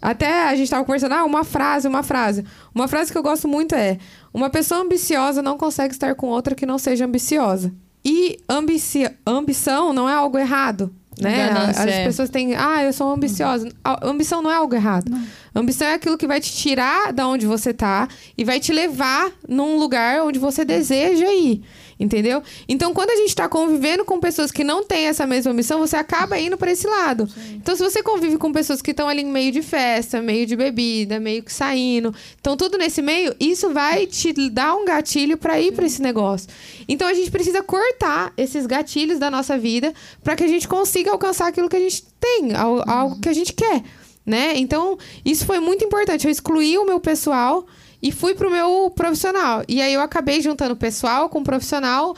até 0.00 0.44
a 0.44 0.52
gente 0.52 0.64
estava 0.64 0.84
conversando, 0.84 1.12
ah, 1.12 1.24
uma 1.24 1.44
frase, 1.44 1.86
uma 1.86 2.02
frase. 2.02 2.44
Uma 2.74 2.88
frase 2.88 3.12
que 3.12 3.18
eu 3.18 3.22
gosto 3.22 3.46
muito 3.46 3.74
é: 3.74 3.98
uma 4.32 4.48
pessoa 4.48 4.80
ambiciosa 4.80 5.42
não 5.42 5.58
consegue 5.58 5.92
estar 5.92 6.14
com 6.14 6.28
outra 6.28 6.54
que 6.54 6.64
não 6.64 6.78
seja 6.78 7.04
ambiciosa. 7.04 7.72
E 8.02 8.38
ambici 8.48 9.10
ambição 9.26 9.92
não 9.92 10.08
é 10.08 10.14
algo 10.14 10.38
errado. 10.38 10.94
Né? 11.20 11.48
Ganância, 11.48 11.84
As 11.84 12.06
pessoas 12.06 12.30
têm, 12.30 12.54
ah, 12.54 12.82
eu 12.82 12.92
sou 12.92 13.12
ambiciosa. 13.12 13.68
A 13.84 14.06
ambição 14.06 14.42
não 14.42 14.50
é 14.50 14.54
algo 14.54 14.74
errado. 14.74 15.10
Ambição 15.54 15.86
é 15.88 15.94
aquilo 15.94 16.16
que 16.16 16.26
vai 16.26 16.40
te 16.40 16.52
tirar 16.52 17.12
da 17.12 17.26
onde 17.26 17.46
você 17.46 17.74
tá 17.74 18.08
e 18.38 18.44
vai 18.44 18.60
te 18.60 18.72
levar 18.72 19.30
num 19.48 19.76
lugar 19.78 20.22
onde 20.22 20.38
você 20.38 20.64
deseja 20.64 21.26
ir. 21.32 21.62
Entendeu? 22.00 22.42
Então, 22.66 22.94
quando 22.94 23.10
a 23.10 23.16
gente 23.16 23.36
tá 23.36 23.46
convivendo 23.46 24.06
com 24.06 24.18
pessoas 24.18 24.50
que 24.50 24.64
não 24.64 24.82
têm 24.82 25.04
essa 25.04 25.26
mesma 25.26 25.52
missão, 25.52 25.78
você 25.78 25.96
acaba 25.96 26.38
indo 26.40 26.56
para 26.56 26.72
esse 26.72 26.86
lado. 26.86 27.28
Então, 27.52 27.76
se 27.76 27.82
você 27.82 28.02
convive 28.02 28.38
com 28.38 28.50
pessoas 28.50 28.80
que 28.80 28.92
estão 28.92 29.06
ali 29.06 29.20
em 29.20 29.30
meio 29.30 29.52
de 29.52 29.60
festa, 29.60 30.22
meio 30.22 30.46
de 30.46 30.56
bebida, 30.56 31.20
meio 31.20 31.42
que 31.42 31.52
saindo, 31.52 32.14
então 32.40 32.56
tudo 32.56 32.78
nesse 32.78 33.02
meio, 33.02 33.36
isso 33.38 33.68
vai 33.74 34.06
te 34.06 34.32
dar 34.48 34.74
um 34.76 34.86
gatilho 34.86 35.36
para 35.36 35.60
ir 35.60 35.72
para 35.72 35.84
esse 35.84 36.00
negócio. 36.00 36.48
Então, 36.88 37.06
a 37.06 37.12
gente 37.12 37.30
precisa 37.30 37.62
cortar 37.62 38.32
esses 38.34 38.64
gatilhos 38.64 39.18
da 39.18 39.30
nossa 39.30 39.58
vida 39.58 39.92
para 40.24 40.34
que 40.36 40.44
a 40.44 40.48
gente 40.48 40.66
consiga 40.66 41.10
alcançar 41.10 41.48
aquilo 41.48 41.68
que 41.68 41.76
a 41.76 41.80
gente 41.80 42.02
tem, 42.18 42.54
al- 42.54 42.82
algo 42.88 43.20
que 43.20 43.28
a 43.28 43.34
gente 43.34 43.52
quer, 43.52 43.82
né? 44.24 44.54
Então, 44.56 44.96
isso 45.22 45.44
foi 45.44 45.60
muito 45.60 45.84
importante. 45.84 46.24
Eu 46.24 46.30
excluí 46.30 46.78
o 46.78 46.86
meu 46.86 46.98
pessoal 46.98 47.66
e 48.02 48.10
fui 48.10 48.34
pro 48.34 48.50
meu 48.50 48.90
profissional. 48.94 49.62
E 49.68 49.80
aí 49.80 49.92
eu 49.92 50.00
acabei 50.00 50.40
juntando 50.40 50.74
pessoal 50.74 51.28
com 51.28 51.42
profissional, 51.42 52.16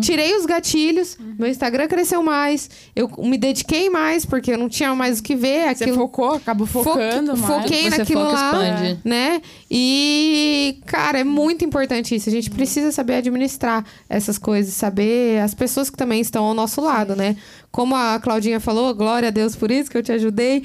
tirei 0.00 0.36
os 0.36 0.46
gatilhos, 0.46 1.16
meu 1.38 1.48
Instagram 1.48 1.88
cresceu 1.88 2.22
mais, 2.22 2.70
eu 2.94 3.10
me 3.18 3.36
dediquei 3.36 3.90
mais, 3.90 4.24
porque 4.24 4.52
eu 4.52 4.58
não 4.58 4.68
tinha 4.68 4.94
mais 4.94 5.18
o 5.18 5.22
que 5.22 5.34
ver. 5.34 5.74
Você 5.74 5.84
Aquilo, 5.84 5.96
focou, 5.98 6.34
acabou 6.34 6.66
focando 6.66 7.36
mais. 7.36 7.62
foquei 7.62 7.90
Você 7.90 7.98
naquilo 7.98 8.24
foca, 8.26 8.32
lá, 8.32 8.50
expande. 8.50 9.00
né? 9.04 9.42
E, 9.70 10.78
cara, 10.86 11.18
é 11.18 11.24
muito 11.24 11.64
importante 11.64 12.14
isso. 12.14 12.28
A 12.28 12.32
gente 12.32 12.50
precisa 12.50 12.92
saber 12.92 13.14
administrar 13.16 13.84
essas 14.08 14.38
coisas, 14.38 14.74
saber 14.74 15.40
as 15.40 15.54
pessoas 15.54 15.90
que 15.90 15.96
também 15.96 16.20
estão 16.20 16.44
ao 16.44 16.54
nosso 16.54 16.80
lado, 16.80 17.16
né? 17.16 17.36
Como 17.72 17.94
a 17.94 18.18
Claudinha 18.20 18.60
falou, 18.60 18.94
glória 18.94 19.28
a 19.28 19.30
Deus 19.30 19.54
por 19.56 19.70
isso 19.70 19.90
que 19.90 19.98
eu 19.98 20.02
te 20.02 20.12
ajudei. 20.12 20.64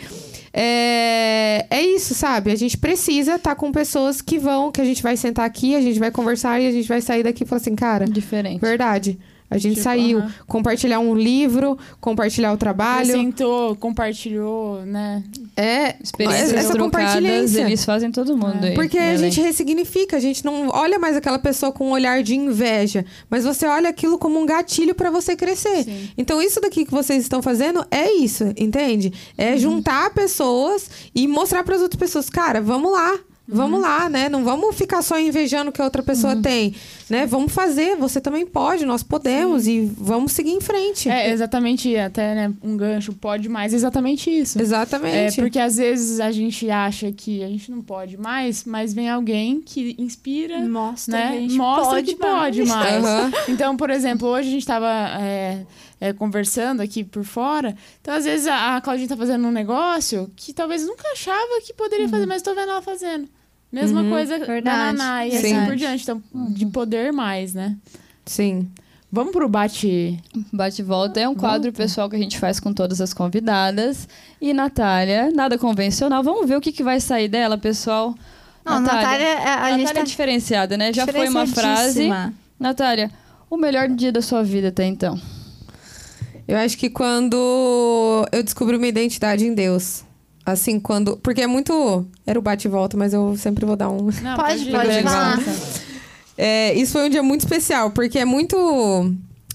É, 0.53 1.65
é 1.69 1.81
isso, 1.81 2.13
sabe? 2.13 2.51
A 2.51 2.55
gente 2.55 2.77
precisa 2.77 3.35
estar 3.35 3.55
com 3.55 3.71
pessoas 3.71 4.21
que 4.21 4.37
vão, 4.37 4.71
que 4.71 4.81
a 4.81 4.85
gente 4.85 5.01
vai 5.01 5.15
sentar 5.15 5.45
aqui, 5.45 5.75
a 5.75 5.81
gente 5.81 5.99
vai 5.99 6.11
conversar 6.11 6.59
e 6.59 6.67
a 6.67 6.71
gente 6.71 6.87
vai 6.87 7.01
sair 7.01 7.23
daqui 7.23 7.43
e 7.43 7.47
falar 7.47 7.61
assim, 7.61 7.75
cara, 7.75 8.05
Diferente. 8.05 8.59
verdade. 8.59 9.17
A 9.51 9.57
gente 9.57 9.73
Tipo, 9.73 9.83
saiu, 9.83 10.19
aham. 10.19 10.33
compartilhar 10.47 10.99
um 10.99 11.13
livro, 11.13 11.77
compartilhar 11.99 12.53
o 12.53 12.57
trabalho. 12.57 13.11
Sentou, 13.11 13.75
compartilhou, 13.75 14.81
né? 14.85 15.21
É, 15.57 15.95
Experiências 16.01 16.53
essa 16.53 16.73
trocadas, 16.73 16.81
compartilhância. 16.81 17.61
eles 17.61 17.83
fazem 17.83 18.11
todo 18.11 18.35
mundo 18.37 18.63
aí. 18.63 18.73
Porque 18.73 18.97
a 18.97 19.01
né, 19.01 19.17
gente 19.17 19.41
ressignifica, 19.41 20.15
a 20.15 20.19
gente 20.21 20.45
não 20.45 20.69
olha 20.69 20.97
mais 20.97 21.17
aquela 21.17 21.37
pessoa 21.37 21.71
com 21.71 21.89
um 21.89 21.91
olhar 21.91 22.23
de 22.23 22.33
inveja, 22.35 23.05
mas 23.29 23.43
você 23.43 23.65
olha 23.67 23.89
aquilo 23.89 24.17
como 24.17 24.39
um 24.39 24.45
gatilho 24.45 24.95
para 24.95 25.11
você 25.11 25.35
crescer. 25.35 25.83
Sim. 25.83 26.09
Então 26.17 26.41
isso 26.41 26.61
daqui 26.61 26.85
que 26.85 26.91
vocês 26.91 27.21
estão 27.21 27.41
fazendo 27.41 27.85
é 27.91 28.09
isso, 28.13 28.45
entende? 28.57 29.11
É 29.37 29.57
juntar 29.57 30.11
pessoas 30.13 30.89
e 31.13 31.27
mostrar 31.27 31.63
para 31.65 31.75
as 31.75 31.81
outras 31.81 31.99
pessoas, 31.99 32.29
cara, 32.29 32.61
vamos 32.61 32.91
lá. 32.91 33.19
Vamos 33.51 33.81
lá, 33.81 34.09
né? 34.09 34.29
Não 34.29 34.43
vamos 34.43 34.75
ficar 34.75 35.01
só 35.01 35.19
invejando 35.19 35.69
o 35.69 35.73
que 35.73 35.81
a 35.81 35.85
outra 35.85 36.01
pessoa 36.01 36.35
tem, 36.41 36.73
né? 37.09 37.25
Vamos 37.25 37.51
fazer, 37.51 37.95
você 37.97 38.21
também 38.21 38.45
pode, 38.45 38.85
nós 38.85 39.03
podemos 39.03 39.67
e 39.67 39.91
vamos 39.97 40.31
seguir 40.31 40.51
em 40.51 40.61
frente. 40.61 41.09
É 41.09 41.29
exatamente, 41.31 41.95
até 41.97 42.33
né, 42.33 42.53
um 42.63 42.77
gancho 42.77 43.13
pode 43.13 43.49
mais, 43.49 43.73
exatamente 43.73 44.29
isso. 44.29 44.57
É, 44.57 44.61
Exatamente. 44.61 45.41
porque 45.41 45.59
às 45.59 45.75
vezes 45.75 46.19
a 46.19 46.31
gente 46.31 46.69
acha 46.69 47.11
que 47.11 47.43
a 47.43 47.47
gente 47.47 47.69
não 47.69 47.81
pode 47.81 48.17
mais, 48.17 48.63
mas 48.63 48.93
vem 48.93 49.09
alguém 49.09 49.61
que 49.61 49.95
inspira, 49.97 50.59
Mostra 50.59 51.17
né? 51.17 51.31
que 51.31 51.37
a 51.37 51.41
gente 51.41 51.55
Mostra 51.55 51.85
pode 51.85 52.13
que 52.13 52.15
pode 52.15 52.65
mais. 52.65 53.03
Aham. 53.03 53.31
Então, 53.49 53.75
por 53.75 53.89
exemplo, 53.89 54.27
hoje 54.27 54.47
a 54.47 54.51
gente 54.51 54.65
tava 54.65 54.87
é, 55.19 55.65
é, 55.99 56.13
conversando 56.13 56.81
aqui 56.81 57.03
por 57.03 57.23
fora. 57.23 57.75
Então, 58.01 58.13
às 58.13 58.25
vezes, 58.25 58.47
a, 58.47 58.77
a 58.77 58.81
Claudinha 58.81 59.09
tá 59.09 59.17
fazendo 59.17 59.45
um 59.47 59.51
negócio 59.51 60.31
que 60.35 60.53
talvez 60.53 60.85
nunca 60.85 61.07
achava 61.11 61.61
que 61.65 61.73
poderia 61.73 62.07
fazer, 62.07 62.25
mas 62.25 62.41
tô 62.41 62.55
vendo 62.55 62.71
ela 62.71 62.81
fazendo. 62.81 63.27
Mesma 63.71 64.01
Uhum. 64.01 64.09
coisa 64.09 64.37
Verdade. 64.37 64.63
da 64.63 64.93
Naná 64.93 65.25
e 65.25 65.35
assim 65.35 65.55
Sim. 65.59 65.65
por 65.65 65.75
diante. 65.75 66.03
Então, 66.03 66.21
de 66.49 66.65
poder 66.65 67.13
mais, 67.13 67.53
né? 67.53 67.77
Sim. 68.25 68.69
Vamos 69.11 69.31
pro 69.33 69.47
bate. 69.49 70.17
Bate 70.53 70.81
e 70.81 70.85
volta 70.85 71.19
é 71.19 71.27
um 71.27 71.35
quadro 71.35 71.71
pessoal 71.73 72.09
que 72.09 72.15
a 72.15 72.19
gente 72.19 72.37
faz 72.39 72.59
com 72.59 72.73
todas 72.73 73.01
as 73.01 73.13
convidadas. 73.13 74.07
E 74.39 74.53
Natália, 74.53 75.31
nada 75.33 75.57
convencional. 75.57 76.23
Vamos 76.23 76.47
ver 76.47 76.55
o 76.57 76.61
que, 76.61 76.71
que 76.71 76.83
vai 76.83 76.99
sair 76.99 77.27
dela, 77.27 77.57
pessoal. 77.57 78.15
Não, 78.63 78.79
Natália, 78.79 79.37
a, 79.37 79.41
a 79.41 79.55
Natália 79.55 79.77
gente 79.79 79.93
tá 79.93 79.99
é 79.99 80.03
diferenciada, 80.03 80.77
né? 80.77 80.93
Já 80.93 81.05
foi 81.07 81.27
uma 81.27 81.47
frase. 81.47 82.09
Natália, 82.59 83.11
o 83.49 83.57
melhor 83.57 83.89
dia 83.89 84.11
da 84.11 84.21
sua 84.21 84.43
vida 84.43 84.67
até 84.69 84.85
então. 84.85 85.19
Eu 86.47 86.57
acho 86.57 86.77
que 86.77 86.89
quando 86.89 88.27
eu 88.31 88.43
descobri 88.43 88.77
minha 88.77 88.89
identidade 88.89 89.45
em 89.45 89.53
Deus. 89.53 90.03
Assim, 90.51 90.79
quando. 90.79 91.17
Porque 91.17 91.41
é 91.41 91.47
muito. 91.47 92.05
Era 92.25 92.37
o 92.37 92.41
bate 92.41 92.67
e 92.67 92.71
volta, 92.71 92.95
mas 92.97 93.13
eu 93.13 93.35
sempre 93.37 93.65
vou 93.65 93.75
dar 93.75 93.89
um. 93.89 94.09
Não, 94.21 94.35
Pode, 94.35 94.65
pode 94.69 94.87
Legal. 94.87 95.13
falar. 95.13 95.39
É, 96.37 96.73
isso 96.73 96.93
foi 96.93 97.05
um 97.05 97.09
dia 97.09 97.21
muito 97.23 97.41
especial, 97.41 97.91
porque 97.91 98.17
é 98.17 98.25
muito. 98.25 98.55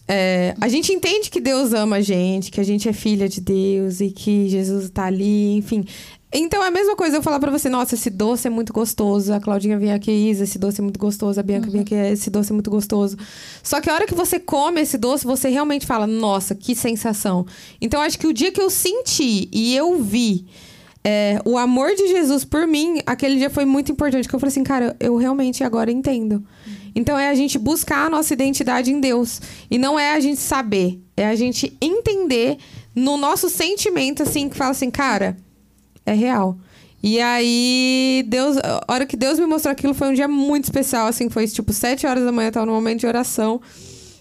é, 0.06 0.54
a 0.60 0.68
gente 0.68 0.92
entende 0.92 1.30
que 1.30 1.40
Deus 1.40 1.72
ama 1.72 1.96
a 1.96 2.00
gente, 2.00 2.50
que 2.50 2.60
a 2.60 2.64
gente 2.64 2.88
é 2.88 2.92
filha 2.92 3.28
de 3.28 3.40
Deus 3.40 4.00
e 4.00 4.10
que 4.10 4.48
Jesus 4.48 4.88
tá 4.90 5.06
ali, 5.06 5.56
enfim. 5.56 5.84
Então 6.32 6.62
é 6.62 6.66
a 6.66 6.70
mesma 6.70 6.94
coisa 6.96 7.16
eu 7.16 7.22
falar 7.22 7.38
pra 7.40 7.50
você, 7.50 7.68
nossa, 7.68 7.94
esse 7.94 8.10
doce 8.10 8.46
é 8.46 8.50
muito 8.50 8.72
gostoso. 8.72 9.32
A 9.32 9.40
Claudinha 9.40 9.78
vem 9.78 9.92
aqui, 9.92 10.10
Isa, 10.10 10.44
esse 10.44 10.58
doce 10.58 10.80
é 10.80 10.82
muito 10.82 10.98
gostoso. 10.98 11.40
A 11.40 11.42
Bianca 11.42 11.70
vem 11.70 11.80
aqui, 11.80 11.94
esse 11.94 12.28
doce 12.30 12.50
é 12.52 12.54
muito 12.54 12.70
gostoso. 12.70 13.16
Só 13.62 13.80
que 13.80 13.88
a 13.88 13.94
hora 13.94 14.06
que 14.06 14.14
você 14.14 14.38
come 14.38 14.80
esse 14.80 14.98
doce, 14.98 15.24
você 15.24 15.48
realmente 15.48 15.86
fala, 15.86 16.06
nossa, 16.06 16.54
que 16.54 16.74
sensação. 16.74 17.46
Então 17.80 18.00
acho 18.02 18.18
que 18.18 18.26
o 18.26 18.34
dia 18.34 18.52
que 18.52 18.60
eu 18.60 18.68
senti 18.68 19.48
e 19.50 19.74
eu 19.74 20.02
vi 20.02 20.46
é, 21.08 21.40
o 21.44 21.56
amor 21.56 21.94
de 21.94 22.08
Jesus 22.08 22.44
por 22.44 22.66
mim, 22.66 23.00
aquele 23.06 23.36
dia 23.36 23.48
foi 23.48 23.64
muito 23.64 23.92
importante. 23.92 24.28
Que 24.28 24.34
eu 24.34 24.40
falei 24.40 24.50
assim, 24.50 24.64
cara, 24.64 24.96
eu 24.98 25.16
realmente 25.16 25.62
agora 25.62 25.92
entendo. 25.92 26.44
Então 26.96 27.16
é 27.16 27.28
a 27.28 27.34
gente 27.34 27.60
buscar 27.60 28.06
a 28.06 28.10
nossa 28.10 28.34
identidade 28.34 28.90
em 28.90 28.98
Deus. 28.98 29.40
E 29.70 29.78
não 29.78 29.96
é 29.96 30.14
a 30.14 30.18
gente 30.18 30.40
saber. 30.40 31.00
É 31.16 31.28
a 31.28 31.36
gente 31.36 31.76
entender 31.80 32.58
no 32.92 33.16
nosso 33.16 33.48
sentimento, 33.48 34.24
assim, 34.24 34.48
que 34.48 34.56
fala 34.56 34.72
assim, 34.72 34.90
cara, 34.90 35.36
é 36.04 36.12
real. 36.12 36.58
E 37.00 37.20
aí, 37.20 38.24
Deus, 38.26 38.56
a 38.56 38.92
hora 38.92 39.06
que 39.06 39.16
Deus 39.16 39.38
me 39.38 39.46
mostrou 39.46 39.70
aquilo 39.70 39.94
foi 39.94 40.08
um 40.08 40.14
dia 40.14 40.26
muito 40.26 40.64
especial, 40.64 41.06
assim, 41.06 41.30
foi 41.30 41.46
tipo 41.46 41.72
sete 41.72 42.04
horas 42.04 42.24
da 42.24 42.32
manhã, 42.32 42.50
tava 42.50 42.66
no 42.66 42.72
momento 42.72 42.98
de 42.98 43.06
oração. 43.06 43.60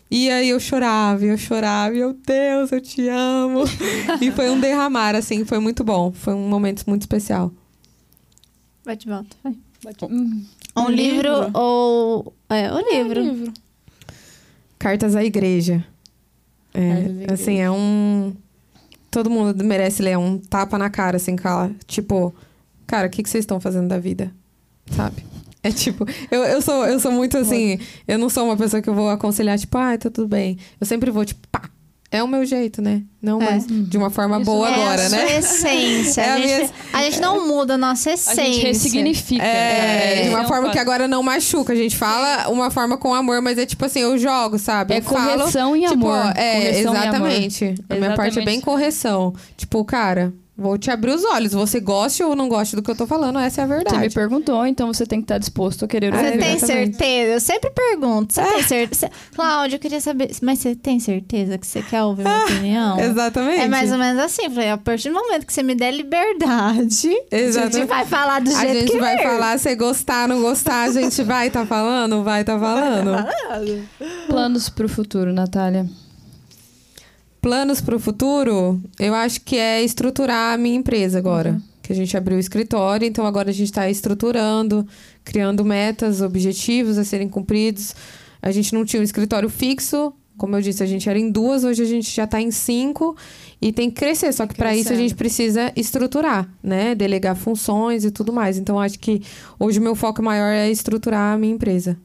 E 0.09 0.29
aí 0.29 0.49
eu 0.49 0.59
chorava, 0.59 1.25
eu 1.25 1.37
chorava, 1.37 1.95
e 1.95 1.99
eu, 1.99 2.13
Deus, 2.13 2.71
eu 2.71 2.79
te 2.79 3.07
amo. 3.09 3.63
e 4.21 4.31
foi 4.31 4.49
um 4.49 4.59
derramar, 4.59 5.15
assim, 5.15 5.43
foi 5.45 5.59
muito 5.59 5.83
bom. 5.83 6.11
Foi 6.11 6.33
um 6.33 6.47
momento 6.47 6.83
muito 6.87 7.01
especial. 7.01 7.51
Vai 8.83 8.95
de 8.95 9.07
volta, 9.07 9.35
vai. 9.43 9.55
Hum, 10.09 10.45
Um, 10.75 10.81
Um 10.83 10.89
livro, 10.89 11.29
livro? 11.43 11.51
ou... 11.59 12.33
É, 12.49 12.71
o 12.71 12.79
livro. 12.79 13.21
livro. 13.21 13.53
Cartas 14.77 15.15
à 15.15 15.23
Igreja. 15.23 15.85
É, 16.73 16.91
à 16.91 16.99
Igreja. 17.01 17.33
assim, 17.33 17.59
é 17.59 17.69
um. 17.71 18.33
Todo 19.09 19.29
mundo 19.29 19.63
merece 19.63 20.01
ler, 20.03 20.11
é 20.11 20.17
um 20.17 20.37
tapa 20.37 20.77
na 20.77 20.89
cara, 20.89 21.17
assim, 21.17 21.35
cara. 21.35 21.73
Tipo, 21.87 22.33
cara, 22.85 23.07
o 23.07 23.09
que, 23.09 23.23
que 23.23 23.29
vocês 23.29 23.43
estão 23.43 23.59
fazendo 23.59 23.87
da 23.87 23.97
vida? 23.97 24.31
Sabe? 24.91 25.23
É 25.65 25.71
tipo, 25.71 26.05
eu, 26.29 26.43
eu, 26.43 26.61
sou, 26.61 26.85
eu 26.85 26.99
sou 26.99 27.11
muito 27.11 27.39
assim, 27.39 27.79
eu 28.07 28.19
não 28.19 28.29
sou 28.29 28.45
uma 28.45 28.55
pessoa 28.55 28.83
que 28.83 28.87
eu 28.87 28.93
vou 28.93 29.09
aconselhar, 29.09 29.57
tipo, 29.57 29.75
ah, 29.79 29.97
tá 29.97 30.11
tudo 30.11 30.27
bem. 30.27 30.59
Eu 30.79 30.85
sempre 30.85 31.09
vou, 31.09 31.25
tipo, 31.25 31.41
pá. 31.51 31.63
é 32.11 32.21
o 32.21 32.27
meu 32.27 32.45
jeito, 32.45 32.83
né? 32.83 33.01
Não, 33.19 33.41
é. 33.41 33.49
mas 33.49 33.65
de 33.65 33.97
uma 33.97 34.11
forma 34.11 34.35
Isso 34.37 34.45
boa 34.45 34.69
é 34.69 34.73
agora, 34.75 35.05
a 35.07 35.09
né? 35.09 35.37
essência. 35.39 36.21
É 36.21 36.31
a, 36.31 36.37
gente, 36.37 36.53
minha... 36.53 36.69
a, 36.93 37.01
gente, 37.01 37.19
não 37.19 37.47
muda 37.47 37.73
a 37.73 37.77
nossa 37.79 38.11
essência. 38.11 38.43
A 38.43 38.45
gente 38.45 38.63
ressignifica. 38.63 39.43
É, 39.43 40.19
é 40.19 40.23
de 40.25 40.29
uma 40.29 40.43
é 40.43 40.47
forma 40.47 40.69
que 40.69 40.77
agora 40.77 41.07
não 41.07 41.23
machuca. 41.23 41.73
A 41.73 41.75
gente 41.75 41.97
fala 41.97 42.47
uma 42.49 42.69
forma 42.69 42.95
com 42.95 43.15
amor, 43.15 43.41
mas 43.41 43.57
é 43.57 43.65
tipo 43.65 43.83
assim, 43.85 44.01
eu 44.01 44.19
jogo, 44.19 44.59
sabe? 44.59 44.93
É 44.93 44.99
eu 44.99 45.01
correção 45.01 45.71
falo, 45.71 45.77
e 45.77 45.87
tipo, 45.87 46.07
amor. 46.07 46.33
É, 46.37 46.53
correção 46.57 46.93
exatamente. 46.95 47.65
amor. 47.65 47.75
A 47.89 47.95
minha 47.95 48.13
parte 48.13 48.37
é 48.37 48.45
bem 48.45 48.61
correção. 48.61 49.33
Tipo, 49.57 49.83
cara, 49.83 50.31
Vou 50.57 50.77
te 50.77 50.89
abrir 50.89 51.11
os 51.11 51.23
olhos. 51.25 51.51
Você 51.51 51.81
goste 51.81 52.23
ou 52.23 52.33
não 52.33 52.47
goste 52.47 52.77
do 52.77 52.81
que 52.81 52.89
eu 52.89 52.95
tô 52.95 53.05
falando, 53.05 53.37
essa 53.39 53.59
é 53.59 53.63
a 53.65 53.67
verdade. 53.67 53.97
Você 53.97 54.01
me 54.03 54.09
perguntou, 54.09 54.65
então 54.65 54.87
você 54.87 55.05
tem 55.05 55.19
que 55.19 55.25
estar 55.25 55.37
disposto 55.37 55.83
a 55.83 55.87
querer 55.87 56.13
ouvir. 56.13 56.31
Você 56.31 56.37
tem 56.37 56.59
certeza? 56.59 57.33
Eu 57.33 57.41
sempre 57.41 57.71
pergunto. 57.71 58.33
Você 58.33 58.39
é. 58.39 58.53
tem 58.53 58.63
certeza? 58.63 59.11
Cláudia, 59.35 59.75
eu 59.75 59.79
queria 59.79 59.99
saber. 59.99 60.31
Mas 60.41 60.59
você 60.59 60.73
tem 60.73 60.97
certeza 60.97 61.57
que 61.57 61.67
você 61.67 61.81
quer 61.81 62.03
ouvir 62.03 62.23
minha 62.23 62.43
opinião? 62.45 62.99
Exatamente. 62.99 63.59
É 63.59 63.67
mais 63.67 63.91
ou 63.91 63.97
menos 63.97 64.21
assim. 64.23 64.49
Falei, 64.49 64.69
a 64.69 64.77
partir 64.77 65.09
do 65.09 65.15
momento 65.15 65.45
que 65.45 65.51
você 65.51 65.61
me 65.61 65.75
der 65.75 65.91
liberdade, 65.91 67.09
Exatamente. 67.29 67.75
a 67.75 67.79
gente 67.79 67.89
vai 67.89 68.05
falar 68.05 68.39
do 68.39 68.49
jeito 68.49 68.61
que 68.61 68.67
A 68.67 68.79
gente 68.79 68.97
vai 68.97 69.17
vir. 69.17 69.23
falar, 69.23 69.59
se 69.59 69.75
gostar, 69.75 70.27
não 70.27 70.41
gostar, 70.41 70.83
a 70.83 70.91
gente 70.91 71.21
vai 71.23 71.49
tá 71.49 71.65
falando, 71.65 72.23
vai 72.23 72.45
tá 72.45 72.57
falando. 72.57 73.11
Planos 74.27 74.69
pro 74.69 74.87
futuro, 74.87 75.33
Natália 75.33 75.85
planos 77.45 77.79
para 77.79 77.95
o 77.95 77.99
futuro, 77.99 78.81
eu 78.99 79.13
acho 79.13 79.39
que 79.41 79.55
é 79.55 79.83
estruturar 79.83 80.55
a 80.55 80.57
minha 80.57 80.75
empresa 80.75 81.19
agora. 81.19 81.51
Uhum. 81.51 81.61
Que 81.83 81.93
a 81.93 81.95
gente 81.95 82.17
abriu 82.17 82.37
o 82.37 82.39
escritório, 82.39 83.07
então 83.07 83.23
agora 83.23 83.51
a 83.51 83.53
gente 83.53 83.67
está 83.67 83.87
estruturando, 83.87 84.83
criando 85.23 85.63
metas, 85.63 86.21
objetivos 86.21 86.97
a 86.97 87.05
serem 87.05 87.29
cumpridos. 87.29 87.93
A 88.41 88.49
gente 88.49 88.73
não 88.73 88.83
tinha 88.83 88.99
um 88.99 89.03
escritório 89.03 89.47
fixo, 89.47 90.11
como 90.35 90.55
eu 90.55 90.61
disse, 90.61 90.81
a 90.81 90.87
gente 90.87 91.07
era 91.07 91.19
em 91.19 91.29
duas, 91.29 91.63
hoje 91.63 91.83
a 91.83 91.85
gente 91.85 92.09
já 92.09 92.23
está 92.23 92.41
em 92.41 92.49
cinco 92.49 93.15
e 93.61 93.71
tem 93.71 93.91
que 93.91 93.97
crescer. 93.97 94.33
Só 94.33 94.47
que 94.47 94.55
para 94.55 94.75
isso 94.75 94.91
a 94.91 94.95
gente 94.95 95.13
precisa 95.13 95.71
estruturar, 95.75 96.49
né? 96.63 96.95
Delegar 96.95 97.35
funções 97.35 98.03
e 98.05 98.09
tudo 98.09 98.33
mais. 98.33 98.57
Então 98.57 98.79
acho 98.79 98.97
que 98.97 99.21
hoje 99.59 99.77
o 99.77 99.83
meu 99.83 99.93
foco 99.93 100.23
maior 100.23 100.51
é 100.51 100.71
estruturar 100.71 101.35
a 101.35 101.37
minha 101.37 101.53
empresa. 101.53 101.95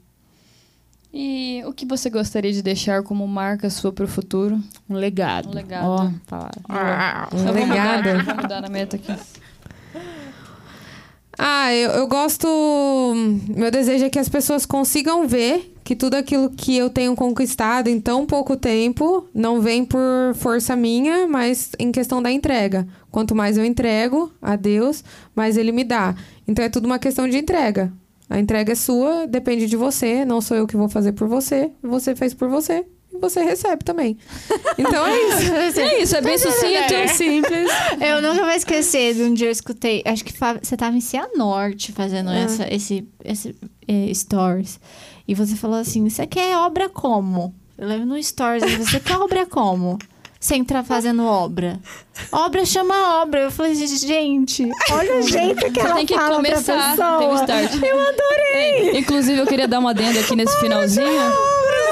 E 1.13 1.63
o 1.67 1.73
que 1.73 1.85
você 1.85 2.09
gostaria 2.09 2.53
de 2.53 2.63
deixar 2.63 3.03
como 3.03 3.27
marca 3.27 3.69
sua 3.69 3.93
para 3.93 4.05
o 4.05 4.09
futuro? 4.09 4.61
Um 4.89 4.95
legado. 4.95 5.49
Um 5.49 5.55
legado. 5.55 5.87
Oh, 5.89 6.35
ah, 6.69 7.29
um 7.33 7.53
legado. 7.53 8.05
Vou 8.05 8.15
mudar, 8.15 8.25
vou 8.25 8.35
mudar 8.37 8.61
na 8.61 8.69
meta 8.69 8.97
aqui. 8.97 9.13
Ah, 11.43 11.73
eu, 11.75 11.91
eu 11.93 12.07
gosto. 12.07 12.47
Meu 13.49 13.71
desejo 13.71 14.05
é 14.05 14.11
que 14.11 14.19
as 14.19 14.29
pessoas 14.29 14.67
consigam 14.67 15.27
ver 15.27 15.75
que 15.83 15.97
tudo 15.97 16.15
aquilo 16.15 16.51
que 16.51 16.77
eu 16.77 16.91
tenho 16.91 17.17
conquistado 17.17 17.89
em 17.89 17.99
tão 17.99 18.27
pouco 18.27 18.57
tempo 18.57 19.27
não 19.35 19.61
vem 19.61 19.85
por 19.85 20.01
força 20.35 20.77
minha, 20.77 21.27
mas 21.27 21.73
em 21.79 21.91
questão 21.91 22.23
da 22.23 22.31
entrega. 22.31 22.87
Quanto 23.11 23.35
mais 23.35 23.57
eu 23.57 23.65
entrego 23.65 24.31
a 24.41 24.55
Deus, 24.55 25.03
mais 25.35 25.57
Ele 25.57 25.73
me 25.73 25.83
dá. 25.83 26.15
Então 26.47 26.65
é 26.65 26.69
tudo 26.69 26.85
uma 26.85 26.99
questão 26.99 27.27
de 27.27 27.39
entrega. 27.39 27.91
A 28.31 28.39
entrega 28.39 28.73
é 28.73 28.77
sua, 28.77 29.27
depende 29.27 29.67
de 29.67 29.77
você, 29.77 30.25
não 30.25 30.41
sou 30.41 30.57
eu 30.57 30.65
que 30.65 30.77
vou 30.77 30.89
fazer 30.89 31.11
por 31.13 31.27
você, 31.27 31.73
você 31.83 32.15
fez 32.15 32.33
por 32.33 32.49
você 32.49 32.87
e 33.13 33.19
você 33.19 33.43
recebe 33.43 33.83
também. 33.83 34.17
Então 34.79 35.05
é 35.05 35.21
isso. 35.21 35.53
é 35.81 36.03
isso, 36.03 36.17
é 36.17 36.21
bem 36.21 36.39
sucinto, 36.39 36.95
é 36.95 37.09
simples. 37.09 37.69
Eu 38.01 38.23
nunca 38.23 38.45
vou 38.45 38.53
esquecer 38.53 39.15
de 39.15 39.23
um 39.23 39.35
dia 39.35 39.49
eu 39.49 39.51
escutei, 39.51 40.01
acho 40.07 40.25
que 40.25 40.33
você 40.33 40.77
estava 40.77 40.97
em 40.97 41.01
Cianorte 41.01 41.91
fazendo 41.91 42.31
ah. 42.31 42.39
essa, 42.39 42.73
esse, 42.73 43.05
esse 43.25 43.57
eh, 43.89 44.15
stories. 44.15 44.79
E 45.27 45.35
você 45.35 45.57
falou 45.57 45.79
assim: 45.79 46.09
você 46.09 46.25
quer 46.25 46.57
obra 46.57 46.89
como? 46.89 47.53
Eu 47.77 47.89
lembro 47.89 48.07
no 48.07 48.23
stories, 48.23 48.63
você 48.77 49.01
quer 49.01 49.17
obra 49.17 49.45
como? 49.45 49.99
Sem 50.41 50.63
entrar 50.63 50.83
fazendo 50.83 51.23
obra. 51.23 51.79
Obra 52.33 52.65
chama 52.65 53.21
obra. 53.21 53.41
Eu 53.41 53.51
falei, 53.51 53.75
gente, 53.75 54.67
olha 54.91 55.17
o 55.19 55.23
jeito 55.23 55.71
que 55.71 55.79
ela 55.79 55.95
tem 55.97 56.07
que 56.07 56.15
fala 56.15 56.37
começar, 56.37 56.97
pra 56.97 57.19
pessoa. 57.19 57.19
Tem 57.19 57.35
start. 57.35 57.83
Eu 57.83 58.01
adorei. 58.01 58.99
inclusive, 58.99 59.39
eu 59.39 59.47
queria 59.47 59.69
dar 59.69 59.79
uma 59.79 59.91
adenda 59.91 60.19
aqui 60.19 60.35
nesse 60.35 60.59
finalzinho. 60.59 61.07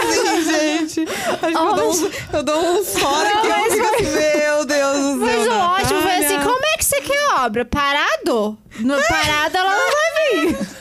Sim, 0.09 0.43
gente. 0.45 1.01
Acho 1.11 1.41
que 1.41 1.47
eu 1.47 1.75
dou, 1.75 1.91
uns, 1.91 2.03
eu 2.33 2.43
dou 2.43 2.59
uns 2.59 2.99
fora 2.99 3.29
que 3.43 3.47
eu 3.47 3.71
fico 3.71 3.95
assim, 3.97 4.39
meu 4.39 4.65
Deus 4.65 4.97
do 4.97 5.27
céu. 5.27 5.27
Mas 5.27 5.47
o 5.47 5.53
ótimo 5.53 6.01
foi 6.03 6.13
assim, 6.13 6.39
como 6.39 6.67
é 6.75 6.79
que 6.79 6.85
você 6.85 7.01
quer 7.03 7.35
obra? 7.41 7.65
Parado? 7.67 8.57
No 8.81 8.97
parado 9.03 9.57
ela 9.59 9.77
não 9.77 9.91
vai 9.93 10.47
vir. 10.47 10.78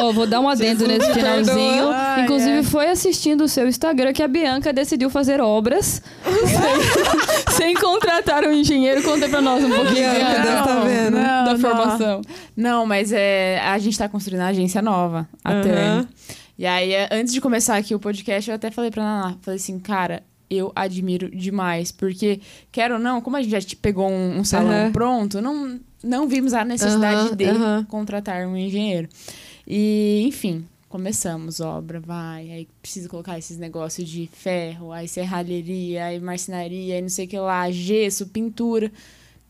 Oh, 0.00 0.12
vou 0.12 0.26
dar 0.26 0.40
um 0.40 0.48
adendo 0.48 0.86
Jesus 0.86 0.98
nesse 0.98 1.12
finalzinho. 1.12 1.88
Ai, 1.90 2.22
Inclusive, 2.22 2.62
foi 2.64 2.88
assistindo 2.90 3.44
o 3.44 3.48
seu 3.48 3.68
Instagram 3.68 4.12
que 4.12 4.22
a 4.22 4.28
Bianca 4.28 4.72
decidiu 4.72 5.10
fazer 5.10 5.40
obras 5.40 6.02
sem, 6.24 7.52
sem, 7.54 7.74
contratar 7.74 8.44
um 8.44 8.52
engenheiro. 8.52 9.02
Conta 9.02 9.28
pra 9.28 9.40
nós 9.40 9.62
um 9.64 9.70
pouquinho, 9.70 10.10
Bianca, 10.10 10.44
não, 10.44 10.64
tá 10.64 10.80
vendo? 10.80 11.14
Não, 11.14 11.44
da 11.44 11.58
formação. 11.58 12.22
Não, 12.56 12.86
mas 12.86 13.12
é, 13.12 13.60
a 13.60 13.78
gente 13.78 13.98
tá 13.98 14.08
construindo 14.08 14.40
uma 14.40 14.48
agência 14.48 14.82
nova, 14.82 15.28
até. 15.44 15.94
Uhum. 15.94 16.06
E 16.58 16.66
aí, 16.66 16.92
é, 16.92 17.08
antes 17.12 17.32
de 17.32 17.40
começar 17.40 17.76
aqui 17.76 17.94
o 17.94 18.00
podcast, 18.00 18.50
eu 18.50 18.56
até 18.56 18.70
falei 18.70 18.90
pra 18.90 19.02
Naná, 19.02 19.36
falei 19.42 19.58
assim, 19.58 19.78
cara, 19.78 20.24
eu 20.50 20.72
admiro 20.74 21.30
demais. 21.30 21.92
Porque, 21.92 22.40
quero 22.72 22.94
ou 22.94 23.00
não, 23.00 23.20
como 23.20 23.36
a 23.36 23.42
gente 23.42 23.52
já 23.52 23.76
pegou 23.80 24.08
um, 24.08 24.38
um 24.38 24.44
salão 24.44 24.86
uhum. 24.86 24.92
pronto, 24.92 25.40
não, 25.40 25.78
não 26.02 26.26
vimos 26.26 26.54
a 26.54 26.64
necessidade 26.64 27.30
uhum, 27.30 27.36
de 27.36 27.44
uhum. 27.44 27.84
contratar 27.84 28.46
um 28.46 28.56
engenheiro. 28.56 29.08
E, 29.70 30.24
enfim, 30.26 30.66
começamos 30.88 31.60
obra, 31.60 32.00
vai, 32.00 32.50
aí 32.50 32.68
precisa 32.80 33.06
colocar 33.06 33.38
esses 33.38 33.58
negócios 33.58 34.08
de 34.08 34.26
ferro, 34.32 34.90
aí 34.90 35.06
serralheria, 35.06 36.06
aí 36.06 36.18
marcenaria, 36.18 36.94
aí 36.94 37.02
não 37.02 37.10
sei 37.10 37.26
o 37.26 37.28
que 37.28 37.38
lá, 37.38 37.70
gesso, 37.70 38.26
pintura. 38.28 38.90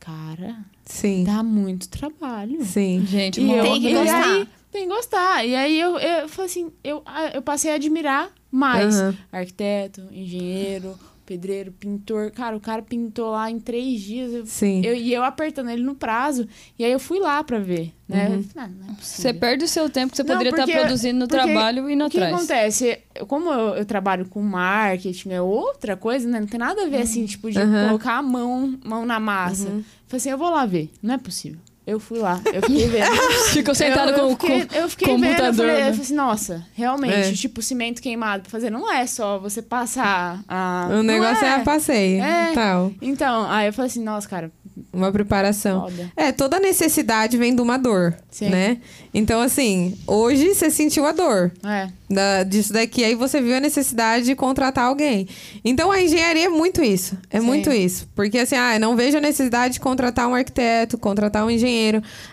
Cara, 0.00 0.58
Sim. 0.84 1.22
dá 1.22 1.42
muito 1.42 1.88
trabalho. 1.88 2.64
Sim. 2.64 3.06
Gente, 3.06 3.40
uma 3.40 3.62
tem 3.62 3.80
que 3.80 3.94
gostar. 3.94 4.32
Aí, 4.32 4.48
tem 4.72 4.88
que 4.88 4.94
gostar. 4.94 5.46
E 5.46 5.54
aí 5.54 5.80
eu, 5.80 5.98
eu 5.98 6.28
falei 6.28 6.50
assim, 6.50 6.72
eu, 6.82 7.02
eu 7.32 7.42
passei 7.42 7.70
a 7.70 7.74
admirar 7.74 8.32
mais 8.50 9.00
uhum. 9.00 9.14
arquiteto, 9.30 10.02
engenheiro, 10.10 10.98
pedreiro, 11.28 11.70
pintor. 11.72 12.30
Cara, 12.30 12.56
o 12.56 12.60
cara 12.60 12.80
pintou 12.80 13.32
lá 13.32 13.50
em 13.50 13.60
três 13.60 14.00
dias. 14.00 14.32
Eu, 14.32 14.46
Sim. 14.46 14.80
Eu, 14.82 14.96
e 14.96 15.12
eu 15.12 15.22
apertando 15.22 15.68
ele 15.68 15.82
no 15.82 15.94
prazo. 15.94 16.48
E 16.78 16.84
aí 16.84 16.90
eu 16.90 16.98
fui 16.98 17.18
lá 17.18 17.44
pra 17.44 17.58
ver, 17.58 17.92
né? 18.08 18.30
Uhum. 18.30 18.44
Não, 18.54 18.68
não 18.68 18.86
é 18.86 18.96
você 18.98 19.34
perde 19.34 19.64
o 19.64 19.68
seu 19.68 19.90
tempo 19.90 20.12
que 20.12 20.16
você 20.16 20.22
não, 20.22 20.34
poderia 20.34 20.58
estar 20.58 20.66
produzindo 20.66 21.18
no 21.18 21.28
trabalho 21.28 21.88
e 21.90 21.92
indo 21.92 22.04
atrás. 22.04 22.32
O 22.32 22.36
que 22.36 22.52
acontece? 22.52 22.98
Como 23.26 23.50
eu, 23.50 23.74
eu, 23.76 23.84
trabalho 23.84 24.26
com 24.26 24.40
marketing, 24.40 25.32
é 25.32 25.42
outra 25.42 25.96
coisa, 25.96 26.26
né? 26.26 26.40
Não 26.40 26.46
tem 26.46 26.58
nada 26.58 26.84
a 26.84 26.88
ver, 26.88 27.02
assim, 27.02 27.26
tipo, 27.26 27.50
de 27.50 27.58
uhum. 27.58 27.88
colocar 27.88 28.14
a 28.14 28.22
mão, 28.22 28.78
mão 28.82 29.04
na 29.04 29.20
massa. 29.20 29.68
Uhum. 29.68 29.84
Falei 30.06 30.16
assim, 30.16 30.30
eu 30.30 30.38
vou 30.38 30.50
lá 30.50 30.64
ver. 30.64 30.90
Não 31.02 31.14
é 31.14 31.18
possível. 31.18 31.60
Eu 31.88 31.98
fui 31.98 32.18
lá, 32.18 32.38
eu 32.52 32.60
fiquei 32.60 32.84
vendo. 32.86 33.16
Ficou 33.50 33.74
sentado 33.74 34.12
com, 34.12 34.28
fiquei, 34.36 34.66
com 34.66 34.74
Eu 34.74 34.88
fiquei 34.90 35.08
computador, 35.08 35.38
vendo, 35.38 35.46
eu 35.46 35.54
falei, 35.54 35.72
né? 35.72 35.80
eu 35.80 35.92
falei 35.92 36.00
assim, 36.02 36.14
nossa, 36.14 36.66
realmente, 36.74 37.14
é. 37.14 37.32
tipo, 37.32 37.62
cimento 37.62 38.02
queimado 38.02 38.42
pra 38.42 38.50
fazer, 38.50 38.68
não 38.68 38.92
é 38.92 39.06
só 39.06 39.38
você 39.38 39.62
passar 39.62 40.44
a... 40.46 40.86
O 40.90 41.02
negócio 41.02 41.46
é, 41.46 41.48
é 41.48 41.54
a 41.54 41.60
passeio, 41.60 42.22
é. 42.22 42.52
tal. 42.52 42.92
Então, 43.00 43.50
aí 43.50 43.68
eu 43.68 43.72
falei 43.72 43.90
assim, 43.90 44.04
nossa, 44.04 44.28
cara... 44.28 44.52
Uma 44.92 45.10
preparação. 45.10 45.82
Foda. 45.82 46.12
É, 46.16 46.30
toda 46.30 46.60
necessidade 46.60 47.36
vem 47.36 47.54
de 47.54 47.60
uma 47.60 47.76
dor, 47.76 48.14
Sim. 48.30 48.48
né? 48.48 48.78
Então, 49.12 49.40
assim, 49.40 49.98
hoje 50.06 50.54
você 50.54 50.70
sentiu 50.70 51.04
a 51.04 51.12
dor. 51.12 51.50
É. 51.64 51.88
Da, 52.08 52.42
disso 52.42 52.72
daqui, 52.72 53.04
aí 53.04 53.14
você 53.14 53.40
viu 53.40 53.56
a 53.56 53.60
necessidade 53.60 54.24
de 54.24 54.34
contratar 54.34 54.84
alguém. 54.84 55.26
Então, 55.64 55.90
a 55.90 56.00
engenharia 56.00 56.46
é 56.46 56.48
muito 56.48 56.82
isso. 56.82 57.18
É 57.30 57.40
Sim. 57.40 57.46
muito 57.46 57.72
isso. 57.72 58.08
Porque, 58.14 58.38
assim, 58.38 58.54
ah, 58.56 58.78
não 58.78 58.96
vejo 58.96 59.18
a 59.18 59.20
necessidade 59.20 59.74
de 59.74 59.80
contratar 59.80 60.28
um 60.28 60.34
arquiteto, 60.34 60.96
contratar 60.96 61.44
um 61.44 61.50
engenheiro. 61.50 61.77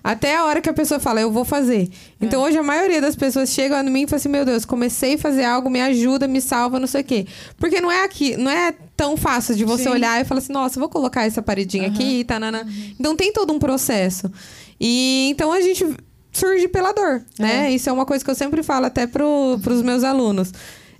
Até 0.03 0.35
a 0.35 0.45
hora 0.45 0.61
que 0.61 0.69
a 0.69 0.73
pessoa 0.73 0.99
fala, 0.99 1.21
eu 1.21 1.31
vou 1.31 1.45
fazer. 1.45 1.89
Então, 2.21 2.41
é. 2.43 2.47
hoje, 2.47 2.57
a 2.57 2.63
maioria 2.63 3.01
das 3.01 3.15
pessoas 3.15 3.49
chegam 3.49 3.77
a 3.77 3.83
mim 3.83 4.03
e 4.03 4.07
falam 4.07 4.17
assim, 4.17 4.29
meu 4.29 4.45
Deus, 4.45 4.65
comecei 4.65 5.15
a 5.15 5.17
fazer 5.17 5.43
algo, 5.43 5.69
me 5.69 5.81
ajuda, 5.81 6.27
me 6.27 6.41
salva, 6.41 6.79
não 6.79 6.87
sei 6.87 7.01
o 7.01 7.03
quê. 7.03 7.27
Porque 7.57 7.79
não 7.81 7.91
é 7.91 8.03
aqui, 8.03 8.37
não 8.37 8.51
é 8.51 8.73
tão 8.95 9.15
fácil 9.17 9.55
de 9.55 9.65
você 9.65 9.83
Sim. 9.83 9.89
olhar 9.89 10.21
e 10.21 10.25
falar 10.25 10.39
assim, 10.39 10.53
nossa, 10.53 10.79
vou 10.79 10.89
colocar 10.89 11.25
essa 11.25 11.41
paredinha 11.41 11.87
uhum. 11.87 11.93
aqui, 11.93 12.23
tá, 12.23 12.35
Uhum. 12.35 12.93
Então, 12.99 13.15
tem 13.15 13.33
todo 13.33 13.51
um 13.53 13.59
processo. 13.59 14.31
E, 14.79 15.29
então, 15.31 15.51
a 15.51 15.61
gente 15.61 15.85
surge 16.31 16.67
pela 16.67 16.91
dor, 16.91 17.23
né? 17.39 17.67
É. 17.67 17.71
Isso 17.71 17.89
é 17.89 17.93
uma 17.93 18.05
coisa 18.05 18.23
que 18.23 18.29
eu 18.29 18.35
sempre 18.35 18.61
falo 18.61 18.85
até 18.85 19.07
pro, 19.07 19.57
pros 19.63 19.81
meus 19.81 20.03
alunos. 20.03 20.51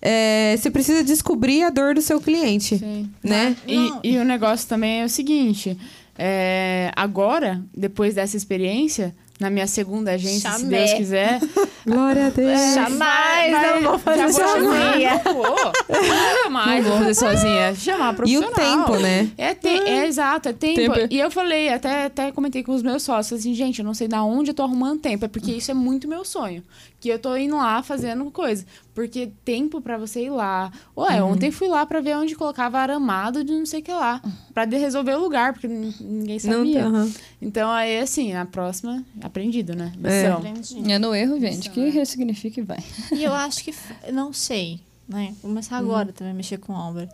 É, 0.01 0.55
você 0.57 0.69
precisa 0.69 1.03
descobrir 1.03 1.63
a 1.63 1.69
dor 1.69 1.95
do 1.95 2.01
seu 2.01 2.21
cliente, 2.21 2.77
Sim. 2.77 3.09
né? 3.23 3.55
E, 3.67 4.11
e, 4.11 4.17
o 4.17 4.23
negócio 4.23 4.67
também 4.67 5.01
é 5.01 5.05
o 5.05 5.09
seguinte, 5.09 5.77
é, 6.17 6.91
agora, 6.95 7.61
depois 7.75 8.15
dessa 8.15 8.37
experiência, 8.37 9.15
na 9.39 9.49
minha 9.49 9.67
segunda 9.67 10.11
agência, 10.11 10.49
Chamei. 10.49 10.59
se 10.59 10.65
Deus 10.65 10.93
quiser. 10.93 11.39
Glória 11.85 12.27
a 12.27 12.29
Deus. 12.29 12.49
É, 12.49 12.73
Jamais 12.73 13.51
não 13.51 13.91
vou 13.91 13.99
fazer 13.99 14.33
sozinha. 14.33 15.21
Jamais 16.43 16.85
vou 16.85 16.97
fazer 16.97 17.13
sozinha. 17.13 17.75
Chamar 17.75 18.15
profissional. 18.15 18.49
E 18.49 18.53
o 18.53 18.55
tempo, 18.55 18.95
né? 18.97 19.29
É, 19.37 19.53
te, 19.53 19.67
é 19.67 20.07
exato, 20.07 20.49
é 20.49 20.53
tempo. 20.53 20.93
tempo. 20.93 21.13
E 21.13 21.19
eu 21.19 21.29
falei, 21.29 21.69
até, 21.69 22.05
até 22.05 22.31
comentei 22.31 22.63
com 22.63 22.73
os 22.73 22.81
meus 22.81 23.03
sócios, 23.03 23.41
assim, 23.41 23.53
gente, 23.53 23.79
eu 23.79 23.85
não 23.85 23.93
sei 23.93 24.07
da 24.07 24.23
onde 24.23 24.51
eu 24.51 24.55
tô 24.55 24.63
arrumando 24.63 25.01
tempo, 25.01 25.25
é 25.25 25.27
porque 25.27 25.51
isso 25.51 25.69
é 25.69 25.73
muito 25.73 26.07
meu 26.07 26.23
sonho. 26.23 26.63
Que 27.05 27.09
eu 27.09 27.19
tô 27.19 27.37
indo 27.37 27.55
lá 27.55 27.83
fazendo 27.83 28.31
coisa. 28.31 28.65
Porque 28.91 29.31
tempo 29.45 29.79
para 29.79 29.95
você 29.95 30.23
ir 30.23 30.31
lá. 30.31 30.71
Ué, 30.97 31.21
uhum. 31.21 31.33
ontem 31.33 31.51
fui 31.51 31.67
lá 31.67 31.85
para 31.85 32.01
ver 32.01 32.17
onde 32.17 32.33
colocava 32.33 32.79
aramado 32.79 33.43
de 33.43 33.51
não 33.51 33.63
sei 33.63 33.81
o 33.81 33.83
que 33.83 33.91
lá. 33.91 34.19
Pra 34.55 34.63
resolver 34.63 35.13
o 35.13 35.19
lugar, 35.19 35.53
porque 35.53 35.67
ninguém 35.67 36.39
sabia. 36.39 36.89
Não, 36.89 37.03
uhum. 37.03 37.13
Então, 37.39 37.69
aí, 37.69 37.99
assim, 37.99 38.33
na 38.33 38.47
próxima, 38.47 39.05
aprendido, 39.21 39.75
né? 39.75 39.93
Lição. 39.95 40.41
É. 40.83 40.93
é 40.93 40.97
no 40.97 41.13
erro, 41.13 41.39
gente, 41.39 41.69
que 41.69 41.89
ressignifica 41.89 42.59
e 42.59 42.63
vai. 42.63 42.83
E 43.11 43.23
eu 43.23 43.33
acho 43.35 43.63
que, 43.63 43.71
não 44.11 44.33
sei, 44.33 44.79
né? 45.07 45.35
Vou 45.43 45.51
começar 45.51 45.77
agora 45.77 46.07
uhum. 46.07 46.13
também 46.13 46.33
a 46.33 46.35
mexer 46.35 46.57
com 46.57 46.73
obra 46.73 47.07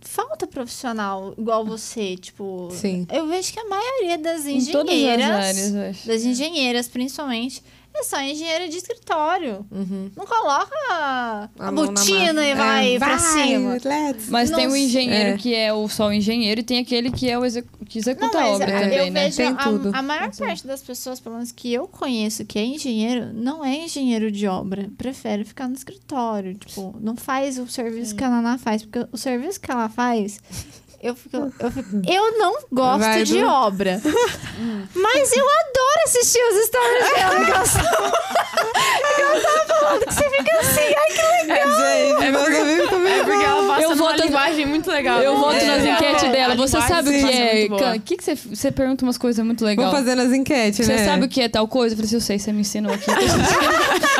falta 0.00 0.46
profissional 0.46 1.34
igual 1.36 1.64
você, 1.64 2.16
tipo. 2.16 2.68
Sim. 2.70 3.06
Eu 3.12 3.26
vejo 3.26 3.52
que 3.52 3.58
a 3.58 3.68
maioria 3.68 4.18
das 4.18 4.46
engenheiras. 4.46 5.26
Áreas, 5.26 6.04
das 6.04 6.22
engenheiras, 6.22 6.86
principalmente, 6.86 7.62
é 7.98 8.02
só 8.04 8.20
engenheiro 8.20 8.68
de 8.68 8.76
escritório. 8.76 9.66
Uhum. 9.70 10.10
Não 10.16 10.26
coloca 10.26 10.74
a, 10.90 11.48
a 11.58 11.72
botina 11.72 12.44
e 12.44 12.54
vai, 12.54 12.94
é, 12.94 12.98
pra 12.98 13.18
cima. 13.18 13.72
Let's. 13.72 14.28
Mas 14.28 14.50
tem 14.50 14.66
o 14.66 14.76
engenheiro 14.76 15.30
é. 15.30 15.36
que 15.36 15.54
é 15.54 15.72
o, 15.72 15.88
só 15.88 16.08
o 16.08 16.12
engenheiro 16.12 16.60
e 16.60 16.64
tem 16.64 16.78
aquele 16.78 17.10
que 17.10 17.28
é 17.28 17.38
o 17.38 17.44
exec, 17.44 17.66
que 17.86 17.98
executa 17.98 18.38
não, 18.38 18.46
a 18.46 18.50
obra 18.50 18.66
também, 18.66 18.98
eu 18.98 19.10
né? 19.10 19.24
Vejo 19.24 19.36
tem 19.36 19.46
a, 19.48 19.54
tudo. 19.54 19.90
A 19.94 20.02
maior 20.02 20.30
parte 20.34 20.66
das 20.66 20.82
pessoas, 20.82 21.20
pelo 21.20 21.36
menos 21.36 21.52
que 21.52 21.72
eu 21.72 21.88
conheço, 21.88 22.44
que 22.44 22.58
é 22.58 22.64
engenheiro, 22.64 23.32
não 23.32 23.64
é 23.64 23.84
engenheiro 23.84 24.30
de 24.30 24.46
obra. 24.46 24.88
Prefere 24.96 25.44
ficar 25.44 25.68
no 25.68 25.74
escritório. 25.74 26.54
Tipo, 26.54 26.96
não 27.00 27.16
faz 27.16 27.58
o 27.58 27.66
serviço 27.66 28.10
Sim. 28.10 28.16
que 28.16 28.24
a 28.24 28.30
Naná 28.30 28.58
faz. 28.58 28.82
Porque 28.84 29.06
o 29.12 29.16
serviço 29.16 29.60
que 29.60 29.70
ela 29.70 29.88
faz 29.88 30.40
eu, 31.00 31.14
fico, 31.14 31.36
eu, 31.36 31.70
fico, 31.70 31.88
eu 32.10 32.38
não 32.38 32.58
gosto 32.72 33.00
Vai 33.00 33.22
de 33.22 33.40
do... 33.40 33.46
obra. 33.46 34.00
mas 34.94 35.32
eu 35.32 35.46
adoro 35.46 36.00
assistir 36.04 36.40
os 36.40 36.66
stories 36.66 37.14
dela. 37.14 37.34
eu 39.18 39.42
tava 39.42 39.64
falando 39.66 40.06
que 40.06 40.14
você 40.14 40.30
fica 40.30 40.58
assim, 40.58 40.80
ai 40.80 41.06
que 41.14 41.22
legal. 41.46 41.56
É, 41.56 42.06
gente, 42.06 42.24
é 42.24 42.32
porque, 42.32 43.08
é 43.08 43.24
porque 43.24 43.44
ela 43.44 43.68
passa 43.68 43.82
eu 43.82 43.90
uma 43.90 43.96
voto, 43.96 44.22
linguagem 44.22 44.66
muito 44.66 44.90
legal. 44.90 45.22
Eu 45.22 45.36
voto 45.38 45.56
é, 45.56 45.64
nas 45.64 45.84
enquetes 45.84 46.24
é, 46.24 46.32
dela. 46.32 46.56
Você 46.56 46.80
sabe 46.82 47.10
o 47.10 47.12
que 47.12 47.32
é? 47.32 47.68
O 47.96 48.00
que, 48.00 48.16
que 48.16 48.24
você, 48.24 48.34
você 48.34 48.72
pergunta 48.72 49.04
umas 49.04 49.18
coisas 49.18 49.44
muito 49.44 49.64
legais. 49.64 49.88
Vou 49.88 49.96
fazer 49.96 50.16
nas 50.16 50.32
enquetes, 50.32 50.84
você 50.84 50.92
né? 50.92 50.98
Você 50.98 51.04
sabe 51.04 51.26
o 51.26 51.28
que 51.28 51.40
é 51.42 51.48
tal 51.48 51.68
coisa? 51.68 51.94
Eu 51.94 51.96
falei 51.96 52.06
assim, 52.06 52.16
eu 52.16 52.20
sei, 52.20 52.38
você 52.40 52.52
me 52.52 52.62
ensinou 52.62 52.92
aqui. 52.92 53.08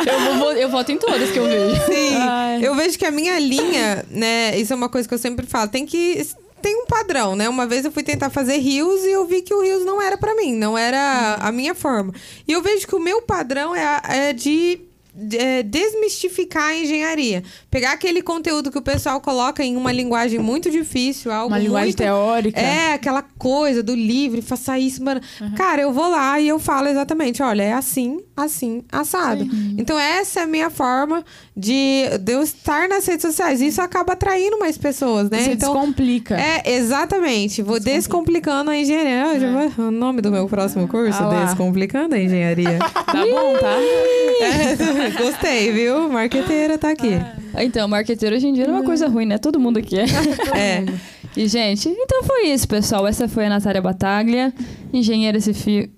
eu, 0.07 0.37
vou, 0.37 0.53
eu 0.53 0.69
voto 0.69 0.91
em 0.93 0.97
todas 0.97 1.29
que 1.29 1.39
eu 1.39 1.45
vejo. 1.45 1.85
Sim. 1.87 2.15
Ai. 2.15 2.59
Eu 2.65 2.73
vejo 2.75 2.97
que 2.97 3.05
a 3.05 3.11
minha 3.11 3.37
linha, 3.37 4.05
né? 4.09 4.57
Isso 4.57 4.71
é 4.71 4.75
uma 4.75 4.87
coisa 4.87 5.07
que 5.07 5.13
eu 5.13 5.19
sempre 5.19 5.45
falo. 5.45 5.67
Tem 5.67 5.85
que 5.85 6.25
tem 6.59 6.75
um 6.75 6.85
padrão, 6.85 7.35
né? 7.35 7.49
Uma 7.49 7.65
vez 7.65 7.85
eu 7.85 7.91
fui 7.91 8.03
tentar 8.03 8.29
fazer 8.29 8.57
rios 8.57 9.03
e 9.03 9.11
eu 9.11 9.25
vi 9.25 9.41
que 9.41 9.53
o 9.53 9.61
rios 9.61 9.85
não 9.85 10.01
era 10.01 10.17
para 10.17 10.35
mim, 10.35 10.53
não 10.55 10.77
era 10.77 11.35
a 11.39 11.51
minha 11.51 11.73
forma. 11.73 12.13
E 12.47 12.51
eu 12.51 12.61
vejo 12.61 12.87
que 12.87 12.95
o 12.95 12.99
meu 12.99 13.21
padrão 13.21 13.75
é, 13.75 14.01
é 14.03 14.33
de 14.33 14.81
é, 15.33 15.63
desmistificar 15.63 16.69
a 16.69 16.75
engenharia. 16.75 17.43
Pegar 17.69 17.91
aquele 17.91 18.21
conteúdo 18.21 18.71
que 18.71 18.77
o 18.77 18.81
pessoal 18.81 19.19
coloca 19.19 19.63
em 19.63 19.75
uma 19.75 19.91
linguagem 19.91 20.39
muito 20.39 20.69
difícil, 20.69 21.31
algo 21.31 21.49
Uma 21.49 21.59
linguagem 21.59 21.87
muito, 21.87 21.97
teórica. 21.97 22.59
É, 22.59 22.93
aquela 22.93 23.21
coisa 23.21 23.83
do 23.83 23.93
livre, 23.93 24.41
faça 24.41 24.77
isso, 24.77 25.03
mano. 25.03 25.21
Uhum. 25.41 25.51
Cara, 25.55 25.81
eu 25.81 25.91
vou 25.91 26.09
lá 26.09 26.39
e 26.39 26.47
eu 26.47 26.59
falo 26.59 26.87
exatamente, 26.87 27.41
olha, 27.41 27.63
é 27.63 27.73
assim, 27.73 28.19
assim, 28.45 28.83
assado. 28.91 29.43
Sim. 29.43 29.75
Então 29.77 29.97
essa 29.97 30.41
é 30.41 30.43
a 30.43 30.47
minha 30.47 30.69
forma 30.69 31.23
de, 31.55 32.03
de 32.19 32.31
eu 32.31 32.41
estar 32.41 32.87
nas 32.87 33.05
redes 33.05 33.21
sociais. 33.21 33.61
Isso 33.61 33.81
acaba 33.81 34.13
atraindo 34.13 34.59
mais 34.59 34.77
pessoas, 34.77 35.29
né? 35.29 35.39
Você 35.39 35.51
então, 35.51 35.73
descomplica. 35.73 36.39
É, 36.39 36.75
exatamente. 36.75 37.61
Vou 37.61 37.79
descomplicando 37.79 38.71
a 38.71 38.77
engenharia. 38.77 39.47
É. 39.77 39.81
O 39.81 39.91
nome 39.91 40.21
do 40.21 40.31
meu 40.31 40.47
próximo 40.47 40.87
curso, 40.87 41.21
ah 41.21 41.45
Descomplicando 41.45 42.15
a 42.15 42.19
Engenharia. 42.19 42.79
tá 43.05 43.25
bom, 43.25 43.53
tá? 43.59 43.75
É, 44.41 45.11
gostei, 45.17 45.71
viu? 45.71 46.09
Marqueteira 46.09 46.77
tá 46.77 46.89
aqui. 46.89 47.13
Ah. 47.53 47.63
Então, 47.63 47.87
marqueteiro 47.87 48.35
hoje 48.35 48.47
em 48.47 48.53
dia 48.53 48.67
não 48.67 48.75
é 48.75 48.77
uma 48.77 48.85
coisa 48.85 49.07
ruim, 49.07 49.25
né? 49.25 49.37
Todo 49.37 49.59
mundo 49.59 49.79
aqui 49.79 49.97
é. 49.97 50.05
é. 50.57 50.85
E, 51.35 51.47
gente, 51.47 51.89
então 51.89 52.23
foi 52.23 52.47
isso, 52.47 52.67
pessoal. 52.67 53.07
Essa 53.07 53.27
foi 53.27 53.45
a 53.45 53.49
Natália 53.49 53.81
Bataglia, 53.81 54.53
engenheira 54.91 55.39
civil, 55.39 55.89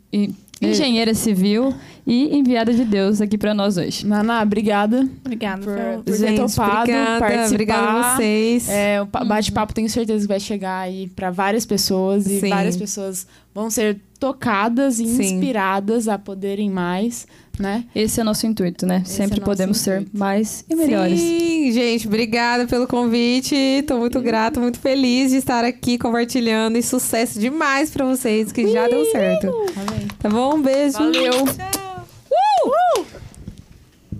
engenheira 0.62 1.14
civil 1.14 1.74
e 2.06 2.38
enviada 2.38 2.74
de 2.74 2.84
Deus 2.84 3.22
aqui 3.22 3.38
para 3.38 3.54
nós 3.54 3.78
hoje. 3.78 4.06
Naná, 4.06 4.42
obrigada. 4.42 5.08
Obrigada 5.24 5.62
por, 5.62 6.04
por 6.04 6.16
Gente, 6.16 6.36
ter 6.36 6.46
topado 6.46 6.80
obrigada, 6.82 7.20
participar. 7.20 7.48
Obrigada 7.48 7.88
a 7.88 8.16
vocês. 8.16 8.70
É, 8.70 9.02
o 9.02 9.06
bate-papo 9.06 9.74
tenho 9.74 9.90
certeza 9.90 10.22
que 10.22 10.28
vai 10.28 10.40
chegar 10.40 10.80
aí 10.80 11.08
para 11.10 11.32
várias 11.32 11.66
pessoas 11.66 12.26
e 12.26 12.40
Sim. 12.40 12.50
várias 12.50 12.78
pessoas 12.78 13.28
vão 13.54 13.70
ser 13.70 14.00
tocadas 14.20 15.00
e 15.00 15.08
Sim. 15.08 15.22
inspiradas 15.22 16.08
a 16.08 16.18
poderem 16.18 16.70
mais, 16.70 17.28
né? 17.62 17.86
Esse 17.96 18.20
é 18.20 18.24
o 18.24 18.26
nosso 18.26 18.46
intuito, 18.48 18.86
né? 18.86 19.04
Esse 19.06 19.16
Sempre 19.16 19.40
é 19.40 19.44
podemos 19.44 19.80
intuito. 19.82 20.10
ser 20.10 20.18
mais 20.18 20.66
e 20.70 20.76
melhores. 20.76 21.20
Sim, 21.20 21.72
gente, 21.72 22.08
obrigada 22.08 22.66
pelo 22.68 22.88
convite. 22.88 23.56
Estou 23.56 24.00
muito 24.00 24.18
é. 24.18 24.22
grata, 24.22 24.60
muito 24.60 24.80
feliz 24.80 25.32
de 25.32 25.38
estar 25.38 25.64
aqui 25.64 25.98
compartilhando 25.98 26.78
e 26.78 26.84
sucesso 26.84 27.40
demais 27.40 27.92
para 27.92 28.06
vocês 28.06 28.52
que 28.52 28.72
já 28.72 28.88
deu 28.88 29.06
certo. 29.12 29.48
Amém. 29.48 30.08
Tá 30.20 30.30
bom? 30.30 30.56
Um 30.56 30.62
beijo. 30.62 30.98
Valeu. 30.98 31.32
Tchau. 31.32 32.06
Uh! 32.32 33.00
Uh! 33.00 33.06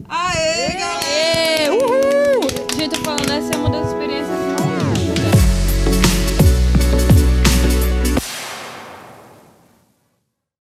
Aê, 0.08 0.74
galera! 0.74 1.74
Uhul! 1.74 2.78
Gente, 2.78 2.96
eu 2.98 3.04
falando, 3.04 3.32
essa 3.32 3.54
é 3.54 3.58
uma 3.58 3.70
das 3.70 3.88
experiências 3.88 4.41